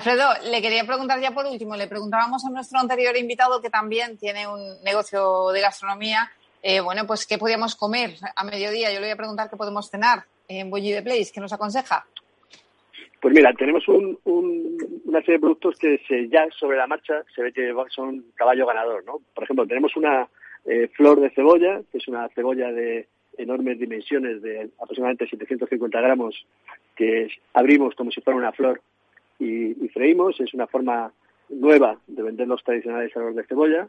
Alfredo, 0.00 0.30
le 0.50 0.62
quería 0.62 0.82
preguntar 0.84 1.20
ya 1.20 1.32
por 1.32 1.44
último, 1.44 1.76
le 1.76 1.86
preguntábamos 1.86 2.42
a 2.46 2.50
nuestro 2.50 2.78
anterior 2.80 3.14
invitado 3.18 3.60
que 3.60 3.68
también 3.68 4.16
tiene 4.16 4.48
un 4.48 4.82
negocio 4.82 5.50
de 5.50 5.60
gastronomía, 5.60 6.30
eh, 6.62 6.80
bueno, 6.80 7.06
pues 7.06 7.26
qué 7.26 7.36
podíamos 7.36 7.76
comer 7.76 8.12
a 8.34 8.42
mediodía. 8.44 8.88
Yo 8.90 9.00
le 9.00 9.08
voy 9.08 9.10
a 9.12 9.16
preguntar 9.16 9.50
qué 9.50 9.58
podemos 9.58 9.90
cenar 9.90 10.24
en 10.48 10.70
Bully 10.70 10.92
the 10.94 11.02
Place, 11.02 11.30
¿qué 11.34 11.40
nos 11.42 11.52
aconseja? 11.52 12.06
Pues 13.20 13.34
mira, 13.34 13.52
tenemos 13.52 13.86
un, 13.88 14.18
un- 14.24 15.02
una 15.04 15.18
serie 15.20 15.34
de 15.34 15.40
productos 15.40 15.76
que 15.78 15.98
ya 16.32 16.46
sobre 16.58 16.78
la 16.78 16.86
marcha 16.86 17.22
se 17.34 17.42
ve 17.42 17.52
que 17.52 17.70
son 17.94 18.24
caballo 18.34 18.64
ganador, 18.66 19.04
¿no? 19.04 19.18
Por 19.34 19.44
ejemplo, 19.44 19.66
tenemos 19.66 19.94
una 19.96 20.26
eh, 20.64 20.88
flor 20.96 21.20
de 21.20 21.28
cebolla, 21.34 21.82
que 21.92 21.98
es 21.98 22.08
una 22.08 22.26
cebolla 22.30 22.72
de 22.72 23.06
enormes 23.36 23.78
dimensiones, 23.78 24.40
de 24.40 24.70
aproximadamente 24.80 25.26
750 25.28 26.00
gramos, 26.00 26.46
que 26.96 27.28
abrimos 27.52 27.94
como 27.94 28.10
si 28.10 28.22
fuera 28.22 28.38
una 28.38 28.52
flor 28.52 28.80
y, 29.40 29.88
freímos. 29.88 30.38
Es 30.40 30.54
una 30.54 30.66
forma 30.66 31.12
nueva 31.48 31.98
de 32.06 32.22
vender 32.22 32.46
los 32.46 32.62
tradicionales 32.62 33.12
sabores 33.12 33.36
de 33.36 33.44
cebolla. 33.44 33.88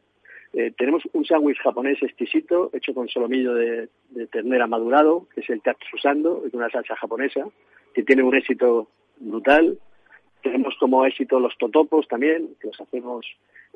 Eh, 0.54 0.72
tenemos 0.78 1.04
un 1.14 1.26
sándwich 1.26 1.60
japonés 1.60 2.02
exquisito, 2.02 2.70
hecho 2.74 2.94
con 2.94 3.08
solomillo 3.08 3.54
de, 3.54 3.88
ternera 4.32 4.68
madurado, 4.68 5.28
que 5.34 5.42
es 5.42 5.50
el 5.50 5.62
tatsusando, 5.62 6.44
es 6.46 6.54
una 6.54 6.70
salsa 6.70 6.96
japonesa, 6.96 7.46
que 7.94 8.04
tiene 8.04 8.24
un 8.24 8.36
éxito 8.36 8.88
brutal. 9.20 9.78
Tenemos 10.42 10.76
como 10.80 11.06
éxito 11.06 11.40
los 11.40 11.58
totopos 11.58 12.08
también, 12.08 12.56
que 12.60 12.68
los 12.68 12.82
hacemos 12.82 13.26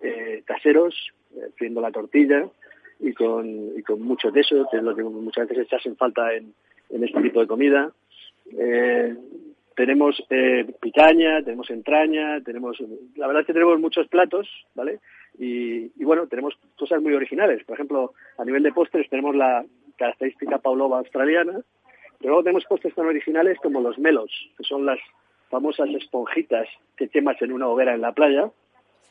eh, 0.02 0.42
caseros, 0.46 1.14
eh, 1.36 1.50
friendo 1.56 1.80
la 1.80 1.92
tortilla 1.92 2.50
y 3.00 3.14
con, 3.14 3.78
y 3.78 3.82
con 3.84 4.02
mucho 4.02 4.32
de 4.32 4.42
eso, 4.42 4.68
que 4.72 4.78
es 4.78 4.84
lo 4.84 4.96
que 4.96 5.04
muchas 5.04 5.48
veces 5.48 5.68
echas 5.68 5.86
en 5.86 5.96
falta 5.96 6.34
en, 6.34 6.54
en 6.90 7.04
este 7.04 7.22
tipo 7.22 7.40
de 7.40 7.48
comida. 7.48 7.92
Tenemos 9.76 10.24
eh, 10.30 10.66
picaña, 10.82 11.44
tenemos 11.44 11.70
entraña, 11.70 12.42
tenemos, 12.42 12.78
la 13.16 13.28
verdad 13.28 13.42
es 13.42 13.48
que 13.48 13.54
tenemos 13.54 13.80
muchos 13.80 14.08
platos, 14.08 14.48
¿vale? 14.74 15.00
Y, 15.38 16.04
bueno, 16.04 16.28
tenemos 16.28 16.58
cosas 16.78 17.02
muy 17.02 17.14
originales. 17.14 17.64
Por 17.66 17.76
ejemplo, 17.76 18.14
a 18.38 18.46
nivel 18.46 18.64
de 18.64 18.72
postres 18.72 19.10
tenemos 19.10 19.36
la 19.36 19.66
característica 19.98 20.60
pavlova 20.60 21.00
australiana, 21.00 21.60
pero 22.20 22.30
luego 22.30 22.44
tenemos 22.44 22.66
postres 22.66 22.96
tan 22.96 23.06
originales 23.06 23.58
como 23.62 23.82
los 23.82 24.00
melos, 24.00 24.32
que 24.58 24.64
son 24.64 24.86
las 24.86 25.00
famosas 25.50 25.90
esponjitas 25.90 26.68
que 26.96 27.10
quemas 27.10 27.42
en 27.42 27.52
una 27.52 27.68
hoguera 27.68 27.94
en 27.94 28.02
la 28.02 28.14
playa. 28.14 28.50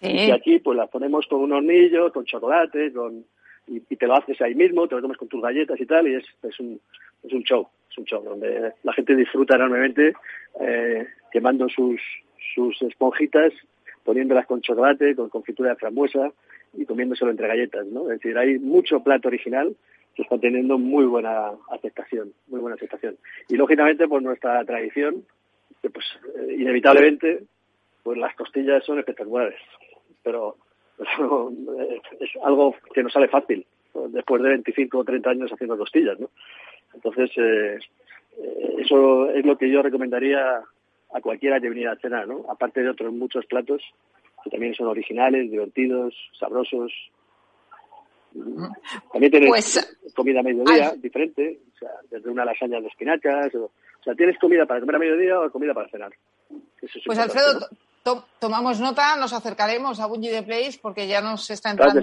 Y 0.01 0.31
aquí 0.31 0.59
pues 0.59 0.77
las 0.77 0.91
ponemos 0.91 1.27
con 1.27 1.41
un 1.41 1.53
hornillo, 1.53 2.13
con 2.13 2.25
chocolate, 2.27 2.93
con, 2.93 3.25
y, 3.67 3.81
te 3.81 4.07
lo 4.07 4.15
haces 4.15 4.41
ahí 4.41 4.55
mismo, 4.55 4.87
te 4.87 4.95
lo 4.95 5.03
comes 5.03 5.17
con 5.17 5.29
tus 5.29 5.43
galletas 5.43 5.81
y 5.81 5.87
tal, 5.87 6.09
y 6.09 6.15
es, 6.17 6.25
es, 6.43 6.61
un, 6.61 6.81
es 7.23 7.33
un 7.33 7.43
show, 7.43 7.69
es 7.95 7.99
un 7.99 8.05
show 8.05 8.23
donde 8.23 8.73
la 8.83 8.93
gente 8.93 9.15
disfruta 9.15 9.55
enormemente 9.55 10.15
eh, 10.61 11.07
quemando 11.31 11.69
sus, 11.69 12.01
sus 12.55 12.81
esponjitas, 12.83 13.53
poniéndolas 14.03 14.47
con 14.47 14.61
chocolate, 14.61 15.15
con 15.15 15.29
confitura 15.29 15.71
de 15.71 15.77
frambuesa 15.77 16.33
y 16.75 16.85
comiéndoselo 16.85 17.31
entre 17.31 17.49
galletas, 17.49 17.87
¿no? 17.87 18.11
Es 18.11 18.21
decir, 18.21 18.37
hay 18.37 18.59
mucho 18.59 19.01
plato 19.01 19.29
original 19.29 19.75
que 20.15 20.23
está 20.23 20.39
teniendo 20.39 20.79
muy 20.79 21.05
buena 21.07 21.53
aceptación, 21.71 22.33
muy 22.49 22.61
buena 22.61 22.77
aceptación. 22.77 23.17
Y 23.49 23.57
lógicamente, 23.57 24.07
pues 24.07 24.23
nuestra 24.23 24.65
tradición, 24.65 25.25
que 25.83 25.91
pues 25.91 26.05
eh, 26.37 26.57
inevitablemente, 26.59 27.45
pues 28.03 28.19
las 28.19 28.35
costillas 28.35 28.85
son 28.85 28.99
espectaculares, 28.99 29.61
pero 30.23 30.57
es 30.99 32.31
algo 32.43 32.75
que 32.93 33.03
no 33.03 33.11
sale 33.11 33.29
fácil 33.29 33.67
después 34.09 34.43
de 34.43 34.49
25 34.49 34.99
o 34.99 35.05
30 35.05 35.31
años 35.31 35.53
haciendo 35.53 35.79
costillas, 35.79 36.19
¿no? 36.19 36.31
Entonces, 36.95 37.31
eh, 37.37 37.79
eso 38.79 39.31
es 39.31 39.45
lo 39.45 39.57
que 39.57 39.71
yo 39.71 39.83
recomendaría 39.83 40.63
a 41.13 41.21
cualquiera 41.21 41.61
que 41.61 41.69
viniera 41.69 41.93
a 41.93 41.99
cenar, 41.99 42.27
¿no? 42.27 42.45
Aparte 42.49 42.83
de 42.83 42.91
otros 42.91 43.13
muchos 43.13 43.47
platos 43.47 43.83
que 44.43 44.51
también 44.51 44.75
son 44.75 44.89
originales, 44.89 45.51
divertidos, 45.51 46.15
sabrosos. 46.39 46.93
También 49.13 49.31
tienes 49.31 49.49
pues, 49.49 49.99
comida 50.15 50.41
a 50.41 50.43
mediodía 50.43 50.93
diferente, 50.97 51.61
o 51.75 51.79
sea, 51.79 51.91
desde 52.11 52.31
una 52.31 52.45
lasaña 52.45 52.81
de 52.81 52.89
espinacas, 52.89 53.55
o, 53.55 53.71
sea, 54.03 54.15
tienes 54.15 54.37
comida 54.39 54.67
para 54.67 54.81
comer 54.81 54.97
a 54.97 54.99
mediodía 54.99 55.41
o 55.41 55.51
comida 55.51 55.73
para 55.73 55.89
cenar. 55.89 56.13
pues 57.07 57.19
Alfredo, 57.19 57.69
tomamos 58.39 58.81
nota, 58.81 59.17
nos 59.17 59.33
acercaremos 59.33 59.99
a 59.99 60.07
Bungie 60.07 60.31
de 60.31 60.43
Place 60.43 60.79
porque 60.81 61.07
ya 61.07 61.21
nos 61.21 61.49
está 61.51 61.71
entrando, 61.71 62.01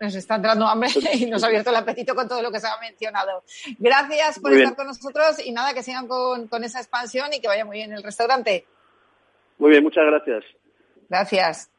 nos 0.00 0.14
está 0.14 0.36
entrando 0.36 0.66
hambre 0.66 0.90
y 1.14 1.26
nos 1.26 1.42
ha 1.42 1.48
abierto 1.48 1.70
el 1.70 1.76
apetito 1.76 2.14
con 2.14 2.28
todo 2.28 2.40
lo 2.42 2.52
que 2.52 2.60
se 2.60 2.68
ha 2.68 2.78
mencionado. 2.80 3.42
Gracias 3.78 4.38
por 4.38 4.52
estar 4.52 4.76
con 4.76 4.86
nosotros 4.86 5.44
y 5.44 5.50
nada, 5.52 5.74
que 5.74 5.82
sigan 5.82 6.06
con, 6.06 6.46
con 6.46 6.62
esa 6.64 6.78
expansión 6.78 7.32
y 7.32 7.40
que 7.40 7.48
vaya 7.48 7.64
muy 7.64 7.78
bien 7.78 7.92
el 7.92 8.02
restaurante. 8.02 8.66
Muy 9.58 9.70
bien, 9.70 9.82
muchas 9.82 10.04
gracias. 10.06 10.44
Gracias. 11.08 11.70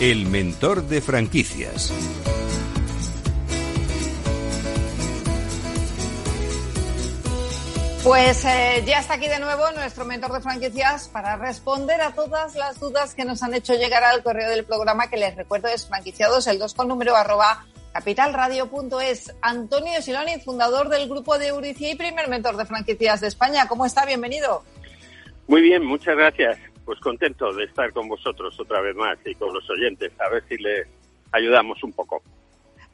El 0.00 0.26
mentor 0.26 0.82
de 0.82 1.00
franquicias. 1.00 1.92
Pues 8.04 8.44
eh, 8.44 8.82
ya 8.84 8.98
está 8.98 9.14
aquí 9.14 9.28
de 9.28 9.40
nuevo 9.40 9.62
nuestro 9.74 10.04
mentor 10.04 10.30
de 10.32 10.42
franquicias 10.42 11.08
para 11.08 11.36
responder 11.36 12.02
a 12.02 12.14
todas 12.14 12.54
las 12.54 12.78
dudas 12.78 13.14
que 13.14 13.24
nos 13.24 13.42
han 13.42 13.54
hecho 13.54 13.72
llegar 13.72 14.04
al 14.04 14.22
correo 14.22 14.50
del 14.50 14.66
programa, 14.66 15.08
que 15.08 15.16
les 15.16 15.34
recuerdo 15.34 15.68
es 15.68 15.88
franquiciados, 15.88 16.46
el 16.46 16.58
2 16.58 16.74
con 16.74 16.86
número 16.86 17.16
arroba 17.16 17.64
capitalradio.es. 17.94 19.34
Antonio 19.40 20.02
Siloni, 20.02 20.38
fundador 20.40 20.90
del 20.90 21.08
grupo 21.08 21.38
de 21.38 21.46
Euricia 21.46 21.92
y 21.92 21.94
primer 21.94 22.28
mentor 22.28 22.58
de 22.58 22.66
franquicias 22.66 23.22
de 23.22 23.28
España. 23.28 23.66
¿Cómo 23.68 23.86
está? 23.86 24.04
Bienvenido. 24.04 24.62
Muy 25.48 25.62
bien, 25.62 25.82
muchas 25.82 26.14
gracias. 26.14 26.58
Pues 26.84 27.00
contento 27.00 27.54
de 27.54 27.64
estar 27.64 27.90
con 27.94 28.06
vosotros 28.06 28.54
otra 28.60 28.82
vez 28.82 28.94
más 28.94 29.16
y 29.24 29.34
con 29.34 29.50
los 29.54 29.64
oyentes, 29.70 30.12
a 30.20 30.28
ver 30.28 30.44
si 30.46 30.58
les 30.58 30.86
ayudamos 31.32 31.82
un 31.82 31.94
poco. 31.94 32.22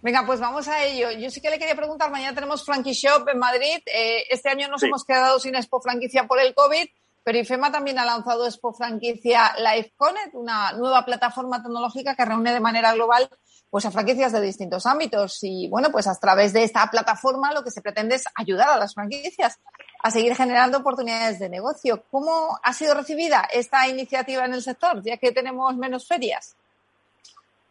Venga, 0.03 0.25
pues 0.25 0.41
vamos 0.41 0.67
a 0.67 0.83
ello. 0.85 1.11
Yo 1.11 1.31
sí 1.31 1.43
que 1.43 1.51
le 1.51 1.59
quería 1.59 1.75
preguntar, 1.75 2.11
mañana 2.11 2.35
tenemos 2.35 2.65
Frankie 2.65 2.95
Shop 2.95 3.29
en 3.29 3.39
Madrid. 3.39 3.83
Eh, 3.85 4.25
este 4.31 4.49
año 4.49 4.67
nos 4.69 4.83
hemos 4.83 5.05
quedado 5.05 5.39
sin 5.39 5.55
Expo 5.55 5.81
Franquicia 5.83 6.27
por 6.27 6.41
el 6.41 6.55
COVID, 6.55 6.87
pero 7.23 7.39
IFEMA 7.39 7.71
también 7.71 7.99
ha 7.99 8.07
lanzado 8.07 8.47
Expo 8.47 8.73
Franquicia 8.73 9.55
LifeConnect, 9.59 10.35
una 10.35 10.73
nueva 10.73 11.05
plataforma 11.05 11.63
tecnológica 11.63 12.15
que 12.15 12.25
reúne 12.25 12.55
de 12.55 12.61
manera 12.61 12.95
global 12.95 13.29
pues 13.69 13.85
a 13.85 13.91
franquicias 13.91 14.33
de 14.33 14.41
distintos 14.41 14.87
ámbitos. 14.87 15.39
Y 15.43 15.69
bueno, 15.69 15.91
pues 15.93 16.07
a 16.07 16.19
través 16.19 16.55
de 16.55 16.65
esta 16.65 16.91
plataforma 16.91 17.53
lo 17.53 17.63
que 17.63 17.71
se 17.71 17.83
pretende 17.83 18.15
es 18.15 18.25
ayudar 18.35 18.71
a 18.71 18.79
las 18.79 18.95
franquicias 18.95 19.59
a 20.03 20.11
seguir 20.11 20.35
generando 20.35 20.79
oportunidades 20.79 21.39
de 21.39 21.51
negocio. 21.51 22.05
¿Cómo 22.11 22.59
ha 22.63 22.73
sido 22.73 22.95
recibida 22.95 23.47
esta 23.53 23.87
iniciativa 23.87 24.47
en 24.47 24.55
el 24.55 24.63
sector, 24.63 25.03
ya 25.03 25.19
que 25.19 25.31
tenemos 25.31 25.77
menos 25.77 26.09
ferias? 26.09 26.57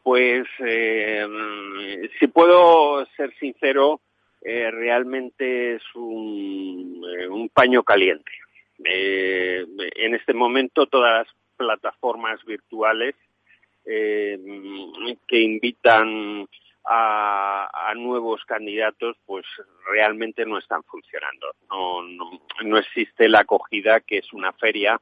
Pues 0.10 0.48
eh, 0.66 1.24
si 2.20 2.26
puedo 2.30 3.06
ser 3.16 3.32
sincero, 3.40 4.02
eh, 4.42 4.72
realmente 4.72 5.76
es 5.76 5.84
un, 5.94 7.06
eh, 7.08 7.50
paño 7.54 7.84
caliente. 7.84 8.32
Eh, 8.84 9.68
en 9.78 10.16
este 10.16 10.34
momento 10.34 10.88
todas 10.88 11.28
las 11.28 11.36
plataformas 11.56 12.44
virtuales 12.44 13.14
que 13.86 15.40
invitan 15.40 16.48
a, 16.86 17.70
a, 17.72 17.94
nuevos 17.94 18.44
candidatos, 18.46 19.16
pues 19.28 19.46
realmente 19.92 20.44
no 20.44 20.58
están 20.58 20.82
funcionando. 20.86 21.52
No, 21.70 22.02
no, 22.02 22.32
no 22.64 22.78
existe 22.80 23.30
la 23.30 23.42
acogida 23.42 24.00
que 24.00 24.18
es 24.18 24.34
una 24.34 24.54
feria, 24.54 25.00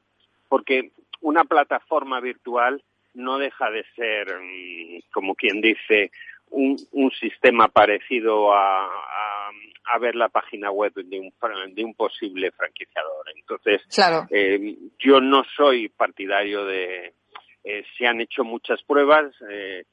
porque 0.50 0.90
una 1.22 1.44
plataforma 1.44 2.20
virtual 2.20 2.82
no 3.18 3.38
deja 3.38 3.70
de 3.70 3.84
ser, 3.94 4.40
mm, 4.40 5.10
como 5.12 5.34
quien 5.34 5.60
dice, 5.60 6.10
un, 6.50 6.76
un 6.92 7.10
sistema 7.12 7.68
parecido 7.68 8.54
a, 8.54 8.86
a, 8.86 9.98
ver 9.98 10.14
la 10.14 10.28
página 10.28 10.70
web 10.70 10.92
de 10.94 11.18
un, 11.20 11.32
de 11.74 11.84
un 11.84 11.94
posible 11.94 12.50
franquiciador. 12.52 13.26
Entonces, 13.34 13.82
eh, 14.30 14.76
yo 14.98 15.20
no 15.20 15.44
soy 15.56 15.88
partidario 15.88 16.64
de... 16.64 17.14
Eh, 17.64 17.84
se 17.96 18.06
han 18.06 18.20
hecho 18.20 18.44
muchas 18.44 18.82
pruebas. 18.84 19.34
Eh, 19.50 19.84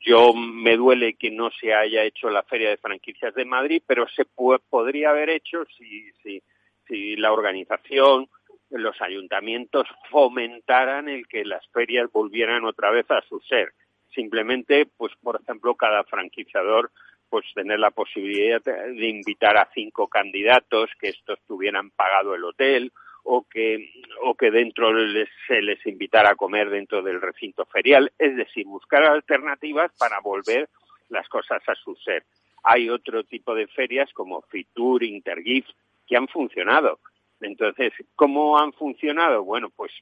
yo 0.00 0.32
me 0.34 0.76
duele 0.76 1.14
que 1.14 1.30
no 1.30 1.50
se 1.50 1.72
haya 1.72 2.04
hecho 2.04 2.28
la 2.30 2.42
Feria 2.42 2.70
de 2.70 2.76
Franquicias 2.76 3.34
de 3.34 3.44
Madrid, 3.44 3.82
pero 3.86 4.06
se 4.08 4.24
podría 4.24 5.10
haber 5.10 5.30
hecho 5.30 5.64
si, 5.76 6.10
si, 6.22 6.42
si 6.86 7.16
la 7.16 7.32
organización, 7.32 8.28
los 8.70 9.00
ayuntamientos 9.02 9.86
fomentaran 10.10 11.08
el 11.08 11.26
que 11.26 11.44
las 11.44 11.66
ferias 11.68 12.10
volvieran 12.12 12.64
otra 12.64 12.90
vez 12.90 13.10
a 13.10 13.22
su 13.22 13.40
ser. 13.40 13.72
Simplemente, 14.14 14.86
pues, 14.96 15.12
por 15.22 15.40
ejemplo, 15.40 15.74
cada 15.74 16.04
franquiciador 16.04 16.90
pues 17.28 17.46
tener 17.54 17.78
la 17.78 17.92
posibilidad 17.92 18.60
de 18.60 19.08
invitar 19.08 19.56
a 19.56 19.70
cinco 19.72 20.08
candidatos 20.08 20.90
que 21.00 21.10
estos 21.10 21.38
tuvieran 21.46 21.90
pagado 21.90 22.34
el 22.34 22.42
hotel 22.42 22.92
o 23.22 23.46
que 23.48 23.88
o 24.22 24.34
que 24.34 24.50
dentro 24.50 24.92
les, 24.92 25.28
se 25.46 25.62
les 25.62 25.84
invitara 25.86 26.30
a 26.30 26.34
comer 26.34 26.70
dentro 26.70 27.02
del 27.02 27.20
recinto 27.20 27.64
ferial, 27.66 28.10
es 28.18 28.36
decir, 28.36 28.66
buscar 28.66 29.04
alternativas 29.04 29.92
para 29.96 30.18
volver 30.20 30.68
las 31.08 31.28
cosas 31.28 31.62
a 31.68 31.74
su 31.76 31.94
ser. 31.96 32.24
Hay 32.64 32.90
otro 32.90 33.22
tipo 33.22 33.54
de 33.54 33.68
ferias 33.68 34.12
como 34.12 34.42
Fitur, 34.42 35.04
Intergift 35.04 35.70
que 36.08 36.16
han 36.16 36.26
funcionado 36.26 36.98
entonces, 37.40 37.92
¿cómo 38.16 38.58
han 38.58 38.72
funcionado? 38.72 39.44
Bueno, 39.44 39.70
pues 39.70 39.92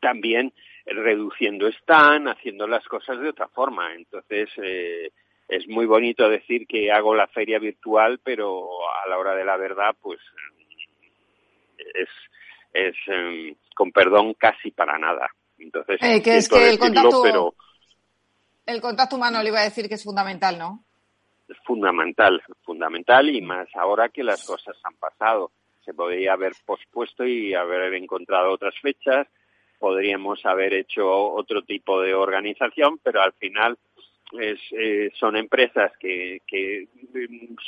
también 0.00 0.52
reduciendo 0.86 1.68
stand, 1.68 2.28
haciendo 2.28 2.66
las 2.66 2.84
cosas 2.86 3.20
de 3.20 3.28
otra 3.28 3.48
forma. 3.48 3.94
Entonces, 3.94 4.48
eh, 4.62 5.10
es 5.48 5.68
muy 5.68 5.86
bonito 5.86 6.28
decir 6.28 6.66
que 6.66 6.90
hago 6.90 7.14
la 7.14 7.26
feria 7.28 7.58
virtual, 7.58 8.20
pero 8.22 8.68
a 9.04 9.08
la 9.08 9.18
hora 9.18 9.34
de 9.34 9.44
la 9.44 9.56
verdad, 9.56 9.94
pues 10.00 10.20
es, 11.94 12.08
es 12.72 12.94
em, 13.06 13.54
con 13.74 13.92
perdón, 13.92 14.34
casi 14.34 14.70
para 14.70 14.98
nada. 14.98 15.28
Entonces, 15.58 15.98
eh, 16.02 16.22
que 16.22 16.36
es 16.36 16.48
que 16.48 16.70
el 16.70 16.78
contacto, 16.78 17.22
pero... 17.22 17.54
el 18.66 18.80
contacto 18.80 19.16
humano 19.16 19.42
le 19.42 19.48
iba 19.48 19.60
a 19.60 19.64
decir 19.64 19.88
que 19.88 19.94
es 19.94 20.04
fundamental, 20.04 20.58
¿no? 20.58 20.84
Es 21.48 21.58
fundamental, 21.64 22.42
fundamental 22.62 23.28
y 23.28 23.40
más 23.40 23.68
ahora 23.74 24.08
que 24.08 24.24
las 24.24 24.44
cosas 24.44 24.76
han 24.84 24.94
pasado 24.94 25.52
Se 25.84 25.94
podría 25.94 26.34
haber 26.34 26.52
pospuesto 26.64 27.26
y 27.26 27.54
haber 27.54 27.94
encontrado 27.94 28.52
otras 28.52 28.74
fechas, 28.80 29.26
podríamos 29.78 30.44
haber 30.46 30.74
hecho 30.74 31.10
otro 31.10 31.62
tipo 31.62 32.00
de 32.00 32.14
organización, 32.14 32.98
pero 33.02 33.20
al 33.20 33.32
final 33.32 33.76
es, 34.38 34.60
eh, 34.72 35.10
son 35.14 35.36
empresas 35.36 35.92
que, 35.98 36.40
que, 36.46 36.86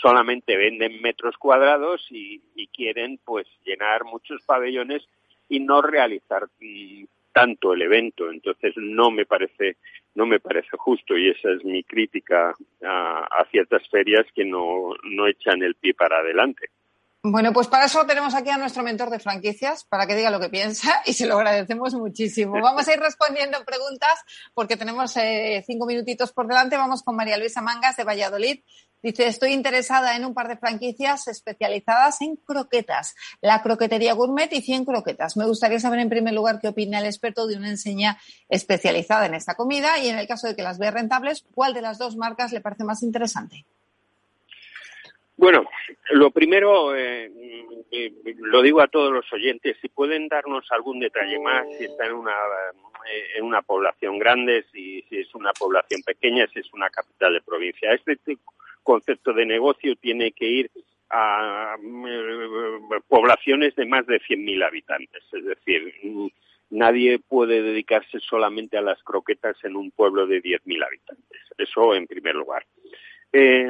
solamente 0.01 0.57
venden 0.57 1.03
metros 1.03 1.37
cuadrados 1.37 2.07
y, 2.11 2.41
y, 2.55 2.69
quieren 2.69 3.19
pues 3.25 3.47
llenar 3.65 4.05
muchos 4.05 4.43
pabellones 4.43 5.07
y 5.49 5.61
no 5.61 5.83
realizar 5.83 6.45
mm, 6.61 7.05
tanto 7.33 7.75
el 7.75 7.83
evento. 7.83 8.31
Entonces 8.31 8.75
no 8.77 9.11
me 9.11 9.27
parece 9.27 9.77
no 10.15 10.27
me 10.27 10.41
parece 10.41 10.77
justo 10.77 11.19
y 11.19 11.29
esa 11.29 11.51
es 11.51 11.65
mi 11.65 11.83
crítica 11.83 12.55
a, 12.85 13.25
a 13.25 13.45
ciertas 13.51 13.89
ferias 13.89 14.27
que 14.35 14.45
no, 14.45 14.95
no 15.03 15.27
echan 15.27 15.63
el 15.63 15.75
pie 15.75 15.95
para 15.95 16.19
adelante. 16.19 16.71
Bueno, 17.27 17.55
pues 17.55 17.69
para 17.69 17.87
eso 17.87 18.05
tenemos 18.05 18.35
aquí 18.35 18.51
a 18.51 18.59
nuestro 18.59 18.83
mentor 18.83 19.09
de 19.09 19.19
franquicias, 19.19 19.85
para 19.85 20.07
que 20.07 20.15
diga 20.15 20.29
lo 20.29 20.41
que 20.41 20.51
piensa 20.51 21.01
y 21.07 21.15
se 21.15 21.25
lo 21.25 21.37
agradecemos 21.37 21.95
muchísimo. 21.95 22.61
Vamos 22.61 22.87
a 22.87 22.93
ir 22.93 23.01
respondiendo 23.01 23.65
preguntas 23.65 24.21
porque 24.53 24.77
tenemos 24.77 25.17
eh, 25.17 25.65
cinco 25.67 25.87
minutitos 25.87 26.33
por 26.33 26.47
delante. 26.47 26.77
Vamos 26.77 27.03
con 27.03 27.17
María 27.17 27.39
Luisa 27.39 27.63
Mangas 27.63 27.97
de 27.97 28.05
Valladolid. 28.05 28.61
Dice, 29.03 29.27
estoy 29.27 29.53
interesada 29.53 30.17
en 30.17 30.27
un 30.27 30.35
par 30.35 30.49
de 30.49 30.59
franquicias 30.59 31.27
especializadas 31.29 32.21
en 32.21 32.37
croquetas, 32.37 33.15
la 33.41 33.63
croquetería 33.63 34.13
gourmet 34.13 34.53
y 34.53 34.61
100 34.61 34.85
croquetas. 34.85 35.39
Me 35.39 35.47
gustaría 35.47 35.81
saber 35.81 36.01
en 36.01 36.11
primer 36.11 36.35
lugar 36.35 36.61
qué 36.61 36.69
opina 36.69 36.99
el 36.99 37.07
experto 37.07 37.47
de 37.47 37.57
una 37.57 37.71
enseña 37.71 38.19
especializada 38.51 39.25
en 39.25 39.35
esta 39.35 39.55
comida 39.55 39.97
y 39.99 40.11
en 40.11 40.19
el 40.19 40.29
caso 40.29 40.47
de 40.47 40.57
que 40.57 40.63
las 40.63 40.79
vea 40.79 40.91
rentables, 40.91 41.47
¿cuál 41.55 41.73
de 41.73 41.81
las 41.81 41.97
dos 41.97 42.17
marcas 42.17 42.53
le 42.53 42.61
parece 42.61 42.85
más 42.85 43.03
interesante? 43.03 43.65
Bueno, 45.37 45.65
lo 46.11 46.31
primero, 46.31 46.95
eh, 46.95 47.31
eh, 47.91 48.13
lo 48.39 48.63
digo 48.63 48.81
a 48.81 48.89
todos 48.89 49.13
los 49.13 49.31
oyentes, 49.33 49.77
si 49.81 49.89
pueden 49.89 50.29
darnos 50.29 50.71
algún 50.71 51.01
detalle 51.01 51.41
más, 51.41 51.67
si 51.77 51.85
está 51.85 52.07
en 52.07 52.15
una, 52.15 52.33
eh, 52.33 53.39
en 53.39 53.45
una 53.45 53.63
población 53.63 54.19
grande, 54.19 54.65
si, 54.73 55.03
si 55.09 55.19
es 55.19 55.35
una 55.35 55.53
población 55.53 56.03
pequeña, 56.03 56.47
si 56.49 56.61
es 56.61 56.73
una 56.73 56.89
capital 56.89 57.35
de 57.35 57.41
provincia. 57.41 57.93
Este 57.93 58.39
concepto 58.85 59.33
de 59.33 59.45
negocio 59.45 59.97
tiene 59.97 60.31
que 60.33 60.47
ir 60.47 60.71
a 61.11 61.77
poblaciones 63.09 63.75
de 63.77 63.87
más 63.87 64.07
de 64.07 64.21
100.000 64.21 64.67
habitantes, 64.67 65.23
es 65.33 65.45
decir, 65.45 65.93
nadie 66.71 67.19
puede 67.19 67.63
dedicarse 67.63 68.19
solamente 68.21 68.77
a 68.79 68.83
las 68.83 69.03
croquetas 69.03 69.57
en 69.65 69.77
un 69.77 69.91
pueblo 69.91 70.27
de 70.27 70.43
10.000 70.43 70.85
habitantes. 70.85 71.41
Eso 71.57 71.95
en 71.95 72.07
primer 72.07 72.35
lugar. 72.35 72.65
Eh, 73.33 73.69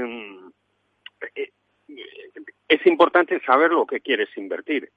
es 2.68 2.86
importante 2.86 3.40
saber 3.40 3.70
lo 3.70 3.86
que 3.86 4.00
quieres 4.00 4.28
invertir, 4.36 4.90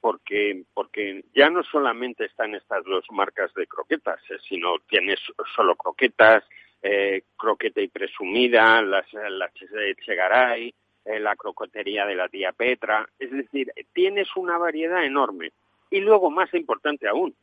porque, 0.00 0.62
porque 0.74 1.24
ya 1.34 1.50
no 1.50 1.62
solamente 1.62 2.24
están 2.24 2.54
estas 2.54 2.84
dos 2.84 3.04
marcas 3.10 3.52
de 3.54 3.66
croquetas, 3.66 4.20
eh, 4.30 4.36
sino 4.48 4.78
tienes 4.88 5.18
solo 5.54 5.76
croquetas, 5.76 6.44
eh, 6.82 7.22
croqueta 7.36 7.80
y 7.80 7.88
presumida, 7.88 8.80
las, 8.82 9.06
las 9.12 9.52
Chegaray, 9.52 10.72
eh, 11.04 11.20
la 11.20 11.34
croquetería 11.36 12.06
de 12.06 12.14
la 12.14 12.28
tía 12.28 12.52
Petra, 12.52 13.08
es 13.18 13.30
decir, 13.30 13.72
tienes 13.92 14.28
una 14.36 14.58
variedad 14.58 15.04
enorme. 15.04 15.50
Y 15.90 16.00
luego, 16.00 16.30
más 16.30 16.52
importante 16.54 17.08
aún, 17.08 17.34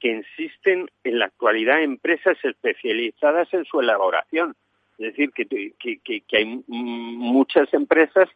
que 0.00 0.18
existen 0.18 0.90
en 1.04 1.18
la 1.18 1.26
actualidad 1.26 1.82
empresas 1.82 2.38
especializadas 2.42 3.52
en 3.52 3.64
su 3.66 3.80
elaboración. 3.80 4.56
Es 5.00 5.16
decir, 5.16 5.32
que, 5.32 6.36
hay 6.36 6.62
muchas 6.66 7.72
empresas 7.72 8.28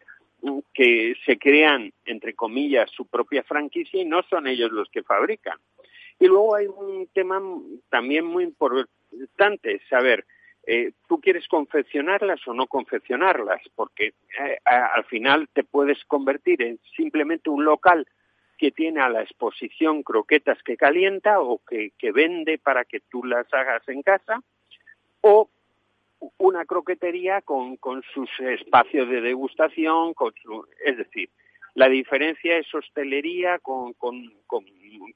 que 0.72 1.14
se 1.26 1.38
crean, 1.38 1.92
entre 2.06 2.32
comillas, 2.32 2.90
su 2.90 3.04
propia 3.04 3.42
franquicia 3.42 4.00
y 4.00 4.06
no 4.06 4.22
son 4.22 4.46
ellos 4.46 4.72
los 4.72 4.88
que 4.88 5.02
fabrican. 5.02 5.58
Y 6.18 6.26
luego 6.26 6.54
hay 6.54 6.66
un 6.66 7.06
tema 7.12 7.38
también 7.90 8.24
muy 8.24 8.44
importante, 8.44 9.82
saber, 9.90 10.24
eh, 10.66 10.92
¿tú 11.06 11.20
quieres 11.20 11.46
confeccionarlas 11.48 12.40
o 12.48 12.54
no 12.54 12.66
confeccionarlas? 12.66 13.60
Porque 13.74 14.14
eh, 14.40 14.58
al 14.64 15.04
final 15.04 15.50
te 15.52 15.64
puedes 15.64 16.02
convertir 16.06 16.62
en 16.62 16.80
simplemente 16.96 17.50
un 17.50 17.66
local 17.66 18.06
que 18.56 18.70
tiene 18.70 19.02
a 19.02 19.10
la 19.10 19.20
exposición 19.20 20.02
croquetas 20.02 20.62
que 20.62 20.78
calienta 20.78 21.40
o 21.40 21.58
que, 21.58 21.92
que 21.98 22.10
vende 22.10 22.56
para 22.56 22.86
que 22.86 23.00
tú 23.00 23.22
las 23.22 23.52
hagas 23.52 23.86
en 23.86 24.00
casa, 24.00 24.40
o 25.20 25.50
una 26.38 26.64
croquetería 26.64 27.40
con, 27.42 27.76
con 27.76 28.02
sus 28.12 28.28
espacios 28.40 29.08
de 29.08 29.20
degustación, 29.20 30.14
con 30.14 30.32
su, 30.42 30.66
es 30.84 30.96
decir, 30.96 31.30
la 31.74 31.88
diferencia 31.88 32.56
es 32.56 32.72
hostelería 32.72 33.58
con, 33.58 33.94
con, 33.94 34.32
con, 34.46 34.64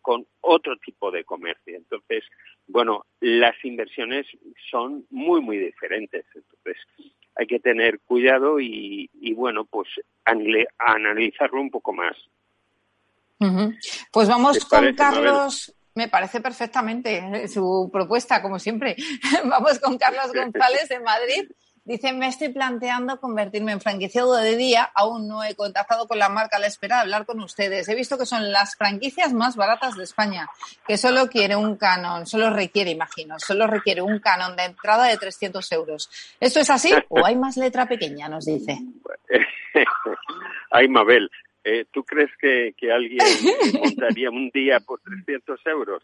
con, 0.02 0.26
otro 0.40 0.76
tipo 0.78 1.10
de 1.10 1.24
comercio. 1.24 1.76
Entonces, 1.76 2.24
bueno, 2.66 3.06
las 3.20 3.54
inversiones 3.64 4.26
son 4.70 5.06
muy, 5.10 5.40
muy 5.40 5.56
diferentes. 5.58 6.24
Entonces, 6.34 6.76
hay 7.36 7.46
que 7.46 7.60
tener 7.60 8.00
cuidado 8.00 8.58
y, 8.58 9.08
y 9.20 9.34
bueno, 9.34 9.64
pues 9.64 9.88
analizarlo 10.24 11.60
un 11.60 11.70
poco 11.70 11.92
más. 11.92 12.16
Pues 14.10 14.28
vamos 14.28 14.64
con 14.64 14.92
Carlos. 14.94 15.72
Me 15.98 16.06
parece 16.06 16.40
perfectamente 16.40 17.48
su 17.48 17.90
propuesta, 17.92 18.40
como 18.40 18.60
siempre. 18.60 18.94
Vamos 19.44 19.80
con 19.80 19.98
Carlos 19.98 20.32
González 20.32 20.88
de 20.88 21.00
Madrid. 21.00 21.50
Dice, 21.84 22.12
me 22.12 22.28
estoy 22.28 22.50
planteando 22.50 23.18
convertirme 23.18 23.72
en 23.72 23.80
franquiciado 23.80 24.36
de 24.36 24.56
día. 24.56 24.92
Aún 24.94 25.26
no 25.26 25.42
he 25.42 25.56
contactado 25.56 26.06
con 26.06 26.20
la 26.20 26.28
marca 26.28 26.58
a 26.58 26.60
la 26.60 26.68
espera 26.68 26.96
de 26.96 27.02
hablar 27.02 27.26
con 27.26 27.40
ustedes. 27.40 27.88
He 27.88 27.96
visto 27.96 28.16
que 28.16 28.26
son 28.26 28.52
las 28.52 28.76
franquicias 28.76 29.32
más 29.32 29.56
baratas 29.56 29.96
de 29.96 30.04
España, 30.04 30.48
que 30.86 30.96
solo 30.96 31.26
quiere 31.26 31.56
un 31.56 31.76
canon, 31.76 32.26
solo 32.26 32.50
requiere, 32.50 32.92
imagino, 32.92 33.36
solo 33.40 33.66
requiere 33.66 34.00
un 34.00 34.20
canon 34.20 34.54
de 34.54 34.66
entrada 34.66 35.06
de 35.06 35.16
300 35.16 35.72
euros. 35.72 36.08
¿Esto 36.38 36.60
es 36.60 36.70
así 36.70 36.92
o 37.08 37.26
hay 37.26 37.34
más 37.34 37.56
letra 37.56 37.86
pequeña? 37.86 38.28
Nos 38.28 38.44
dice. 38.44 38.78
Hay 40.70 40.86
Mabel. 40.86 41.28
Eh, 41.64 41.86
¿Tú 41.90 42.04
crees 42.04 42.30
que, 42.40 42.74
que 42.76 42.92
alguien 42.92 43.18
montaría 43.82 44.30
un 44.30 44.50
día 44.50 44.80
por 44.80 45.00
300 45.00 45.60
euros? 45.66 46.02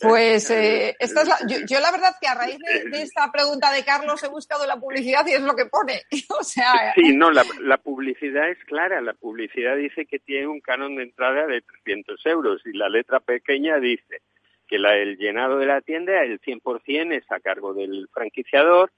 Pues 0.00 0.48
eh, 0.50 0.90
eh 0.90 0.96
esta 1.00 1.22
es 1.22 1.28
la, 1.28 1.36
yo, 1.48 1.56
yo, 1.66 1.80
la 1.80 1.90
verdad 1.90 2.14
que 2.20 2.28
a 2.28 2.34
raíz 2.34 2.56
de, 2.58 2.88
de, 2.88 3.02
esta 3.02 3.32
pregunta 3.32 3.72
de 3.72 3.84
Carlos 3.84 4.22
he 4.22 4.28
buscado 4.28 4.64
la 4.64 4.76
publicidad 4.76 5.26
y 5.26 5.32
es 5.32 5.42
lo 5.42 5.56
que 5.56 5.66
pone. 5.66 6.02
o 6.38 6.44
sea, 6.44 6.92
sí, 6.94 7.16
no, 7.16 7.32
la, 7.32 7.44
la, 7.60 7.78
publicidad 7.78 8.48
es 8.48 8.58
clara. 8.64 9.00
La 9.00 9.14
publicidad 9.14 9.76
dice 9.76 10.06
que 10.06 10.20
tiene 10.20 10.46
un 10.46 10.60
canon 10.60 10.94
de 10.96 11.02
entrada 11.02 11.46
de 11.46 11.62
300 11.62 12.26
euros 12.26 12.62
y 12.64 12.76
la 12.76 12.88
letra 12.88 13.18
pequeña 13.18 13.78
dice 13.78 14.22
que 14.68 14.78
la, 14.78 14.96
el 14.96 15.16
llenado 15.16 15.58
de 15.58 15.66
la 15.66 15.80
tienda, 15.80 16.22
el 16.22 16.40
100% 16.40 17.12
es 17.14 17.30
a 17.30 17.40
cargo 17.40 17.74
del 17.74 18.08
franquiciador, 18.12 18.92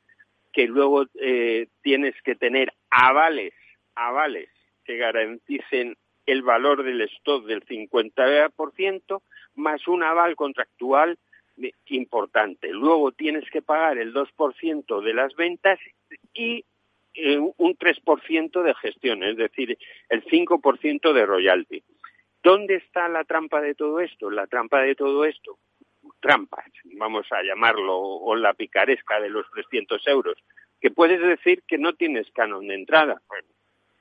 que 0.52 0.66
luego 0.66 1.06
eh, 1.20 1.68
tienes 1.82 2.14
que 2.22 2.34
tener 2.34 2.72
avales, 2.90 3.54
avales 3.94 4.48
que 4.84 4.96
garanticen 4.96 5.96
el 6.26 6.42
valor 6.42 6.82
del 6.82 7.02
stock 7.02 7.44
del 7.44 7.64
50% 7.64 9.22
más 9.56 9.86
un 9.88 10.02
aval 10.02 10.36
contractual 10.36 11.18
importante. 11.86 12.68
Luego 12.72 13.12
tienes 13.12 13.48
que 13.50 13.62
pagar 13.62 13.98
el 13.98 14.12
2% 14.12 15.02
de 15.02 15.14
las 15.14 15.34
ventas 15.36 15.78
y 16.32 16.64
eh, 17.14 17.38
un 17.38 17.76
3% 17.76 18.62
de 18.62 18.74
gestión, 18.74 19.22
es 19.22 19.36
decir, 19.36 19.78
el 20.08 20.24
5% 20.24 21.12
de 21.12 21.26
royalty. 21.26 21.82
¿Dónde 22.42 22.76
está 22.76 23.08
la 23.08 23.24
trampa 23.24 23.60
de 23.60 23.74
todo 23.74 24.00
esto? 24.00 24.30
La 24.30 24.46
trampa 24.46 24.82
de 24.82 24.94
todo 24.94 25.24
esto, 25.24 25.58
trampas, 26.20 26.66
vamos 26.96 27.26
a 27.30 27.42
llamarlo, 27.42 27.98
o 27.98 28.34
la 28.34 28.52
picaresca 28.52 29.20
de 29.20 29.30
los 29.30 29.48
300 29.52 30.06
euros, 30.08 30.36
que 30.80 30.90
puedes 30.90 31.20
decir 31.20 31.62
que 31.66 31.78
no 31.78 31.94
tienes 31.94 32.30
canon 32.32 32.66
de 32.66 32.74
entrada. 32.74 33.22
Bueno, 33.28 33.48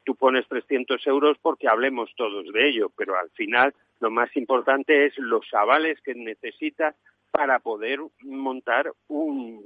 tú 0.04 0.16
pones 0.16 0.48
300 0.48 1.06
euros 1.08 1.38
porque 1.42 1.68
hablemos 1.68 2.12
todos 2.16 2.46
de 2.52 2.70
ello, 2.70 2.92
pero 2.96 3.18
al 3.18 3.30
final 3.32 3.74
lo 4.00 4.12
más 4.12 4.36
importante 4.36 5.06
es 5.06 5.18
los 5.18 5.46
avales 5.54 6.00
que 6.02 6.14
necesitas 6.14 6.96
para 7.32 7.60
poder 7.60 8.00
montar 8.22 8.92
un 9.08 9.62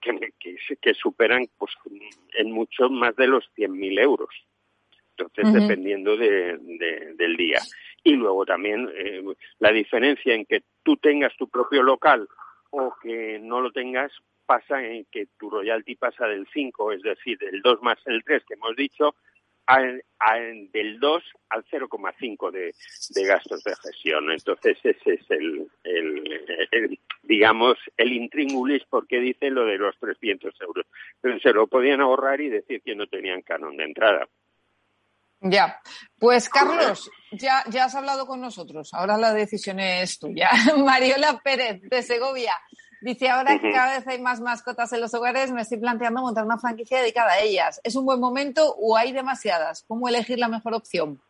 que, 0.00 0.32
que, 0.38 0.56
que 0.80 0.94
superan 0.94 1.46
pues 1.58 1.72
en 2.38 2.52
mucho 2.52 2.88
más 2.90 3.14
de 3.16 3.26
los 3.26 3.44
100.000 3.56 4.00
euros. 4.00 4.30
Entonces, 5.10 5.44
uh 5.44 5.48
-huh. 5.48 5.60
dependiendo 5.62 6.16
de, 6.16 6.58
de, 6.58 7.14
del 7.14 7.36
día. 7.36 7.58
Y 8.04 8.12
luego 8.12 8.44
también 8.44 8.88
eh, 8.94 9.22
la 9.58 9.72
diferencia 9.72 10.34
en 10.34 10.44
que 10.44 10.62
tú 10.82 10.96
tengas 10.96 11.34
tu 11.36 11.48
propio 11.48 11.82
local 11.82 12.28
o 12.70 12.94
que 13.02 13.38
no 13.38 13.60
lo 13.60 13.72
tengas 13.72 14.12
pasa 14.46 14.82
en 14.82 15.04
que 15.10 15.26
tu 15.38 15.50
royalty 15.50 15.96
pasa 15.96 16.26
del 16.26 16.46
5, 16.52 16.92
es 16.92 17.02
decir, 17.02 17.38
del 17.38 17.60
2 17.60 17.82
más 17.82 17.98
el 18.06 18.22
3 18.24 18.42
que 18.46 18.54
hemos 18.54 18.76
dicho, 18.76 19.14
al, 19.66 20.02
al, 20.18 20.70
del 20.70 20.98
2 21.00 21.22
al 21.50 21.64
0,5 21.64 22.50
de, 22.52 22.72
de 23.10 23.26
gastos 23.26 23.62
de 23.64 23.74
gestión. 23.76 24.30
Entonces 24.30 24.78
ese 24.82 25.14
es 25.14 25.30
el, 25.30 25.68
el, 25.84 26.68
el 26.70 26.98
digamos, 27.22 27.76
el 27.96 28.12
intríngulis 28.12 28.84
porque 28.88 29.18
dice 29.18 29.50
lo 29.50 29.66
de 29.66 29.78
los 29.78 29.98
300 29.98 30.54
euros. 30.60 30.86
Pero 31.20 31.38
se 31.40 31.52
lo 31.52 31.66
podían 31.66 32.00
ahorrar 32.00 32.40
y 32.40 32.48
decir 32.48 32.80
que 32.82 32.94
no 32.94 33.06
tenían 33.06 33.42
canon 33.42 33.76
de 33.76 33.84
entrada. 33.84 34.28
Ya, 35.40 35.80
pues 36.18 36.48
Carlos, 36.48 37.10
ya, 37.30 37.62
ya 37.68 37.84
has 37.84 37.94
hablado 37.94 38.26
con 38.26 38.40
nosotros, 38.40 38.94
ahora 38.94 39.18
la 39.18 39.34
decisión 39.34 39.78
es 39.78 40.18
tuya. 40.18 40.48
Mariola 40.78 41.38
Pérez, 41.44 41.82
de 41.82 42.02
Segovia, 42.02 42.54
dice, 43.06 43.28
ahora 43.28 43.58
que 43.60 43.70
cada 43.70 43.96
vez 43.96 44.06
hay 44.08 44.20
más 44.20 44.40
mascotas 44.40 44.92
en 44.92 45.00
los 45.00 45.14
hogares, 45.14 45.52
me 45.52 45.62
estoy 45.62 45.78
planteando 45.78 46.20
montar 46.20 46.44
una 46.44 46.58
franquicia 46.58 46.98
dedicada 46.98 47.34
a 47.34 47.40
ellas. 47.40 47.80
¿Es 47.84 47.94
un 47.94 48.04
buen 48.04 48.18
momento 48.18 48.74
o 48.78 48.96
hay 48.96 49.12
demasiadas? 49.12 49.84
¿Cómo 49.86 50.08
elegir 50.08 50.38
la 50.38 50.48
mejor 50.48 50.74
opción? 50.74 51.20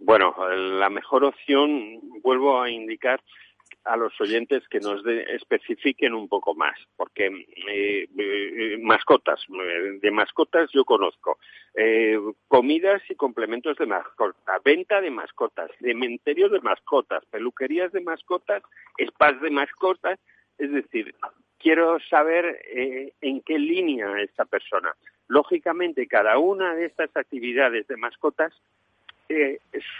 Bueno, 0.00 0.34
la 0.48 0.88
mejor 0.88 1.24
opción, 1.24 2.00
vuelvo 2.22 2.62
a 2.62 2.70
indicar, 2.70 3.20
a 3.84 3.96
los 3.96 4.18
oyentes 4.20 4.66
que 4.68 4.80
nos 4.80 5.04
especifiquen 5.06 6.14
un 6.14 6.28
poco 6.28 6.54
más, 6.54 6.76
porque 6.96 7.26
eh, 7.26 8.08
eh, 8.16 8.78
mascotas, 8.80 9.40
eh, 9.48 9.98
de 10.00 10.10
mascotas 10.10 10.70
yo 10.72 10.84
conozco, 10.84 11.38
comidas 12.48 13.02
y 13.08 13.14
complementos 13.14 13.76
de 13.76 13.86
mascotas, 13.86 14.62
venta 14.64 15.00
de 15.00 15.10
mascotas, 15.10 15.70
cementerios 15.80 16.52
de 16.52 16.60
mascotas, 16.60 17.24
peluquerías 17.26 17.92
de 17.92 18.00
mascotas, 18.00 18.62
spas 19.08 19.40
de 19.40 19.50
mascotas, 19.50 20.18
es 20.56 20.70
decir, 20.72 21.14
quiero 21.58 21.98
saber 22.08 22.60
en 23.20 23.40
qué 23.42 23.58
línea 23.58 24.20
esta 24.22 24.44
persona. 24.44 24.94
Lógicamente, 25.26 26.06
cada 26.06 26.38
una 26.38 26.74
de 26.74 26.86
estas 26.86 27.10
actividades 27.16 27.88
de 27.88 27.96
mascotas 27.96 28.52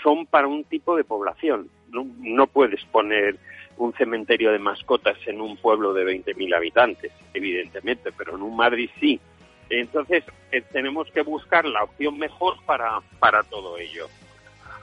son 0.02 0.26
para 0.26 0.46
un 0.46 0.64
tipo 0.64 0.96
de 0.96 1.04
población. 1.04 1.68
no 1.90 2.46
puedes 2.46 2.84
poner 2.86 3.38
un 3.76 3.92
cementerio 3.94 4.52
de 4.52 4.58
mascotas 4.58 5.16
en 5.26 5.40
un 5.40 5.56
pueblo 5.56 5.92
de 5.92 6.04
20.000 6.04 6.56
habitantes, 6.56 7.12
evidentemente, 7.32 8.12
pero 8.12 8.36
en 8.36 8.42
un 8.42 8.56
Madrid 8.56 8.90
sí. 9.00 9.20
Entonces, 9.70 10.24
eh, 10.52 10.62
tenemos 10.72 11.10
que 11.10 11.22
buscar 11.22 11.64
la 11.64 11.84
opción 11.84 12.18
mejor 12.18 12.56
para, 12.66 13.00
para 13.18 13.42
todo 13.42 13.78
ello. 13.78 14.08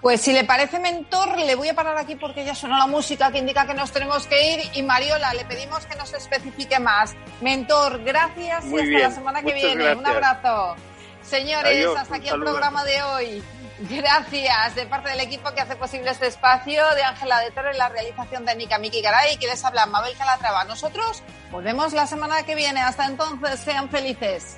Pues 0.02 0.22
si 0.22 0.34
le 0.34 0.44
parece 0.44 0.80
mentor, 0.80 1.38
le 1.38 1.54
voy 1.54 1.70
a 1.70 1.76
parar 1.76 1.96
aquí 1.98 2.16
porque 2.16 2.44
ya 2.44 2.56
sonó 2.56 2.76
la 2.78 2.88
música 2.88 3.32
que 3.32 3.38
indica 3.38 3.68
que 3.68 3.76
nos 3.76 3.92
tenemos 3.92 4.26
que 4.26 4.56
ir. 4.56 4.60
Y 4.74 4.82
Mariola, 4.82 5.34
le 5.36 5.46
pedimos 5.46 5.86
que 5.86 5.96
nos 5.96 6.12
especifique 6.14 6.80
más. 6.80 7.16
Mentor, 7.40 8.04
gracias 8.04 8.66
y 8.66 8.80
hasta 8.80 9.00
la 9.00 9.12
semana 9.12 9.44
que 9.44 9.54
viene. 9.54 9.94
Un 9.94 10.06
abrazo. 10.06 10.76
Señores, 11.22 11.86
hasta 11.96 12.16
aquí 12.16 12.30
el 12.30 12.40
programa 12.40 12.84
de 12.84 13.04
hoy. 13.04 13.44
Gracias 13.90 14.76
de 14.76 14.86
parte 14.86 15.10
del 15.10 15.22
equipo 15.22 15.52
que 15.56 15.62
hace 15.62 15.76
posible 15.76 16.12
este 16.12 16.28
espacio, 16.28 16.84
de 16.94 17.02
Ángela 17.02 17.40
de 17.40 17.50
Torre 17.50 17.72
en 17.72 17.80
la 17.80 17.90
realización 17.90 18.46
técnica 18.46 18.78
Miki 18.78 19.02
Garay, 19.02 19.38
que 19.38 19.48
les 19.48 19.66
habla 19.66 19.88
Mabel 19.88 20.16
Calatrava. 20.16 20.64
Nosotros 20.66 21.24
volvemos 21.52 21.92
la 21.94 22.06
semana 22.06 22.44
que 22.44 22.54
viene. 22.54 22.80
Hasta 22.80 23.08
entonces, 23.08 23.60
sean 23.60 23.90
felices. 23.90 24.58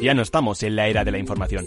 Ya 0.00 0.14
no 0.14 0.22
estamos 0.22 0.62
en 0.62 0.76
la 0.76 0.86
era 0.86 1.04
de 1.04 1.10
la 1.10 1.18
información, 1.18 1.66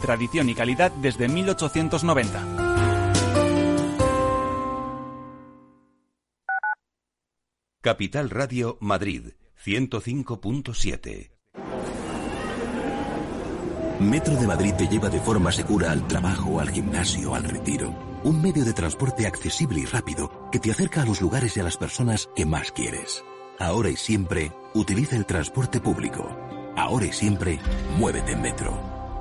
tradición 0.01 0.49
y 0.49 0.55
calidad 0.55 0.91
desde 0.91 1.29
1890. 1.29 2.71
Capital 7.81 8.29
Radio 8.29 8.77
Madrid 8.79 9.33
105.7 9.65 11.31
Metro 13.99 14.35
de 14.35 14.47
Madrid 14.47 14.73
te 14.75 14.87
lleva 14.87 15.09
de 15.09 15.19
forma 15.19 15.51
segura 15.51 15.91
al 15.91 16.07
trabajo, 16.07 16.59
al 16.59 16.71
gimnasio, 16.71 17.35
al 17.35 17.43
retiro. 17.43 17.93
Un 18.23 18.41
medio 18.41 18.65
de 18.65 18.73
transporte 18.73 19.27
accesible 19.27 19.79
y 19.79 19.85
rápido 19.85 20.49
que 20.51 20.59
te 20.59 20.71
acerca 20.71 21.03
a 21.03 21.05
los 21.05 21.21
lugares 21.21 21.55
y 21.55 21.59
a 21.59 21.63
las 21.63 21.77
personas 21.77 22.29
que 22.35 22.45
más 22.45 22.71
quieres. 22.71 23.23
Ahora 23.59 23.89
y 23.89 23.95
siempre, 23.95 24.51
utiliza 24.73 25.15
el 25.15 25.25
transporte 25.25 25.79
público. 25.79 26.27
Ahora 26.75 27.05
y 27.05 27.13
siempre, 27.13 27.59
muévete 27.97 28.31
en 28.31 28.41
Metro. 28.41 28.90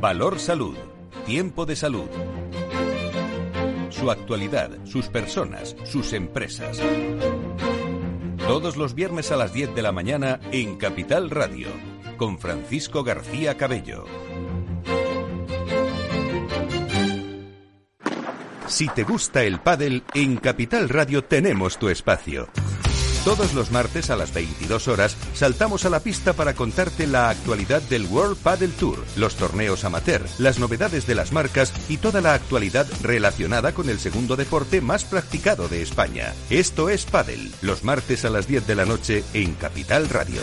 Valor 0.00 0.38
Salud. 0.38 0.76
Tiempo 1.26 1.66
de 1.66 1.74
salud. 1.74 2.08
Su 3.90 4.12
actualidad, 4.12 4.70
sus 4.84 5.08
personas, 5.08 5.74
sus 5.82 6.12
empresas. 6.12 6.80
Todos 8.46 8.76
los 8.76 8.94
viernes 8.94 9.32
a 9.32 9.36
las 9.36 9.52
10 9.52 9.74
de 9.74 9.82
la 9.82 9.90
mañana 9.90 10.38
en 10.52 10.76
Capital 10.76 11.30
Radio, 11.30 11.66
con 12.16 12.38
Francisco 12.38 13.02
García 13.02 13.56
Cabello. 13.56 14.04
Si 18.68 18.86
te 18.86 19.02
gusta 19.02 19.42
el 19.42 19.58
pádel, 19.58 20.04
en 20.14 20.36
Capital 20.36 20.88
Radio 20.88 21.24
tenemos 21.24 21.76
tu 21.76 21.88
espacio. 21.88 22.48
Todos 23.28 23.52
los 23.52 23.70
martes 23.70 24.08
a 24.08 24.16
las 24.16 24.32
22 24.32 24.88
horas 24.88 25.14
saltamos 25.34 25.84
a 25.84 25.90
la 25.90 26.00
pista 26.00 26.32
para 26.32 26.54
contarte 26.54 27.06
la 27.06 27.28
actualidad 27.28 27.82
del 27.82 28.06
World 28.06 28.38
Padel 28.38 28.72
Tour, 28.72 29.04
los 29.16 29.34
torneos 29.34 29.84
amateur, 29.84 30.24
las 30.38 30.58
novedades 30.58 31.06
de 31.06 31.14
las 31.14 31.30
marcas 31.30 31.74
y 31.90 31.98
toda 31.98 32.22
la 32.22 32.32
actualidad 32.32 32.86
relacionada 33.02 33.74
con 33.74 33.90
el 33.90 33.98
segundo 33.98 34.34
deporte 34.34 34.80
más 34.80 35.04
practicado 35.04 35.68
de 35.68 35.82
España. 35.82 36.32
Esto 36.48 36.88
es 36.88 37.04
Padel, 37.04 37.52
los 37.60 37.84
martes 37.84 38.24
a 38.24 38.30
las 38.30 38.46
10 38.48 38.66
de 38.66 38.74
la 38.74 38.86
noche 38.86 39.22
en 39.34 39.52
Capital 39.56 40.08
Radio. 40.08 40.40